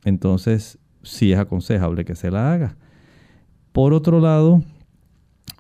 entonces 0.04 0.80
sí 1.04 1.32
es 1.32 1.40
aconsejable 1.40 2.06
que 2.06 2.16
se 2.16 2.32
la 2.32 2.54
haga. 2.54 2.78
Por 3.72 3.94
otro 3.94 4.20
lado, 4.20 4.64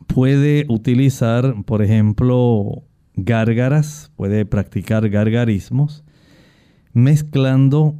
puede 0.07 0.65
utilizar, 0.69 1.63
por 1.65 1.81
ejemplo, 1.83 2.83
gárgaras, 3.15 4.11
puede 4.15 4.45
practicar 4.45 5.09
gargarismos 5.09 6.03
mezclando 6.93 7.95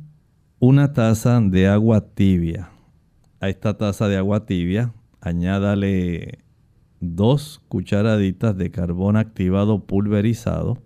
una 0.60 0.94
taza 0.94 1.40
de 1.40 1.68
agua 1.68 2.02
tibia. 2.16 2.70
A 3.40 3.50
esta 3.50 3.78
taza 3.78 4.08
de 4.08 4.18
agua 4.18 4.46
tibia 4.48 4.92
añádale 5.22 6.40
dos 7.00 7.62
cucharaditas 7.68 8.58
de 8.58 8.72
carbón 8.72 9.18
activado 9.18 9.86
pulverizado 9.86 10.80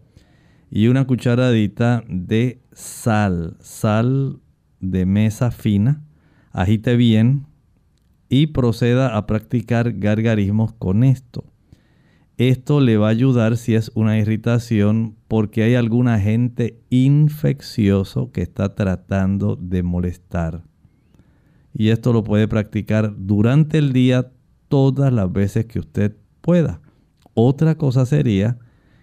y 0.69 0.87
una 0.87 1.05
cucharadita 1.05 2.03
de 2.09 2.61
sal, 2.73 3.55
sal 3.61 4.39
de 4.81 5.05
mesa 5.05 5.51
fina. 5.51 6.01
Agite 6.51 6.97
bien 6.97 7.45
y 8.31 8.47
proceda 8.47 9.17
a 9.17 9.27
practicar 9.27 9.91
gargarismos 9.91 10.71
con 10.71 11.03
esto. 11.03 11.43
Esto 12.37 12.79
le 12.79 12.95
va 12.95 13.07
a 13.07 13.11
ayudar 13.11 13.57
si 13.57 13.75
es 13.75 13.91
una 13.93 14.17
irritación 14.17 15.17
porque 15.27 15.63
hay 15.63 15.75
algún 15.75 16.07
agente 16.07 16.81
infeccioso 16.89 18.31
que 18.31 18.41
está 18.41 18.73
tratando 18.73 19.57
de 19.57 19.83
molestar. 19.83 20.63
Y 21.73 21.89
esto 21.89 22.13
lo 22.13 22.23
puede 22.23 22.47
practicar 22.47 23.13
durante 23.17 23.79
el 23.79 23.91
día 23.91 24.31
todas 24.69 25.11
las 25.11 25.29
veces 25.29 25.65
que 25.65 25.79
usted 25.79 26.15
pueda. 26.39 26.81
Otra 27.33 27.75
cosa 27.75 28.05
sería 28.05 28.59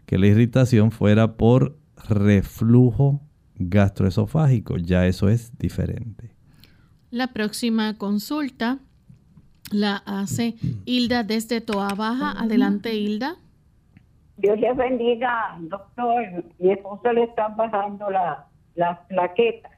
que 0.06 0.16
la 0.16 0.28
irritación 0.28 0.90
fuera 0.90 1.36
por 1.36 1.78
reflujo 2.08 3.20
gastroesofágico. 3.56 4.78
Ya 4.78 5.06
eso 5.06 5.28
es 5.28 5.52
diferente. 5.58 6.34
La 7.10 7.34
próxima 7.34 7.98
consulta 7.98 8.80
la 9.70 9.96
hace 10.06 10.54
Hilda 10.84 11.24
desde 11.24 11.60
Toa 11.60 11.94
Baja. 11.94 12.32
Adelante, 12.32 12.94
Hilda. 12.94 13.36
Dios 14.36 14.58
les 14.60 14.76
bendiga, 14.76 15.58
doctor. 15.60 16.44
Mi 16.58 16.72
esposo 16.72 17.12
le 17.12 17.24
está 17.24 17.48
bajando 17.48 18.08
la, 18.10 18.46
las 18.74 18.98
plaquetas. 19.08 19.72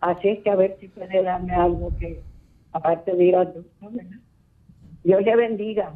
Así 0.00 0.28
es 0.28 0.42
que 0.42 0.50
a 0.50 0.56
ver 0.56 0.76
si 0.80 0.88
puede 0.88 1.22
darme 1.22 1.54
algo 1.54 1.96
que, 1.98 2.20
aparte 2.72 3.14
de 3.14 3.24
ir 3.24 3.36
al 3.36 3.52
doctor, 3.54 3.92
Dios 5.04 5.22
le 5.22 5.36
bendiga. 5.36 5.94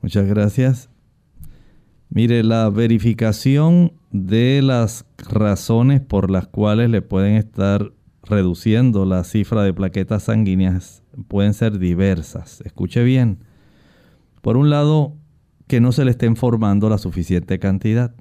Muchas 0.00 0.26
gracias. 0.26 0.90
Mire, 2.08 2.44
la 2.44 2.70
verificación 2.70 3.92
de 4.10 4.62
las 4.62 5.04
razones 5.18 6.00
por 6.00 6.30
las 6.30 6.46
cuales 6.46 6.88
le 6.88 7.02
pueden 7.02 7.34
estar 7.34 7.92
reduciendo 8.22 9.04
la 9.04 9.24
cifra 9.24 9.62
de 9.64 9.74
plaquetas 9.74 10.24
sanguíneas 10.24 11.02
pueden 11.28 11.54
ser 11.54 11.78
diversas. 11.78 12.60
Escuche 12.62 13.02
bien. 13.02 13.38
Por 14.42 14.56
un 14.56 14.70
lado, 14.70 15.16
que 15.66 15.80
no 15.80 15.92
se 15.92 16.04
le 16.04 16.12
esté 16.12 16.32
formando 16.34 16.88
la 16.88 16.98
suficiente 16.98 17.58
cantidad. 17.58 18.14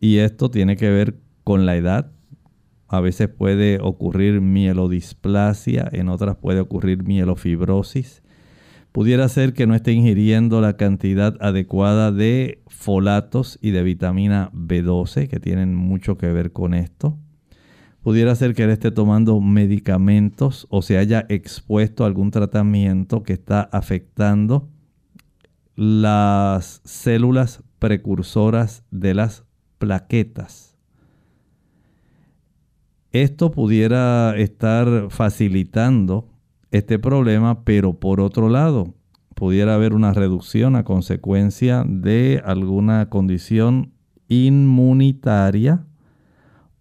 Y 0.00 0.18
esto 0.18 0.50
tiene 0.50 0.76
que 0.76 0.90
ver 0.90 1.16
con 1.44 1.66
la 1.66 1.76
edad. 1.76 2.10
A 2.88 3.00
veces 3.00 3.28
puede 3.28 3.78
ocurrir 3.80 4.40
mielodisplasia, 4.40 5.88
en 5.92 6.08
otras 6.08 6.36
puede 6.36 6.60
ocurrir 6.60 7.04
mielofibrosis. 7.04 8.22
Pudiera 8.90 9.26
ser 9.28 9.54
que 9.54 9.66
no 9.66 9.74
esté 9.74 9.92
ingiriendo 9.92 10.60
la 10.60 10.76
cantidad 10.76 11.36
adecuada 11.40 12.12
de 12.12 12.62
folatos 12.66 13.58
y 13.62 13.70
de 13.70 13.82
vitamina 13.82 14.50
B12, 14.52 15.28
que 15.28 15.40
tienen 15.40 15.74
mucho 15.74 16.18
que 16.18 16.30
ver 16.30 16.52
con 16.52 16.74
esto. 16.74 17.16
Pudiera 18.02 18.34
ser 18.34 18.54
que 18.54 18.64
él 18.64 18.70
esté 18.70 18.90
tomando 18.90 19.40
medicamentos 19.40 20.66
o 20.70 20.82
se 20.82 20.98
haya 20.98 21.24
expuesto 21.28 22.02
a 22.02 22.08
algún 22.08 22.32
tratamiento 22.32 23.22
que 23.22 23.32
está 23.32 23.62
afectando 23.62 24.68
las 25.76 26.80
células 26.84 27.62
precursoras 27.78 28.84
de 28.90 29.14
las 29.14 29.44
plaquetas. 29.78 30.76
Esto 33.12 33.52
pudiera 33.52 34.36
estar 34.36 35.08
facilitando 35.10 36.28
este 36.72 36.98
problema, 36.98 37.62
pero 37.64 38.00
por 38.00 38.20
otro 38.20 38.48
lado, 38.48 38.94
pudiera 39.34 39.74
haber 39.74 39.92
una 39.92 40.12
reducción 40.12 40.74
a 40.74 40.84
consecuencia 40.84 41.84
de 41.86 42.42
alguna 42.44 43.10
condición 43.10 43.92
inmunitaria 44.28 45.86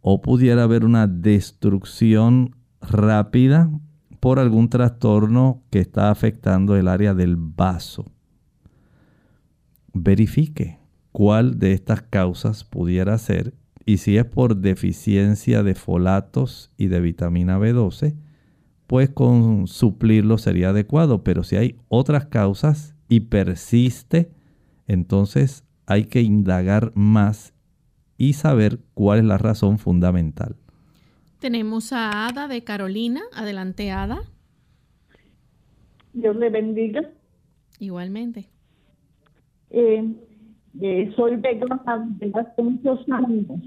o 0.02 0.22
pudiera 0.22 0.64
haber 0.64 0.84
una 0.84 1.08
destrucción 1.08 2.56
rápida 2.82 3.70
por 4.20 4.39
algún 4.39 4.70
trastorno 4.70 5.64
que 5.70 5.80
está 5.80 6.12
afectando 6.12 6.76
el 6.76 6.88
área 6.88 7.14
del 7.14 7.36
vaso. 7.38 8.06
Verifique 9.93 10.80
cuál 11.12 11.60
de 11.60 11.74
estas 11.74 12.02
causas 12.02 12.64
pudiera 12.64 13.18
ser 13.18 13.54
y 13.86 13.97
si 13.97 14.18
es 14.18 14.26
por 14.26 14.58
deficiencia 14.58 15.64
de 15.64 15.76
folatos 15.76 16.72
y 16.78 16.88
de 16.88 17.02
vitamina 17.02 17.58
B12, 17.60 18.16
pues 18.88 19.10
con 19.10 19.68
suplirlo 19.68 20.38
sería 20.38 20.70
adecuado, 20.70 21.24
pero 21.24 21.43
si 21.43 21.56
hay 21.56 21.78
otras 21.88 22.26
causas 22.26 22.95
y 23.08 23.22
persiste, 23.22 24.32
entonces 24.88 25.64
hay 25.86 26.06
que 26.06 26.22
indagar 26.22 26.91
más 26.95 27.54
y 28.22 28.34
saber 28.34 28.78
cuál 28.93 29.17
es 29.17 29.26
la 29.26 29.39
razón 29.39 29.80
fundamental. 29.80 30.55
Tenemos 31.39 31.91
a 31.91 32.28
Ada 32.28 32.47
de 32.47 32.63
Carolina. 32.63 33.22
Adelante, 33.34 33.89
Ada. 33.89 34.19
Dios 36.13 36.36
le 36.36 36.51
bendiga. 36.51 37.01
Igualmente. 37.80 38.47
Eh, 39.72 40.05
eh, 40.80 41.11
soy 41.15 41.38
vegana 41.38 42.07
desde 42.19 42.39
hace 42.39 42.61
muchos 42.61 42.99
años 43.09 43.59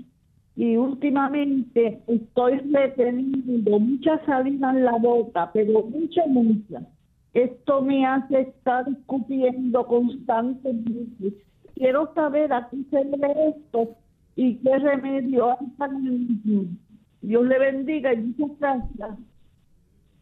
y 0.54 0.76
últimamente 0.76 2.00
estoy 2.06 2.58
reteniendo 2.58 3.80
mucha 3.80 4.24
saliva 4.24 4.70
en 4.70 4.84
la 4.84 4.96
boca, 4.98 5.50
pero 5.52 5.82
mucha, 5.82 6.26
mucha. 6.28 6.80
Esto 7.32 7.82
me 7.82 8.06
hace 8.06 8.42
estar 8.42 8.88
escupiendo 8.88 9.84
constantemente. 9.84 11.42
Quiero 11.74 12.14
saber 12.14 12.52
a 12.52 12.68
qué 12.70 12.76
se 12.88 13.04
debe 13.04 13.48
esto 13.48 13.96
y 14.36 14.56
qué 14.56 14.78
remedio 14.78 15.56
Dios 17.22 17.46
le 17.46 17.58
bendiga 17.58 18.12
y 18.12 18.18
muchas 18.18 18.58
gracias. 18.58 19.18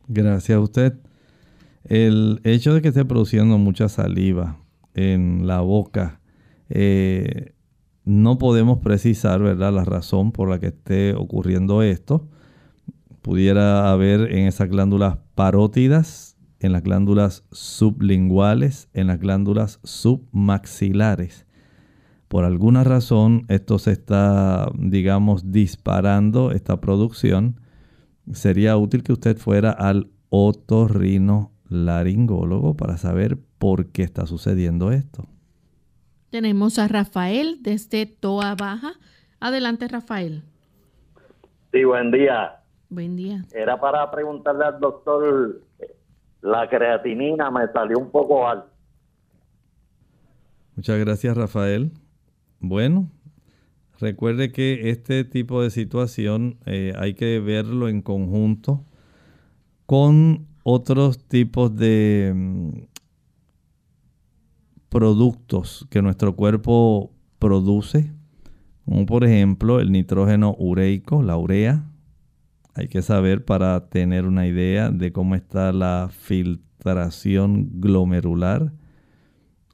Gracias 0.09 0.57
a 0.57 0.61
usted. 0.61 0.99
El 1.85 2.41
hecho 2.45 2.75
de 2.75 2.83
que 2.83 2.89
esté 2.89 3.05
produciendo 3.05 3.59
mucha 3.59 3.89
saliva 3.89 4.59
en 4.95 5.47
la 5.47 5.61
boca, 5.61 6.21
eh, 6.69 7.55
no 8.05 8.39
podemos 8.39 8.79
precisar, 8.79 9.43
¿verdad?, 9.43 9.73
la 9.73 9.85
razón 9.85 10.33
por 10.33 10.49
la 10.49 10.61
que 10.61 10.69
esté 10.69 11.15
ocurriendo 11.15 11.83
esto. 11.83 12.29
Pudiera 13.21 13.91
haber 13.91 14.33
en 14.33 14.47
esas 14.47 14.69
glándulas 14.69 15.19
parótidas, 15.35 16.37
en 16.61 16.73
las 16.73 16.83
glándulas 16.83 17.45
sublinguales, 17.51 18.89
en 18.93 19.09
las 19.09 19.19
glándulas 19.19 19.81
submaxilares 19.83 21.47
por 22.33 22.47
alguna 22.47 22.83
razón 22.83 23.43
esto 23.49 23.78
se 23.78 23.93
está, 23.93 24.70
digamos, 24.72 25.53
disparando, 25.53 26.51
esta 26.51 26.80
producción, 26.80 27.61
sería 28.33 28.78
útil 28.78 29.03
que 29.03 29.12
usted 29.12 29.37
fuera 29.37 29.70
al 29.70 30.09
otorrino 30.30 31.53
laringólogo 31.68 32.74
para 32.74 32.97
saber 32.97 33.37
por 33.59 33.89
qué 33.89 34.03
está 34.03 34.24
sucediendo 34.24 34.93
esto. 34.93 35.26
Tenemos 36.30 36.78
a 36.78 36.89
Rafael 36.89 37.59
desde 37.61 38.07
Toa 38.07 38.55
Baja. 38.55 38.95
Adelante, 39.39 39.87
Rafael. 39.87 40.43
Sí, 41.70 41.85
buen 41.85 42.11
día. 42.11 42.62
Buen 42.89 43.14
día. 43.14 43.45
Era 43.55 43.78
para 43.78 44.11
preguntarle 44.11 44.64
al 44.64 44.80
doctor, 44.80 45.61
la 46.41 46.66
creatinina 46.66 47.51
me 47.51 47.70
salió 47.74 47.99
un 47.99 48.11
poco 48.11 48.49
alta. 48.49 48.70
Muchas 50.74 50.99
gracias, 50.99 51.37
Rafael. 51.37 51.93
Bueno, 52.63 53.11
recuerde 53.99 54.53
que 54.53 54.91
este 54.91 55.25
tipo 55.25 55.63
de 55.63 55.71
situación 55.71 56.59
eh, 56.65 56.93
hay 56.97 57.15
que 57.15 57.41
verlo 57.41 57.89
en 57.89 58.03
conjunto 58.03 58.85
con 59.85 60.47
otros 60.63 61.27
tipos 61.27 61.75
de 61.75 62.33
mm, 62.33 62.69
productos 64.89 65.89
que 65.91 66.03
nuestro 66.03 66.37
cuerpo 66.37 67.11
produce, 67.41 68.13
como 68.85 69.07
por 69.07 69.25
ejemplo 69.25 69.81
el 69.81 69.91
nitrógeno 69.91 70.55
ureico, 70.57 71.25
la 71.25 71.37
urea. 71.37 71.91
Hay 72.75 72.87
que 72.87 73.03
saber 73.03 73.45
para 73.45 73.89
tener 73.89 74.25
una 74.25 74.47
idea 74.47 74.91
de 74.91 75.11
cómo 75.11 75.35
está 75.35 75.73
la 75.73 76.11
filtración 76.13 77.81
glomerular. 77.81 78.73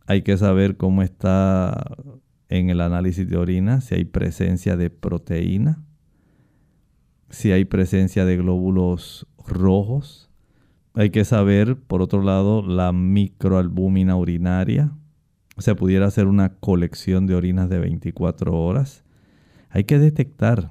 Hay 0.07 0.23
que 0.23 0.39
saber 0.39 0.79
cómo 0.79 1.03
está 1.03 1.99
en 2.49 2.71
el 2.71 2.81
análisis 2.81 3.29
de 3.29 3.37
orina, 3.37 3.81
si 3.81 3.95
hay 3.95 4.05
presencia 4.05 4.77
de 4.77 4.91
proteína, 4.91 5.83
si 7.31 7.53
hay 7.53 7.65
presencia 7.65 8.25
de 8.25 8.37
glóbulos 8.37 9.27
rojos. 9.47 10.31
Hay 10.95 11.11
que 11.11 11.25
saber, 11.25 11.77
por 11.77 12.03
otro 12.03 12.23
lado, 12.23 12.63
la 12.63 12.93
microalbúmina 12.93 14.17
urinaria. 14.17 14.93
Se 15.59 15.75
pudiera 15.75 16.07
hacer 16.07 16.27
una 16.27 16.55
colección 16.55 17.27
de 17.27 17.35
orinas 17.35 17.69
de 17.69 17.79
24 17.79 18.59
horas. 18.59 19.05
Hay 19.71 19.85
que 19.85 19.99
detectar. 19.99 20.71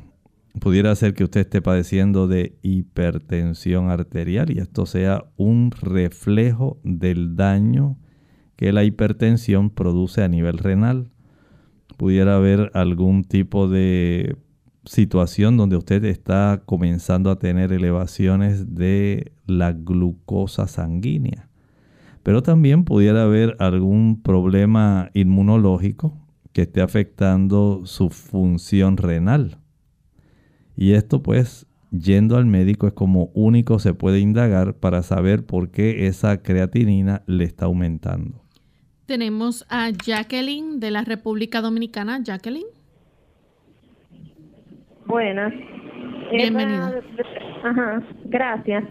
Pudiera 0.59 0.95
ser 0.95 1.13
que 1.13 1.23
usted 1.23 1.41
esté 1.41 1.61
padeciendo 1.61 2.27
de 2.27 2.57
hipertensión 2.63 3.91
arterial 3.91 4.49
y 4.49 4.57
esto 4.57 4.87
sea 4.87 5.25
un 5.37 5.69
reflejo 5.71 6.79
del 6.83 7.35
daño 7.35 7.97
que 8.55 8.73
la 8.73 8.83
hipertensión 8.83 9.69
produce 9.69 10.23
a 10.23 10.27
nivel 10.27 10.57
renal 10.57 11.11
pudiera 11.97 12.37
haber 12.37 12.71
algún 12.73 13.23
tipo 13.23 13.67
de 13.67 14.37
situación 14.85 15.57
donde 15.57 15.75
usted 15.75 16.05
está 16.05 16.61
comenzando 16.65 17.29
a 17.29 17.39
tener 17.39 17.73
elevaciones 17.73 18.75
de 18.75 19.33
la 19.45 19.73
glucosa 19.73 20.67
sanguínea. 20.67 21.49
Pero 22.23 22.43
también 22.43 22.83
pudiera 22.83 23.23
haber 23.23 23.55
algún 23.59 24.21
problema 24.21 25.09
inmunológico 25.13 26.17
que 26.53 26.63
esté 26.63 26.81
afectando 26.81 27.81
su 27.85 28.09
función 28.09 28.97
renal. 28.97 29.59
Y 30.75 30.91
esto 30.91 31.23
pues 31.23 31.67
yendo 31.91 32.37
al 32.37 32.45
médico 32.45 32.87
es 32.87 32.93
como 32.93 33.31
único 33.33 33.79
se 33.79 33.93
puede 33.93 34.19
indagar 34.19 34.75
para 34.75 35.03
saber 35.03 35.45
por 35.45 35.71
qué 35.71 36.07
esa 36.07 36.41
creatinina 36.41 37.23
le 37.27 37.45
está 37.45 37.65
aumentando. 37.65 38.46
Tenemos 39.07 39.65
a 39.69 39.89
Jacqueline 39.91 40.81
de 40.81 40.91
la 40.91 41.01
República 41.03 41.61
Dominicana. 41.61 42.19
Jacqueline. 42.21 42.67
Buenas. 45.05 45.53
Bienvenida. 46.29 46.93
ajá, 47.63 48.03
gracias. 48.25 48.83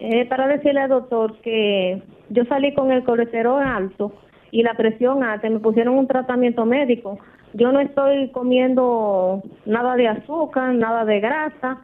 Eh, 0.00 0.26
para 0.26 0.48
decirle 0.48 0.80
al 0.80 0.88
doctor 0.88 1.40
que 1.40 2.02
yo 2.30 2.44
salí 2.46 2.74
con 2.74 2.90
el 2.90 3.04
colesterol 3.04 3.62
alto 3.62 4.12
y 4.50 4.64
la 4.64 4.74
presión 4.74 5.22
alta, 5.22 5.48
me 5.48 5.60
pusieron 5.60 5.96
un 5.96 6.08
tratamiento 6.08 6.66
médico. 6.66 7.20
Yo 7.54 7.70
no 7.70 7.78
estoy 7.78 8.30
comiendo 8.32 9.44
nada 9.66 9.94
de 9.94 10.08
azúcar, 10.08 10.74
nada 10.74 11.04
de 11.04 11.20
grasa 11.20 11.78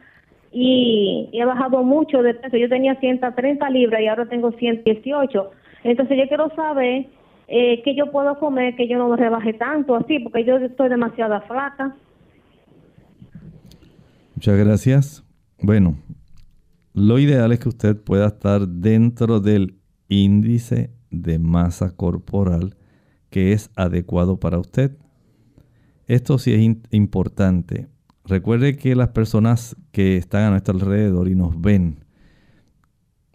y 0.51 1.29
he 1.31 1.45
bajado 1.45 1.83
mucho 1.83 2.21
de 2.21 2.33
peso. 2.33 2.57
Yo 2.57 2.67
tenía 2.67 2.95
130 2.95 3.69
libras 3.69 4.01
y 4.01 4.07
ahora 4.07 4.25
tengo 4.25 4.51
118. 4.51 5.51
Entonces 5.85 6.17
yo 6.17 6.27
quiero 6.27 6.49
saber 6.53 7.05
eh, 7.47 7.81
que 7.83 7.95
yo 7.95 8.11
puedo 8.11 8.37
comer, 8.39 8.75
que 8.75 8.87
yo 8.87 8.97
no 8.97 9.15
rebaje 9.15 9.53
tanto 9.53 9.95
así, 9.95 10.19
porque 10.19 10.43
yo 10.43 10.57
estoy 10.57 10.89
demasiado 10.89 11.39
flaca. 11.41 11.95
Muchas 14.35 14.57
gracias. 14.57 15.23
Bueno, 15.61 15.95
lo 16.93 17.19
ideal 17.19 17.51
es 17.51 17.59
que 17.59 17.69
usted 17.69 17.95
pueda 17.95 18.27
estar 18.27 18.67
dentro 18.67 19.39
del 19.39 19.75
índice 20.07 20.91
de 21.11 21.39
masa 21.39 21.95
corporal 21.95 22.75
que 23.29 23.51
es 23.51 23.69
adecuado 23.75 24.39
para 24.39 24.59
usted. 24.59 24.97
Esto 26.07 26.37
sí 26.37 26.53
es 26.53 26.77
importante. 26.91 27.87
Recuerde 28.23 28.77
que 28.77 28.95
las 28.95 29.09
personas 29.09 29.75
que 29.91 30.17
están 30.17 30.43
a 30.43 30.49
nuestro 30.51 30.75
alrededor 30.75 31.27
y 31.27 31.35
nos 31.35 31.59
ven 31.59 32.05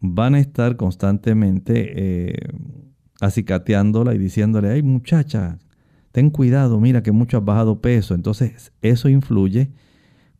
van 0.00 0.34
a 0.34 0.40
estar 0.40 0.76
constantemente 0.76 1.92
eh, 1.94 2.48
acicateándola 3.20 4.14
y 4.14 4.18
diciéndole, 4.18 4.70
ay 4.70 4.82
muchacha, 4.82 5.58
ten 6.12 6.30
cuidado, 6.30 6.80
mira 6.80 7.02
que 7.02 7.12
mucho 7.12 7.38
has 7.38 7.44
bajado 7.44 7.80
peso. 7.80 8.14
Entonces 8.14 8.72
eso 8.82 9.08
influye 9.08 9.70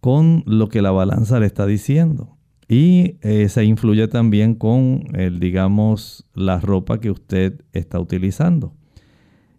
con 0.00 0.42
lo 0.46 0.68
que 0.68 0.82
la 0.82 0.90
balanza 0.90 1.38
le 1.40 1.46
está 1.46 1.66
diciendo. 1.66 2.36
Y 2.68 3.16
eh, 3.22 3.48
se 3.48 3.64
influye 3.64 4.06
también 4.06 4.54
con, 4.54 5.04
el, 5.14 5.40
digamos, 5.40 6.26
la 6.34 6.60
ropa 6.60 7.00
que 7.00 7.10
usted 7.10 7.62
está 7.72 7.98
utilizando. 7.98 8.74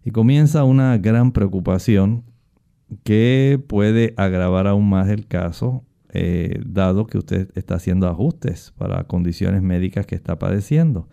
Y 0.04 0.10
comienza 0.10 0.64
una 0.64 0.96
gran 0.98 1.32
preocupación 1.32 2.24
que 3.04 3.62
puede 3.68 4.14
agravar 4.16 4.66
aún 4.66 4.88
más 4.88 5.08
el 5.08 5.26
caso, 5.26 5.84
eh, 6.14 6.60
dado 6.66 7.06
que 7.06 7.18
usted 7.18 7.50
está 7.54 7.76
haciendo 7.76 8.08
ajustes 8.08 8.72
para 8.76 9.04
condiciones 9.04 9.62
médicas 9.62 10.06
que 10.06 10.14
está 10.14 10.38
padeciendo. 10.38 11.08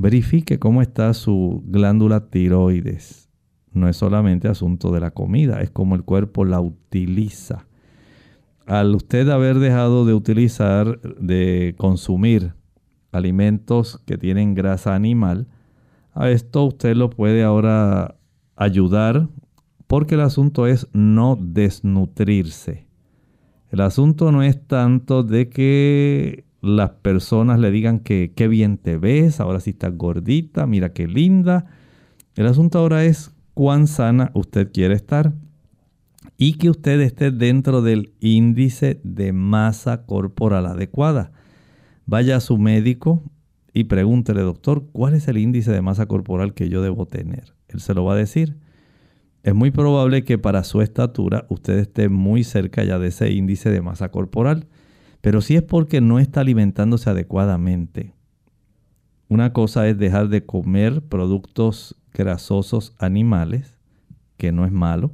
Verifique 0.00 0.60
cómo 0.60 0.80
está 0.80 1.12
su 1.12 1.60
glándula 1.66 2.30
tiroides. 2.30 3.28
No 3.72 3.88
es 3.88 3.96
solamente 3.96 4.46
asunto 4.46 4.92
de 4.92 5.00
la 5.00 5.10
comida, 5.10 5.60
es 5.60 5.70
como 5.70 5.96
el 5.96 6.04
cuerpo 6.04 6.44
la 6.44 6.60
utiliza. 6.60 7.66
Al 8.64 8.94
usted 8.94 9.28
haber 9.28 9.58
dejado 9.58 10.06
de 10.06 10.14
utilizar, 10.14 11.00
de 11.00 11.74
consumir 11.78 12.54
alimentos 13.10 14.00
que 14.06 14.16
tienen 14.16 14.54
grasa 14.54 14.94
animal, 14.94 15.48
a 16.14 16.30
esto 16.30 16.64
usted 16.64 16.94
lo 16.94 17.10
puede 17.10 17.42
ahora 17.42 18.14
ayudar 18.54 19.28
porque 19.88 20.14
el 20.14 20.20
asunto 20.20 20.68
es 20.68 20.86
no 20.92 21.36
desnutrirse. 21.40 22.86
El 23.72 23.80
asunto 23.80 24.30
no 24.30 24.44
es 24.44 24.64
tanto 24.64 25.24
de 25.24 25.48
que 25.48 26.44
las 26.60 26.90
personas 26.90 27.60
le 27.60 27.70
digan 27.70 28.00
que 28.00 28.32
qué 28.34 28.48
bien 28.48 28.78
te 28.78 28.96
ves, 28.98 29.40
ahora 29.40 29.60
sí 29.60 29.70
estás 29.70 29.96
gordita, 29.96 30.66
mira 30.66 30.92
qué 30.92 31.06
linda. 31.06 31.66
El 32.34 32.46
asunto 32.46 32.78
ahora 32.78 33.04
es 33.04 33.32
cuán 33.54 33.86
sana 33.86 34.30
usted 34.34 34.70
quiere 34.72 34.94
estar 34.94 35.32
y 36.36 36.54
que 36.54 36.70
usted 36.70 37.00
esté 37.00 37.30
dentro 37.30 37.82
del 37.82 38.12
índice 38.20 39.00
de 39.02 39.32
masa 39.32 40.04
corporal 40.06 40.66
adecuada. 40.66 41.32
Vaya 42.06 42.36
a 42.36 42.40
su 42.40 42.58
médico 42.58 43.22
y 43.72 43.84
pregúntele, 43.84 44.40
doctor, 44.40 44.86
¿cuál 44.92 45.14
es 45.14 45.28
el 45.28 45.38
índice 45.38 45.72
de 45.72 45.82
masa 45.82 46.06
corporal 46.06 46.54
que 46.54 46.68
yo 46.68 46.82
debo 46.82 47.06
tener? 47.06 47.54
Él 47.68 47.80
se 47.80 47.94
lo 47.94 48.04
va 48.04 48.14
a 48.14 48.16
decir. 48.16 48.56
Es 49.42 49.54
muy 49.54 49.70
probable 49.70 50.24
que 50.24 50.38
para 50.38 50.64
su 50.64 50.80
estatura 50.80 51.46
usted 51.48 51.78
esté 51.78 52.08
muy 52.08 52.44
cerca 52.44 52.82
ya 52.82 52.98
de 52.98 53.08
ese 53.08 53.30
índice 53.30 53.70
de 53.70 53.80
masa 53.80 54.10
corporal. 54.10 54.66
Pero 55.20 55.40
si 55.40 55.56
es 55.56 55.62
porque 55.62 56.00
no 56.00 56.18
está 56.18 56.40
alimentándose 56.40 57.10
adecuadamente. 57.10 58.14
Una 59.28 59.52
cosa 59.52 59.88
es 59.88 59.98
dejar 59.98 60.28
de 60.28 60.46
comer 60.46 61.02
productos 61.02 61.96
grasosos 62.14 62.94
animales, 62.98 63.76
que 64.36 64.52
no 64.52 64.64
es 64.64 64.72
malo. 64.72 65.12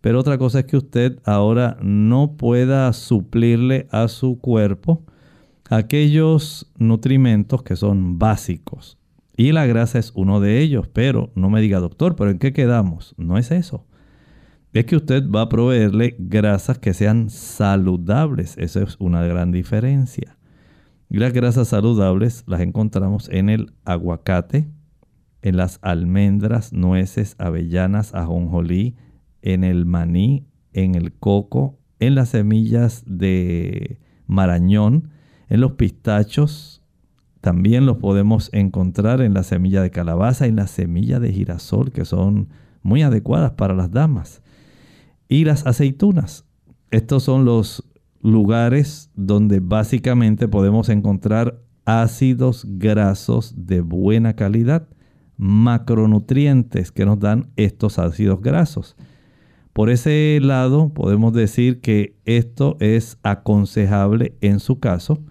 Pero 0.00 0.20
otra 0.20 0.38
cosa 0.38 0.60
es 0.60 0.64
que 0.66 0.76
usted 0.76 1.18
ahora 1.24 1.78
no 1.82 2.36
pueda 2.36 2.92
suplirle 2.92 3.88
a 3.90 4.08
su 4.08 4.38
cuerpo 4.38 5.02
aquellos 5.70 6.70
nutrimentos 6.76 7.62
que 7.62 7.74
son 7.74 8.18
básicos. 8.18 8.98
Y 9.36 9.52
la 9.52 9.66
grasa 9.66 9.98
es 9.98 10.12
uno 10.14 10.40
de 10.40 10.60
ellos. 10.60 10.86
Pero 10.88 11.32
no 11.34 11.50
me 11.50 11.60
diga, 11.60 11.80
doctor, 11.80 12.14
¿pero 12.16 12.30
en 12.30 12.38
qué 12.38 12.52
quedamos? 12.52 13.14
No 13.16 13.38
es 13.38 13.50
eso 13.50 13.86
es 14.80 14.86
que 14.86 14.96
usted 14.96 15.30
va 15.30 15.42
a 15.42 15.48
proveerle 15.48 16.16
grasas 16.18 16.80
que 16.80 16.94
sean 16.94 17.30
saludables. 17.30 18.58
Esa 18.58 18.82
es 18.82 18.96
una 18.98 19.22
gran 19.22 19.52
diferencia. 19.52 20.36
Y 21.08 21.18
las 21.18 21.32
grasas 21.32 21.68
saludables 21.68 22.42
las 22.48 22.60
encontramos 22.60 23.28
en 23.28 23.50
el 23.50 23.72
aguacate, 23.84 24.68
en 25.42 25.56
las 25.56 25.78
almendras, 25.80 26.72
nueces, 26.72 27.36
avellanas, 27.38 28.14
ajonjolí, 28.14 28.96
en 29.42 29.62
el 29.62 29.86
maní, 29.86 30.48
en 30.72 30.96
el 30.96 31.12
coco, 31.12 31.78
en 32.00 32.16
las 32.16 32.30
semillas 32.30 33.04
de 33.06 34.00
marañón, 34.26 35.10
en 35.48 35.60
los 35.60 35.74
pistachos. 35.74 36.82
También 37.40 37.86
los 37.86 37.98
podemos 37.98 38.50
encontrar 38.52 39.20
en 39.20 39.34
la 39.34 39.44
semilla 39.44 39.82
de 39.82 39.92
calabaza 39.92 40.46
y 40.46 40.48
en 40.48 40.56
la 40.56 40.66
semilla 40.66 41.20
de 41.20 41.32
girasol, 41.32 41.92
que 41.92 42.04
son 42.04 42.48
muy 42.82 43.02
adecuadas 43.02 43.52
para 43.52 43.74
las 43.74 43.92
damas 43.92 44.42
y 45.28 45.44
las 45.44 45.66
aceitunas. 45.66 46.44
Estos 46.90 47.22
son 47.24 47.44
los 47.44 47.84
lugares 48.22 49.10
donde 49.14 49.60
básicamente 49.60 50.48
podemos 50.48 50.88
encontrar 50.88 51.60
ácidos 51.84 52.64
grasos 52.66 53.54
de 53.56 53.80
buena 53.80 54.34
calidad, 54.34 54.88
macronutrientes 55.36 56.92
que 56.92 57.04
nos 57.04 57.18
dan 57.18 57.50
estos 57.56 57.98
ácidos 57.98 58.40
grasos. 58.40 58.96
Por 59.72 59.90
ese 59.90 60.38
lado 60.40 60.94
podemos 60.94 61.32
decir 61.32 61.80
que 61.80 62.16
esto 62.24 62.76
es 62.78 63.18
aconsejable 63.22 64.36
en 64.40 64.60
su 64.60 64.78
caso 64.78 65.22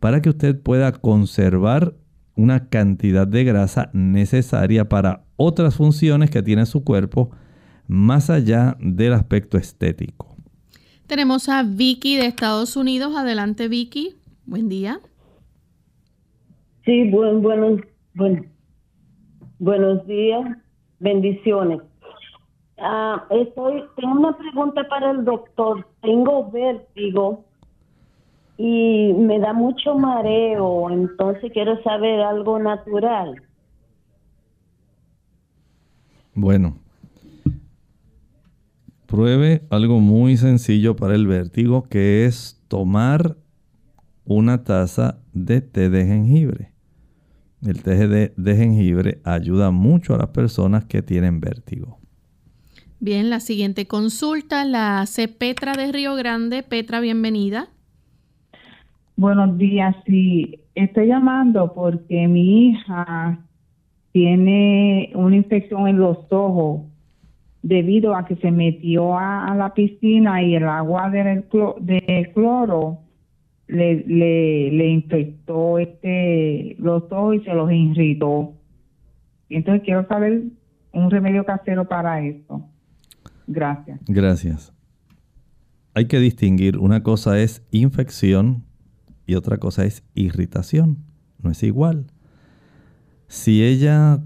para 0.00 0.20
que 0.20 0.28
usted 0.28 0.60
pueda 0.60 0.92
conservar 0.92 1.94
una 2.34 2.68
cantidad 2.68 3.26
de 3.26 3.44
grasa 3.44 3.90
necesaria 3.92 4.88
para 4.88 5.24
otras 5.36 5.76
funciones 5.76 6.30
que 6.30 6.42
tiene 6.42 6.66
su 6.66 6.84
cuerpo 6.84 7.30
más 7.88 8.30
allá 8.30 8.76
del 8.80 9.12
aspecto 9.12 9.58
estético. 9.58 10.36
Tenemos 11.06 11.48
a 11.48 11.62
Vicky 11.62 12.16
de 12.16 12.26
Estados 12.26 12.76
Unidos. 12.76 13.14
Adelante, 13.16 13.68
Vicky. 13.68 14.16
Buen 14.44 14.68
día. 14.68 15.00
Sí, 16.84 17.10
buen, 17.10 17.42
buenos, 17.42 17.80
buenos 19.58 20.06
días. 20.06 20.56
Bendiciones. 20.98 21.80
Ah, 22.78 23.24
estoy, 23.30 23.84
tengo 23.96 24.12
una 24.12 24.36
pregunta 24.36 24.86
para 24.88 25.10
el 25.12 25.24
doctor. 25.24 25.86
Tengo 26.02 26.50
vértigo 26.50 27.44
y 28.58 29.12
me 29.12 29.38
da 29.38 29.52
mucho 29.52 29.96
mareo, 29.96 30.90
entonces 30.90 31.52
quiero 31.52 31.82
saber 31.82 32.20
algo 32.20 32.58
natural. 32.58 33.42
Bueno, 36.34 36.76
pruebe 39.16 39.62
algo 39.70 39.98
muy 39.98 40.36
sencillo 40.36 40.94
para 40.94 41.14
el 41.14 41.26
vértigo, 41.26 41.88
que 41.88 42.26
es 42.26 42.62
tomar 42.68 43.38
una 44.26 44.62
taza 44.62 45.20
de 45.32 45.62
té 45.62 45.88
de 45.88 46.04
jengibre. 46.04 46.72
El 47.62 47.82
té 47.82 48.08
de, 48.08 48.34
de, 48.36 48.56
jengibre 48.56 49.22
ayuda 49.24 49.70
mucho 49.70 50.14
a 50.14 50.18
las 50.18 50.28
personas 50.28 50.84
que 50.84 51.00
tienen 51.00 51.40
vértigo. 51.40 51.98
Bien, 53.00 53.30
la 53.30 53.40
siguiente 53.40 53.86
consulta 53.86 54.66
la 54.66 55.00
hace 55.00 55.28
Petra 55.28 55.72
de 55.72 55.92
Río 55.92 56.14
Grande. 56.14 56.62
Petra, 56.62 57.00
bienvenida. 57.00 57.68
Buenos 59.16 59.56
días, 59.56 59.96
sí. 60.04 60.60
Estoy 60.74 61.06
llamando 61.06 61.72
porque 61.72 62.28
mi 62.28 62.68
hija 62.68 63.38
tiene 64.12 65.10
una 65.14 65.36
infección 65.36 65.88
en 65.88 66.00
los 66.00 66.18
ojos 66.28 66.82
debido 67.66 68.14
a 68.14 68.24
que 68.26 68.36
se 68.36 68.52
metió 68.52 69.18
a, 69.18 69.52
la 69.56 69.74
piscina 69.74 70.40
y 70.40 70.54
el 70.54 70.68
agua 70.68 71.10
del 71.10 71.44
de 71.80 72.30
cloro 72.32 73.00
le, 73.66 74.88
infectó 74.88 75.80
este 75.80 76.76
los 76.78 77.02
ojos 77.10 77.36
y 77.36 77.40
se 77.40 77.52
los 77.54 77.72
irritó. 77.72 78.54
Entonces 79.48 79.82
quiero 79.84 80.06
saber 80.06 80.44
un 80.92 81.10
remedio 81.10 81.44
casero 81.44 81.88
para 81.88 82.24
eso. 82.24 82.68
Gracias. 83.48 83.98
Gracias. 84.06 84.72
Hay 85.92 86.06
que 86.06 86.20
distinguir, 86.20 86.78
una 86.78 87.02
cosa 87.02 87.40
es 87.40 87.66
infección 87.72 88.62
y 89.26 89.34
otra 89.34 89.58
cosa 89.58 89.84
es 89.84 90.04
irritación. 90.14 90.98
No 91.42 91.50
es 91.50 91.64
igual. 91.64 92.06
Si 93.26 93.64
ella, 93.64 94.20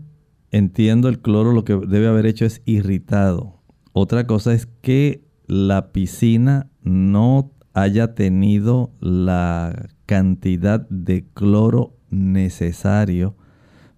entiendo 0.51 1.09
el 1.09 1.21
cloro, 1.21 1.53
lo 1.53 1.65
que 1.65 1.77
debe 1.77 2.09
haber 2.09 2.27
hecho 2.27 2.45
es 2.45 2.63
irritado. 2.65 3.61
Otra 3.93 4.27
cosa 4.27 4.55
es 4.55 4.67
que 4.67 5.25
la 5.47 5.93
piscina 5.93 6.71
no 6.83 7.53
haya 7.73 8.15
tenido 8.15 8.93
la 9.01 9.89
cantidad 10.07 10.89
de 10.89 11.27
cloro 11.35 11.97
necesario 12.11 13.37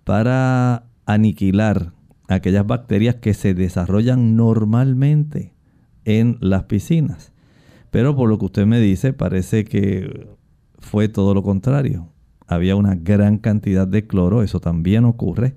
para 0.05 0.84
aniquilar 1.07 1.92
aquellas 2.28 2.66
bacterias 2.66 3.16
que 3.16 3.34
se 3.34 3.55
desarrollan 3.55 4.36
normalmente 4.36 5.55
en 6.05 6.38
las 6.40 6.64
piscinas. 6.64 7.32
Pero 7.90 8.16
por 8.16 8.28
lo 8.28 8.38
que 8.38 8.46
usted 8.46 8.66
me 8.66 8.80
dice, 8.80 9.12
parece 9.12 9.64
que 9.64 10.28
fue 10.78 11.09
todo 11.09 11.34
lo 11.34 11.42
contrario. 11.42 12.09
Había 12.46 12.76
una 12.76 12.94
gran 12.94 13.38
cantidad 13.38 13.86
de 13.86 14.07
cloro, 14.07 14.42
eso 14.42 14.61
también 14.61 15.05
ocurre. 15.05 15.57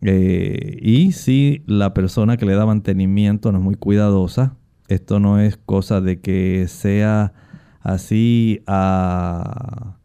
Eh, 0.00 0.78
y 0.80 1.12
si 1.12 1.62
la 1.66 1.92
persona 1.92 2.36
que 2.36 2.46
le 2.46 2.54
da 2.54 2.66
mantenimiento 2.66 3.52
no 3.52 3.58
es 3.58 3.64
muy 3.64 3.74
cuidadosa, 3.74 4.56
esto 4.88 5.20
no 5.20 5.40
es 5.40 5.56
cosa 5.56 6.00
de 6.00 6.20
que 6.20 6.66
sea 6.68 7.32
así 7.80 8.62
al 8.66 9.96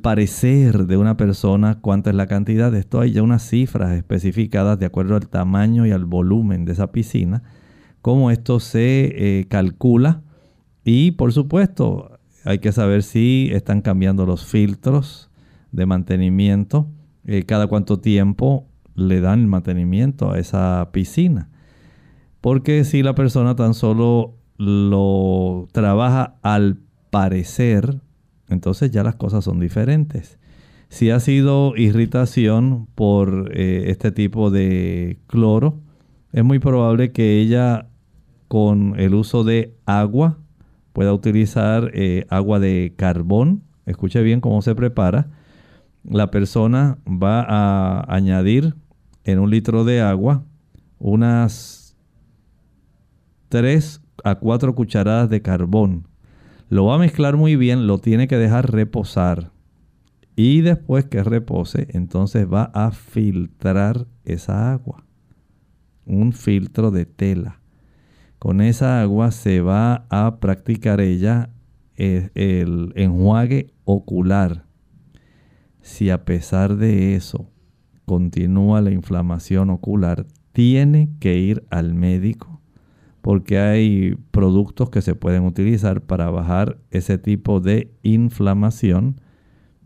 parecer 0.00 0.86
de 0.86 0.96
una 0.96 1.16
persona 1.16 1.80
cuánta 1.80 2.10
es 2.10 2.16
la 2.16 2.26
cantidad. 2.26 2.74
Esto 2.74 3.00
hay 3.00 3.12
ya 3.12 3.22
unas 3.22 3.48
cifras 3.48 3.92
especificadas 3.92 4.78
de 4.78 4.86
acuerdo 4.86 5.16
al 5.16 5.28
tamaño 5.28 5.86
y 5.86 5.90
al 5.90 6.04
volumen 6.04 6.64
de 6.64 6.72
esa 6.72 6.92
piscina, 6.92 7.42
cómo 8.02 8.30
esto 8.30 8.60
se 8.60 9.40
eh, 9.40 9.46
calcula. 9.48 10.22
Y 10.84 11.12
por 11.12 11.32
supuesto, 11.32 12.18
hay 12.44 12.60
que 12.60 12.70
saber 12.70 13.02
si 13.02 13.50
están 13.52 13.82
cambiando 13.82 14.24
los 14.24 14.46
filtros 14.46 15.30
de 15.72 15.84
mantenimiento, 15.84 16.88
eh, 17.24 17.42
cada 17.42 17.66
cuánto 17.66 17.98
tiempo 17.98 18.68
le 18.96 19.20
dan 19.20 19.40
el 19.40 19.46
mantenimiento 19.46 20.32
a 20.32 20.38
esa 20.38 20.88
piscina. 20.92 21.48
Porque 22.40 22.84
si 22.84 23.02
la 23.02 23.14
persona 23.14 23.54
tan 23.54 23.74
solo 23.74 24.34
lo 24.56 25.68
trabaja 25.72 26.36
al 26.42 26.78
parecer, 27.10 28.00
entonces 28.48 28.90
ya 28.90 29.02
las 29.02 29.16
cosas 29.16 29.44
son 29.44 29.60
diferentes. 29.60 30.38
Si 30.88 31.10
ha 31.10 31.20
sido 31.20 31.76
irritación 31.76 32.86
por 32.94 33.50
eh, 33.52 33.84
este 33.88 34.12
tipo 34.12 34.50
de 34.50 35.18
cloro, 35.26 35.80
es 36.32 36.44
muy 36.44 36.58
probable 36.58 37.12
que 37.12 37.40
ella 37.40 37.88
con 38.48 38.94
el 38.98 39.14
uso 39.14 39.42
de 39.42 39.74
agua 39.84 40.38
pueda 40.92 41.12
utilizar 41.12 41.90
eh, 41.94 42.26
agua 42.30 42.60
de 42.60 42.94
carbón. 42.96 43.62
Escuche 43.84 44.22
bien 44.22 44.40
cómo 44.40 44.62
se 44.62 44.74
prepara. 44.74 45.28
La 46.04 46.30
persona 46.30 46.98
va 47.06 47.42
a 47.42 48.14
añadir 48.14 48.74
en 49.26 49.40
un 49.40 49.50
litro 49.50 49.84
de 49.84 50.00
agua 50.00 50.44
unas 50.98 51.96
3 53.48 54.00
a 54.24 54.36
4 54.36 54.74
cucharadas 54.74 55.28
de 55.28 55.42
carbón. 55.42 56.08
Lo 56.68 56.86
va 56.86 56.94
a 56.94 56.98
mezclar 56.98 57.36
muy 57.36 57.56
bien, 57.56 57.86
lo 57.86 57.98
tiene 57.98 58.28
que 58.28 58.36
dejar 58.38 58.72
reposar. 58.72 59.50
Y 60.36 60.60
después 60.60 61.06
que 61.06 61.22
repose, 61.22 61.88
entonces 61.90 62.46
va 62.50 62.70
a 62.72 62.92
filtrar 62.92 64.06
esa 64.24 64.72
agua. 64.72 65.04
Un 66.04 66.32
filtro 66.32 66.90
de 66.90 67.04
tela. 67.04 67.60
Con 68.38 68.60
esa 68.60 69.00
agua 69.00 69.32
se 69.32 69.60
va 69.60 70.06
a 70.08 70.38
practicar 70.38 71.00
ella 71.00 71.50
eh, 71.96 72.30
el, 72.34 72.92
enjuague 72.94 73.72
ocular. 73.84 74.66
Si 75.80 76.10
a 76.10 76.24
pesar 76.24 76.76
de 76.76 77.16
eso 77.16 77.50
continúa 78.06 78.80
la 78.80 78.90
inflamación 78.90 79.68
ocular, 79.68 80.26
tiene 80.52 81.10
que 81.20 81.36
ir 81.36 81.64
al 81.68 81.92
médico 81.92 82.56
porque 83.26 83.58
hay 83.58 84.14
productos 84.30 84.88
que 84.88 85.02
se 85.02 85.16
pueden 85.16 85.46
utilizar 85.46 86.00
para 86.00 86.30
bajar 86.30 86.76
ese 86.92 87.18
tipo 87.18 87.58
de 87.58 87.90
inflamación 88.04 89.20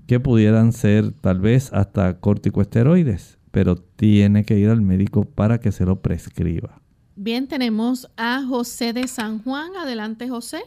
que 0.07 0.21
pudieran 0.21 0.73
ser 0.73 1.13
tal 1.13 1.41
vez 1.41 1.73
hasta 1.73 2.21
corticosteroides, 2.21 3.39
pero 3.51 3.77
tiene 3.77 4.45
que 4.45 4.59
ir 4.59 4.69
al 4.69 4.83
médico 4.83 5.25
para 5.25 5.59
que 5.59 5.73
se 5.73 5.87
lo 5.87 6.03
prescriba. 6.03 6.83
Bien, 7.17 7.49
tenemos 7.49 8.13
a 8.19 8.43
José 8.47 8.93
de 8.93 9.09
San 9.09 9.43
Juan. 9.43 9.71
Adelante, 9.75 10.29
José. 10.29 10.59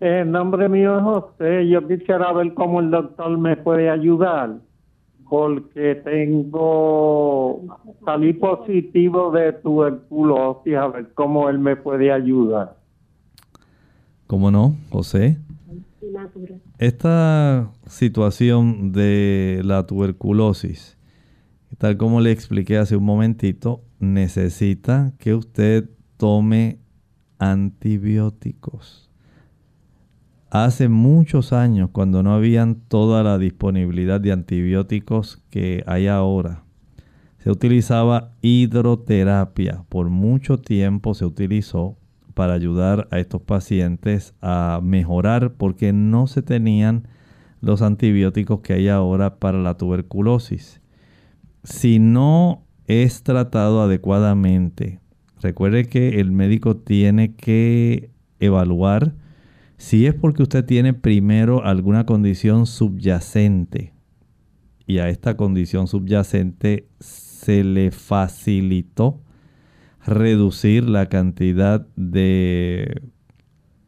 El 0.00 0.32
nombre 0.32 0.68
mío 0.68 0.98
es 0.98 1.04
José. 1.04 1.68
Yo 1.68 1.86
quisiera 1.86 2.32
ver 2.32 2.52
cómo 2.54 2.80
el 2.80 2.90
doctor 2.90 3.38
me 3.38 3.56
puede 3.56 3.88
ayudar 3.90 4.56
porque 5.28 5.96
tengo 6.04 7.62
salí 8.04 8.32
positivo 8.32 9.30
de 9.30 9.52
tuberculosis, 9.52 10.74
a 10.74 10.88
ver 10.88 11.12
cómo 11.14 11.48
él 11.48 11.58
me 11.58 11.76
puede 11.76 12.12
ayudar. 12.12 12.76
¿Cómo 14.26 14.50
no, 14.50 14.76
José? 14.90 15.38
Esta 16.78 17.70
situación 17.86 18.92
de 18.92 19.60
la 19.64 19.86
tuberculosis, 19.86 20.96
tal 21.78 21.96
como 21.96 22.20
le 22.20 22.32
expliqué 22.32 22.78
hace 22.78 22.96
un 22.96 23.04
momentito, 23.04 23.82
necesita 23.98 25.12
que 25.18 25.34
usted 25.34 25.88
tome 26.16 26.78
antibióticos. 27.38 29.05
Hace 30.50 30.88
muchos 30.88 31.52
años, 31.52 31.90
cuando 31.90 32.22
no 32.22 32.32
habían 32.32 32.76
toda 32.76 33.24
la 33.24 33.36
disponibilidad 33.36 34.20
de 34.20 34.30
antibióticos 34.30 35.42
que 35.50 35.82
hay 35.86 36.06
ahora, 36.06 36.62
se 37.38 37.50
utilizaba 37.50 38.30
hidroterapia. 38.42 39.84
Por 39.88 40.08
mucho 40.08 40.58
tiempo 40.58 41.14
se 41.14 41.24
utilizó 41.24 41.96
para 42.34 42.54
ayudar 42.54 43.08
a 43.10 43.18
estos 43.18 43.42
pacientes 43.42 44.34
a 44.40 44.80
mejorar 44.82 45.54
porque 45.54 45.92
no 45.92 46.28
se 46.28 46.42
tenían 46.42 47.08
los 47.60 47.82
antibióticos 47.82 48.60
que 48.60 48.74
hay 48.74 48.88
ahora 48.88 49.40
para 49.40 49.58
la 49.58 49.76
tuberculosis. 49.76 50.80
Si 51.64 51.98
no 51.98 52.62
es 52.86 53.24
tratado 53.24 53.82
adecuadamente, 53.82 55.00
recuerde 55.40 55.86
que 55.86 56.20
el 56.20 56.30
médico 56.30 56.76
tiene 56.76 57.34
que 57.34 58.10
evaluar 58.38 59.14
si 59.76 60.06
es 60.06 60.14
porque 60.14 60.42
usted 60.42 60.64
tiene 60.64 60.94
primero 60.94 61.64
alguna 61.64 62.06
condición 62.06 62.66
subyacente 62.66 63.92
y 64.86 64.98
a 64.98 65.08
esta 65.08 65.36
condición 65.36 65.88
subyacente 65.88 66.88
se 67.00 67.64
le 67.64 67.90
facilitó 67.90 69.20
reducir 70.06 70.88
la 70.88 71.08
cantidad 71.08 71.86
de 71.96 73.02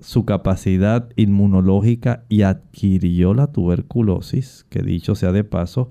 su 0.01 0.25
capacidad 0.25 1.09
inmunológica 1.17 2.25
y 2.29 2.43
adquirió 2.43 3.35
la 3.35 3.53
tuberculosis, 3.53 4.67
que 4.69 4.83
dicho 4.83 5.15
sea 5.15 5.33
de 5.33 5.45
paso, 5.45 5.91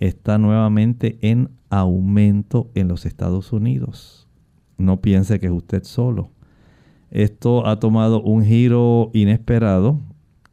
está 0.00 0.38
nuevamente 0.38 1.18
en 1.22 1.50
aumento 1.70 2.70
en 2.74 2.88
los 2.88 3.06
Estados 3.06 3.52
Unidos. 3.52 4.26
No 4.76 5.00
piense 5.00 5.40
que 5.40 5.46
es 5.46 5.52
usted 5.52 5.84
solo. 5.84 6.30
Esto 7.10 7.66
ha 7.66 7.78
tomado 7.80 8.22
un 8.22 8.44
giro 8.44 9.10
inesperado. 9.14 10.00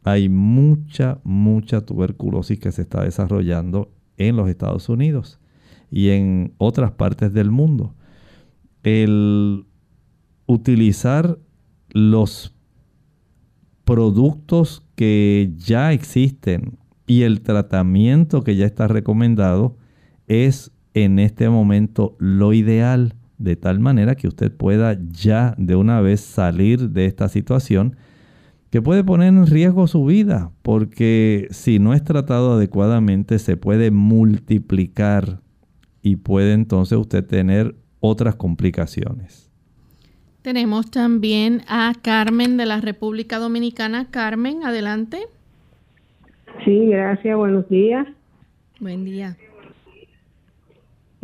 Hay 0.04 0.30
mucha, 0.30 1.20
mucha 1.24 1.82
tuberculosis 1.82 2.60
que 2.60 2.72
se 2.72 2.84
está 2.84 3.04
desarrollando 3.04 3.92
en 4.18 4.36
los 4.36 4.50
Estados 4.50 4.88
Unidos 4.90 5.40
y 5.90 6.10
en 6.10 6.54
otras 6.58 6.92
partes 6.92 7.34
del 7.34 7.52
mundo. 7.52 7.96
El 8.84 9.66
utilizar 10.46 11.40
los 11.90 12.54
productos 13.84 14.84
que 14.96 15.52
ya 15.58 15.94
existen 15.94 16.78
y 17.08 17.22
el 17.22 17.42
tratamiento 17.42 18.44
que 18.44 18.56
ya 18.56 18.66
está 18.66 18.88
recomendado 18.88 19.78
es 20.28 20.72
en 20.94 21.20
este 21.20 21.50
momento 21.50 22.16
lo 22.20 22.54
ideal, 22.54 23.16
de 23.46 23.56
tal 23.56 23.80
manera 23.80 24.16
que 24.16 24.28
usted 24.28 24.52
pueda 24.52 24.98
ya 25.12 25.54
de 25.58 25.76
una 25.76 26.02
vez 26.02 26.20
salir 26.20 26.90
de 26.90 27.06
esta 27.06 27.30
situación 27.30 27.96
que 28.72 28.82
puede 28.82 29.04
poner 29.04 29.30
en 29.30 29.46
riesgo 29.46 29.88
su 29.88 30.04
vida, 30.04 30.52
porque 30.64 31.48
si 31.52 31.78
no 31.78 31.94
es 31.94 32.04
tratado 32.04 32.54
adecuadamente 32.54 33.38
se 33.40 33.56
puede 33.56 33.92
multiplicar 33.92 35.40
y 36.02 36.18
puede 36.18 36.54
entonces 36.54 36.98
usted 36.98 37.24
tener 37.24 37.76
otras 38.00 38.36
complicaciones. 38.36 39.52
Tenemos 40.42 40.90
también 40.92 41.62
a 41.68 41.94
Carmen 42.02 42.58
de 42.58 42.66
la 42.66 42.82
República 42.82 43.38
Dominicana. 43.38 44.08
Carmen, 44.12 44.64
adelante. 44.64 45.20
Sí, 46.64 46.88
gracias, 46.88 47.38
buenos 47.38 47.70
días. 47.70 48.08
Buen 48.80 49.06
día. 49.06 49.38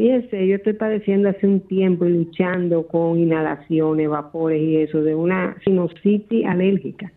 Fíjese, 0.02 0.47
yo 0.47 0.56
estoy 0.56 0.74
padeciendo 0.74 1.30
hace 1.30 1.45
un 1.45 1.60
tiempo 1.60 2.08
y 2.08 2.10
luchando 2.10 2.88
con 2.88 3.20
inhalaciones, 3.20 4.10
vapores 4.10 4.60
y 4.60 4.78
eso 4.78 5.04
de 5.04 5.14
una 5.14 5.56
sinusitis 5.64 6.43
alérgica. 6.47 7.12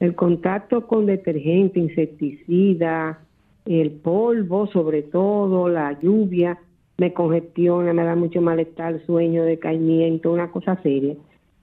El 0.00 0.14
contacto 0.14 0.86
con 0.86 1.06
detergente, 1.06 1.80
insecticida, 1.80 3.20
el 3.64 3.90
polvo 3.90 4.66
sobre 4.66 5.00
todo, 5.00 5.70
la 5.70 5.98
lluvia, 5.98 6.58
me 6.98 7.14
congestiona, 7.14 7.94
me 7.94 8.04
da 8.04 8.14
mucho 8.14 8.42
malestar, 8.42 9.00
sueño, 9.06 9.42
decaimiento, 9.44 10.30
una 10.30 10.50
cosa 10.50 10.76
seria. 10.82 11.14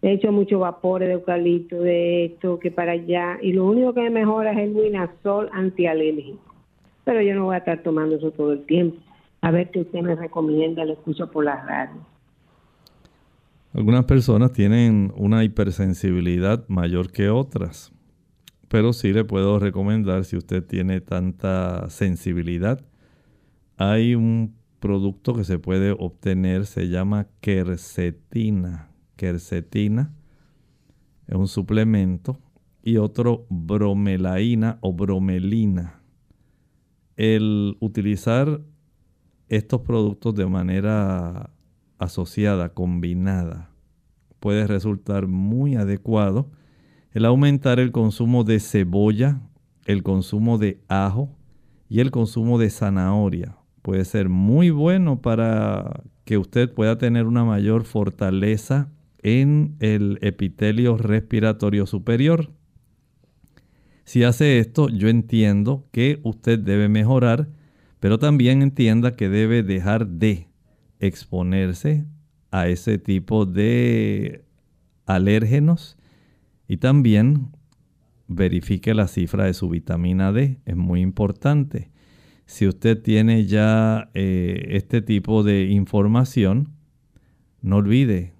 He 0.01 0.13
hecho 0.13 0.31
muchos 0.31 0.59
vapores 0.59 1.07
de 1.07 1.13
eucalipto, 1.13 1.81
de 1.81 2.25
esto, 2.25 2.57
que 2.57 2.71
para 2.71 2.93
allá, 2.93 3.37
y 3.43 3.53
lo 3.53 3.65
único 3.65 3.93
que 3.93 4.01
me 4.01 4.09
mejora 4.09 4.53
es 4.53 4.57
el 4.57 4.75
Winazol 4.75 5.49
antialérgico. 5.51 6.39
Pero 7.03 7.21
yo 7.21 7.35
no 7.35 7.45
voy 7.45 7.53
a 7.53 7.59
estar 7.59 7.83
tomando 7.83 8.15
eso 8.15 8.31
todo 8.31 8.53
el 8.53 8.65
tiempo. 8.65 8.97
A 9.43 9.51
ver 9.51 9.71
qué 9.71 9.81
usted 9.81 9.99
me 9.99 10.15
recomienda, 10.15 10.85
lo 10.85 10.93
escucho 10.93 11.29
por 11.29 11.43
la 11.43 11.61
radio. 11.65 12.01
Algunas 13.73 14.05
personas 14.05 14.53
tienen 14.53 15.11
una 15.17 15.43
hipersensibilidad 15.43 16.65
mayor 16.69 17.11
que 17.11 17.29
otras, 17.29 17.91
pero 18.69 18.93
sí 18.93 19.11
le 19.11 19.25
puedo 19.25 19.59
recomendar 19.59 20.23
si 20.23 20.37
usted 20.37 20.63
tiene 20.63 21.01
tanta 21.01 21.89
sensibilidad. 21.89 22.85
Hay 23.75 24.15
un 24.15 24.55
producto 24.79 25.33
que 25.33 25.43
se 25.43 25.59
puede 25.59 25.91
obtener, 25.91 26.65
se 26.65 26.87
llama 26.87 27.27
quercetina 27.41 28.93
quercetina, 29.17 30.13
es 31.27 31.35
un 31.35 31.49
suplemento, 31.49 32.39
y 32.81 32.95
otro 32.95 33.45
bromelaína 33.49 34.77
o 34.79 34.93
bromelina. 34.93 36.01
El 37.17 37.75
utilizar 37.81 38.61
estos 39.49 39.81
productos 39.81 40.35
de 40.35 40.45
manera 40.45 41.49
asociada, 41.97 42.73
combinada, 42.73 43.69
puede 44.39 44.67
resultar 44.67 45.27
muy 45.27 45.75
adecuado. 45.75 46.49
El 47.11 47.25
aumentar 47.25 47.79
el 47.79 47.91
consumo 47.91 48.43
de 48.43 48.59
cebolla, 48.59 49.41
el 49.85 50.03
consumo 50.03 50.57
de 50.57 50.81
ajo 50.87 51.29
y 51.89 51.99
el 51.99 52.11
consumo 52.11 52.57
de 52.57 52.69
zanahoria 52.69 53.57
puede 53.83 54.05
ser 54.05 54.29
muy 54.29 54.71
bueno 54.71 55.21
para 55.21 56.03
que 56.23 56.39
usted 56.39 56.73
pueda 56.73 56.97
tener 56.97 57.27
una 57.27 57.43
mayor 57.43 57.83
fortaleza 57.83 58.89
en 59.19 59.75
el 59.79 60.17
epitelio 60.21 60.97
respiratorio 60.97 61.85
superior. 61.85 62.49
Si 64.05 64.23
hace 64.23 64.59
esto, 64.59 64.89
yo 64.89 65.09
entiendo 65.09 65.85
que 65.91 66.19
usted 66.23 66.59
debe 66.59 66.89
mejorar, 66.89 67.49
pero 68.03 68.19
también 68.19 68.61
entienda 68.61 69.15
que 69.15 69.29
debe 69.29 69.63
dejar 69.63 70.05
de 70.05 70.49
exponerse 70.99 72.05
a 72.51 72.67
ese 72.67 72.97
tipo 72.97 73.45
de 73.45 74.43
alérgenos 75.05 75.97
y 76.67 76.79
también 76.79 77.55
verifique 78.27 78.93
la 78.93 79.07
cifra 79.07 79.45
de 79.45 79.53
su 79.53 79.69
vitamina 79.69 80.33
D, 80.33 80.59
es 80.65 80.75
muy 80.75 80.99
importante. 80.99 81.91
Si 82.45 82.67
usted 82.67 83.01
tiene 83.01 83.45
ya 83.45 84.09
eh, 84.13 84.65
este 84.71 85.01
tipo 85.01 85.41
de 85.43 85.67
información, 85.67 86.73
no 87.61 87.77
olvide 87.77 88.33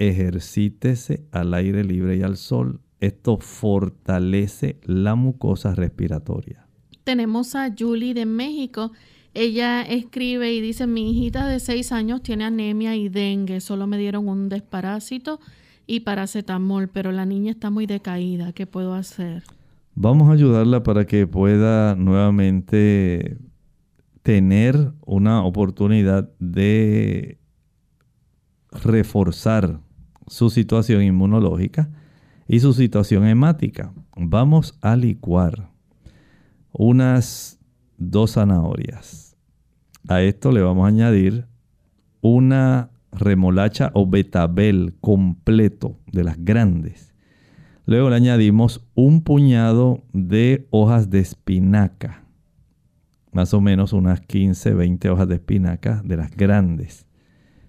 ejercítese 0.00 1.28
al 1.30 1.54
aire 1.54 1.84
libre 1.84 2.16
y 2.16 2.22
al 2.22 2.36
sol. 2.36 2.80
Esto 2.98 3.36
fortalece 3.36 4.80
la 4.82 5.14
mucosa 5.14 5.76
respiratoria. 5.76 6.66
Tenemos 7.04 7.54
a 7.54 7.74
Julie 7.76 8.14
de 8.14 8.26
México. 8.26 8.92
Ella 9.32 9.82
escribe 9.82 10.52
y 10.52 10.60
dice, 10.60 10.86
mi 10.86 11.10
hijita 11.10 11.46
de 11.46 11.60
6 11.60 11.92
años 11.92 12.22
tiene 12.22 12.44
anemia 12.44 12.96
y 12.96 13.08
dengue. 13.08 13.60
Solo 13.60 13.86
me 13.86 13.98
dieron 13.98 14.28
un 14.28 14.48
desparásito 14.48 15.40
y 15.86 16.00
paracetamol, 16.00 16.88
pero 16.88 17.12
la 17.12 17.26
niña 17.26 17.52
está 17.52 17.70
muy 17.70 17.86
decaída. 17.86 18.52
¿Qué 18.52 18.66
puedo 18.66 18.94
hacer? 18.94 19.42
Vamos 19.94 20.28
a 20.28 20.32
ayudarla 20.32 20.82
para 20.82 21.06
que 21.06 21.26
pueda 21.26 21.94
nuevamente 21.94 23.38
tener 24.22 24.92
una 25.04 25.44
oportunidad 25.44 26.30
de 26.38 27.38
reforzar 28.70 29.80
su 30.26 30.50
situación 30.50 31.02
inmunológica 31.02 31.90
y 32.46 32.60
su 32.60 32.72
situación 32.72 33.26
hemática. 33.26 33.92
Vamos 34.16 34.78
a 34.80 34.96
licuar 34.96 35.69
unas 36.72 37.58
dos 37.98 38.32
zanahorias. 38.32 39.36
A 40.08 40.22
esto 40.22 40.52
le 40.52 40.62
vamos 40.62 40.84
a 40.84 40.88
añadir 40.88 41.46
una 42.20 42.90
remolacha 43.12 43.90
o 43.94 44.06
betabel 44.06 44.94
completo 45.00 45.98
de 46.10 46.24
las 46.24 46.42
grandes. 46.42 47.14
Luego 47.86 48.10
le 48.10 48.16
añadimos 48.16 48.86
un 48.94 49.22
puñado 49.22 50.04
de 50.12 50.66
hojas 50.70 51.10
de 51.10 51.20
espinaca. 51.20 52.24
Más 53.32 53.54
o 53.54 53.60
menos 53.60 53.92
unas 53.92 54.20
15, 54.20 54.74
20 54.74 55.10
hojas 55.10 55.28
de 55.28 55.36
espinaca 55.36 56.02
de 56.04 56.16
las 56.16 56.30
grandes. 56.36 57.06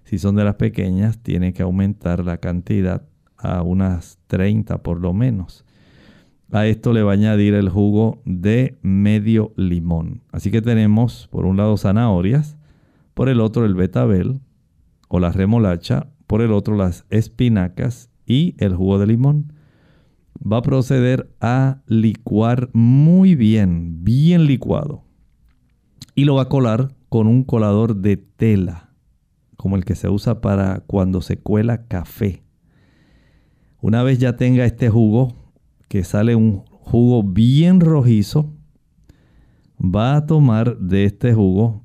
Si 0.04 0.18
son 0.18 0.36
de 0.36 0.44
las 0.44 0.56
pequeñas, 0.56 1.18
tiene 1.22 1.52
que 1.52 1.62
aumentar 1.62 2.24
la 2.24 2.38
cantidad 2.38 3.04
a 3.36 3.62
unas 3.62 4.18
30 4.28 4.82
por 4.82 5.00
lo 5.00 5.12
menos. 5.12 5.64
A 6.52 6.66
esto 6.66 6.92
le 6.92 7.02
va 7.02 7.12
a 7.12 7.14
añadir 7.14 7.54
el 7.54 7.70
jugo 7.70 8.20
de 8.26 8.78
medio 8.82 9.52
limón. 9.56 10.22
Así 10.30 10.50
que 10.50 10.60
tenemos 10.60 11.28
por 11.30 11.46
un 11.46 11.56
lado 11.56 11.76
zanahorias, 11.78 12.58
por 13.14 13.28
el 13.28 13.40
otro 13.40 13.64
el 13.64 13.74
betabel 13.74 14.40
o 15.08 15.18
la 15.18 15.32
remolacha, 15.32 16.08
por 16.26 16.42
el 16.42 16.52
otro 16.52 16.76
las 16.76 17.06
espinacas 17.08 18.10
y 18.26 18.54
el 18.58 18.74
jugo 18.74 18.98
de 18.98 19.06
limón. 19.06 19.54
Va 20.40 20.58
a 20.58 20.62
proceder 20.62 21.34
a 21.40 21.82
licuar 21.86 22.68
muy 22.74 23.34
bien, 23.34 24.04
bien 24.04 24.46
licuado. 24.46 25.04
Y 26.14 26.26
lo 26.26 26.34
va 26.34 26.42
a 26.42 26.48
colar 26.48 26.94
con 27.08 27.26
un 27.26 27.44
colador 27.44 27.96
de 27.96 28.18
tela 28.18 28.92
como 29.62 29.76
el 29.76 29.84
que 29.84 29.94
se 29.94 30.08
usa 30.08 30.40
para 30.40 30.80
cuando 30.80 31.20
se 31.20 31.38
cuela 31.38 31.86
café. 31.86 32.42
Una 33.80 34.02
vez 34.02 34.18
ya 34.18 34.36
tenga 34.36 34.64
este 34.64 34.90
jugo, 34.90 35.41
que 35.92 36.04
sale 36.04 36.34
un 36.34 36.64
jugo 36.70 37.22
bien 37.22 37.78
rojizo, 37.78 38.56
va 39.78 40.16
a 40.16 40.24
tomar 40.24 40.78
de 40.78 41.04
este 41.04 41.34
jugo 41.34 41.84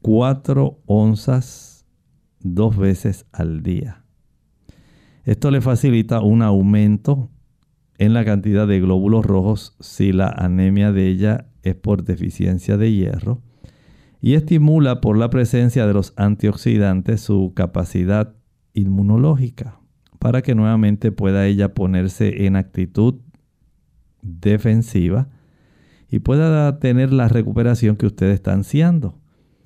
4 0.00 0.80
onzas 0.86 1.84
dos 2.38 2.78
veces 2.78 3.26
al 3.32 3.62
día. 3.62 4.06
Esto 5.24 5.50
le 5.50 5.60
facilita 5.60 6.22
un 6.22 6.40
aumento 6.40 7.28
en 7.98 8.14
la 8.14 8.24
cantidad 8.24 8.66
de 8.66 8.80
glóbulos 8.80 9.26
rojos 9.26 9.76
si 9.80 10.12
la 10.12 10.28
anemia 10.28 10.90
de 10.90 11.08
ella 11.08 11.50
es 11.62 11.74
por 11.74 12.02
deficiencia 12.02 12.78
de 12.78 12.94
hierro 12.94 13.42
y 14.22 14.36
estimula 14.36 15.02
por 15.02 15.18
la 15.18 15.28
presencia 15.28 15.86
de 15.86 15.92
los 15.92 16.14
antioxidantes 16.16 17.20
su 17.20 17.52
capacidad 17.54 18.36
inmunológica 18.72 19.79
para 20.20 20.42
que 20.42 20.54
nuevamente 20.54 21.12
pueda 21.12 21.46
ella 21.46 21.72
ponerse 21.72 22.44
en 22.44 22.54
actitud 22.54 23.14
defensiva 24.20 25.28
y 26.10 26.18
pueda 26.18 26.78
tener 26.78 27.10
la 27.10 27.26
recuperación 27.26 27.96
que 27.96 28.04
usted 28.04 28.28
está 28.28 28.52
ansiando. 28.52 29.18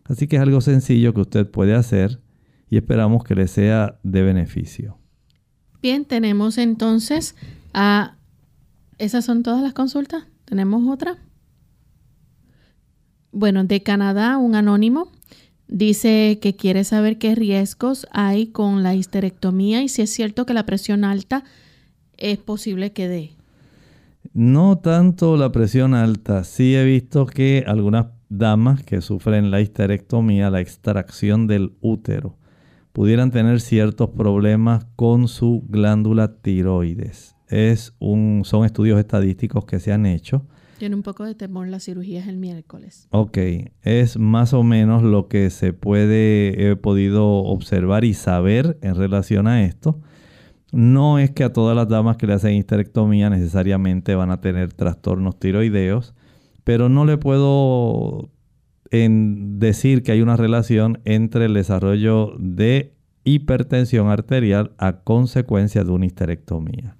Así 0.04 0.28
que 0.28 0.36
es 0.36 0.42
algo 0.42 0.60
sencillo 0.60 1.12
que 1.12 1.22
usted 1.22 1.50
puede 1.50 1.74
hacer 1.74 2.20
y 2.70 2.76
esperamos 2.76 3.24
que 3.24 3.34
le 3.34 3.48
sea 3.48 3.98
de 4.04 4.22
beneficio. 4.22 4.96
Bien, 5.82 6.04
tenemos 6.04 6.56
entonces 6.56 7.34
a... 7.72 8.16
¿Esas 8.98 9.24
son 9.24 9.42
todas 9.42 9.60
las 9.60 9.72
consultas? 9.72 10.24
¿Tenemos 10.44 10.88
otra? 10.88 11.18
Bueno, 13.32 13.64
de 13.64 13.82
Canadá, 13.82 14.38
un 14.38 14.54
anónimo 14.54 15.10
dice 15.74 16.38
que 16.40 16.54
quiere 16.54 16.84
saber 16.84 17.18
qué 17.18 17.34
riesgos 17.34 18.06
hay 18.12 18.46
con 18.46 18.84
la 18.84 18.94
histerectomía 18.94 19.82
y 19.82 19.88
si 19.88 20.02
es 20.02 20.10
cierto 20.10 20.46
que 20.46 20.54
la 20.54 20.66
presión 20.66 21.04
alta 21.04 21.42
es 22.16 22.38
posible 22.38 22.92
que 22.92 23.08
dé. 23.08 23.32
No 24.32 24.78
tanto 24.78 25.36
la 25.36 25.50
presión 25.50 25.94
alta, 25.94 26.44
sí 26.44 26.76
he 26.76 26.84
visto 26.84 27.26
que 27.26 27.64
algunas 27.66 28.06
damas 28.28 28.84
que 28.84 29.00
sufren 29.00 29.50
la 29.50 29.60
histerectomía, 29.60 30.48
la 30.48 30.60
extracción 30.60 31.48
del 31.48 31.72
útero, 31.80 32.36
pudieran 32.92 33.32
tener 33.32 33.60
ciertos 33.60 34.10
problemas 34.10 34.86
con 34.94 35.26
su 35.26 35.64
glándula 35.68 36.36
tiroides. 36.36 37.34
Es 37.48 37.94
un, 37.98 38.42
son 38.44 38.64
estudios 38.64 39.00
estadísticos 39.00 39.64
que 39.64 39.80
se 39.80 39.92
han 39.92 40.06
hecho 40.06 40.46
tiene 40.78 40.94
un 40.94 41.02
poco 41.02 41.24
de 41.24 41.34
temor 41.34 41.68
la 41.68 41.80
cirugía 41.80 42.20
es 42.20 42.28
el 42.28 42.36
miércoles. 42.36 43.08
Ok, 43.10 43.38
es 43.82 44.18
más 44.18 44.52
o 44.52 44.62
menos 44.62 45.02
lo 45.02 45.28
que 45.28 45.50
se 45.50 45.72
puede, 45.72 46.70
he 46.70 46.76
podido 46.76 47.26
observar 47.26 48.04
y 48.04 48.14
saber 48.14 48.78
en 48.82 48.94
relación 48.94 49.46
a 49.46 49.64
esto. 49.64 50.00
No 50.72 51.18
es 51.18 51.30
que 51.30 51.44
a 51.44 51.52
todas 51.52 51.76
las 51.76 51.88
damas 51.88 52.16
que 52.16 52.26
le 52.26 52.32
hacen 52.34 52.54
histerectomía 52.54 53.30
necesariamente 53.30 54.14
van 54.14 54.30
a 54.30 54.40
tener 54.40 54.72
trastornos 54.72 55.38
tiroideos, 55.38 56.14
pero 56.64 56.88
no 56.88 57.04
le 57.04 57.16
puedo 57.16 58.30
decir 58.90 60.02
que 60.02 60.12
hay 60.12 60.20
una 60.20 60.36
relación 60.36 61.00
entre 61.04 61.46
el 61.46 61.54
desarrollo 61.54 62.34
de 62.38 62.94
hipertensión 63.24 64.08
arterial 64.08 64.72
a 64.78 65.00
consecuencia 65.00 65.84
de 65.84 65.90
una 65.90 66.06
histerectomía. 66.06 66.96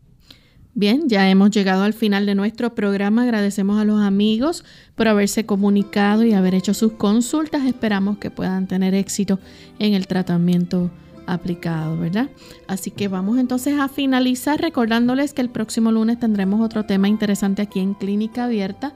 Bien, 0.77 1.09
ya 1.09 1.31
hemos 1.31 1.51
llegado 1.51 1.85
al 1.85 1.93
final 1.93 2.27
de 2.27 2.35
nuestro 2.35 2.75
programa. 2.75 3.22
Agradecemos 3.22 3.81
a 3.81 3.85
los 3.85 4.03
amigos 4.03 4.64
por 4.97 5.07
haberse 5.07 5.47
comunicado 5.47 6.25
y 6.25 6.33
haber 6.33 6.57
hecho 6.57 6.75
sus 6.75 6.95
consultas. 6.95 7.64
Esperamos 7.64 8.18
que 8.18 8.33
puedan 8.33 8.66
tener 8.66 8.93
éxito 8.93 9.39
en 9.79 9.95
el 9.95 10.09
tratamiento 10.09 10.91
aplicado, 11.27 11.97
¿verdad? 11.97 12.29
Así 12.66 12.91
que 12.91 13.07
vamos 13.07 13.39
entonces 13.39 13.79
a 13.79 13.89
finalizar 13.89 14.61
recordándoles 14.61 15.33
que 15.33 15.43
el 15.43 15.49
próximo 15.49 15.93
lunes 15.93 16.18
tendremos 16.18 16.61
otro 16.61 16.85
tema 16.85 17.07
interesante 17.07 17.62
aquí 17.62 17.79
en 17.79 17.95
Clínica 17.95 18.47
Abierta 18.47 18.95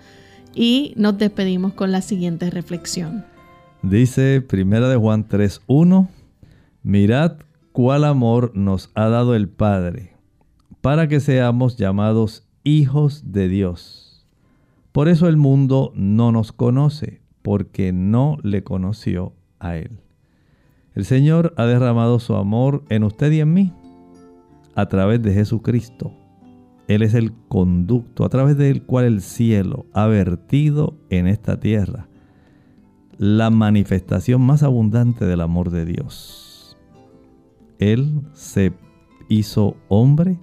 y 0.57 0.95
nos 0.97 1.17
despedimos 1.17 1.75
con 1.75 1.93
la 1.93 2.03
siguiente 2.03 2.51
reflexión. 2.51 3.25
Dice 3.83 4.41
Primera 4.41 4.89
de 4.89 4.97
Juan 4.97 5.29
3:1, 5.29 6.09
mirad 6.83 7.37
cuál 7.71 8.05
amor 8.05 8.51
nos 8.57 8.91
ha 8.97 9.09
dado 9.09 9.37
el 9.37 9.49
Padre 9.49 10.18
para 10.81 11.09
que 11.09 11.21
seamos 11.21 11.77
llamados 11.77 12.49
hijos 12.65 13.33
de 13.33 13.49
Dios. 13.49 14.27
Por 14.93 15.09
eso 15.09 15.29
el 15.29 15.37
mundo 15.37 15.93
no 15.95 16.33
nos 16.33 16.53
conoce, 16.53 17.21
porque 17.43 17.93
no 17.93 18.39
le 18.43 18.63
conoció 18.65 19.33
a 19.59 19.77
Él. 19.77 20.01
El 20.95 21.05
Señor 21.05 21.55
ha 21.57 21.67
derramado 21.67 22.19
su 22.19 22.35
amor 22.35 22.85
en 22.89 23.05
usted 23.05 23.31
y 23.33 23.41
en 23.41 23.53
mí 23.53 23.73
a 24.75 24.87
través 24.87 25.23
de 25.23 25.33
Jesucristo. 25.33 26.13
Él 26.89 27.03
es 27.03 27.15
el 27.15 27.33
conducto 27.49 28.25
a 28.25 28.29
través 28.29 28.57
del 28.57 28.83
cual 28.83 29.05
el 29.05 29.21
cielo 29.21 29.87
ha 29.93 30.07
vertido 30.07 30.97
en 31.11 31.27
esta 31.27 31.61
tierra 31.61 32.09
la 33.19 33.51
manifestación 33.51 34.41
más 34.41 34.63
abundante 34.63 35.25
del 35.25 35.41
amor 35.41 35.71
de 35.71 35.85
Dios. 35.85 36.77
Él 37.79 38.23
se 38.33 38.73
hizo 39.29 39.77
hombre 39.89 40.39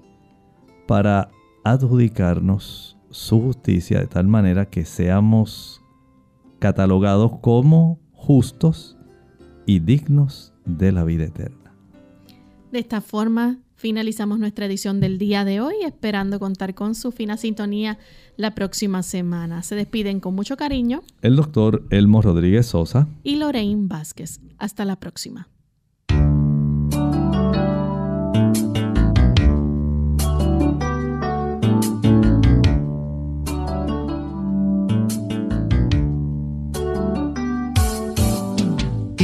para 0.86 1.30
adjudicarnos 1.64 2.98
su 3.10 3.42
justicia 3.42 4.00
de 4.00 4.08
tal 4.08 4.28
manera 4.28 4.70
que 4.70 4.86
seamos 4.86 5.82
catalogados 6.60 7.40
como 7.40 8.00
justos 8.14 8.98
y 9.66 9.80
dignos 9.80 10.54
de 10.66 10.92
la 10.92 11.04
vida 11.04 11.26
eterna. 11.26 11.74
De 12.72 12.80
esta 12.80 13.02
forma 13.02 13.60
finalizamos 13.76 14.40
nuestra 14.40 14.66
edición 14.66 15.00
del 15.00 15.18
día 15.18 15.46
de 15.46 15.62
hoy, 15.62 15.76
esperando 15.86 16.40
contar 16.40 16.74
con 16.76 16.96
su 16.96 17.12
fina 17.12 17.38
sintonía 17.38 17.98
la 18.38 18.56
próxima 18.56 19.04
semana. 19.04 19.64
Se 19.64 19.76
despiden 19.76 20.20
con 20.20 20.36
mucho 20.36 20.58
cariño 20.58 21.04
el 21.22 21.36
doctor 21.36 21.86
Elmo 21.90 22.22
Rodríguez 22.22 22.68
Sosa 22.68 23.08
y 23.24 23.36
Lorraine 23.36 23.88
Vázquez. 23.88 24.40
Hasta 24.58 24.86
la 24.86 24.96
próxima. 24.98 25.48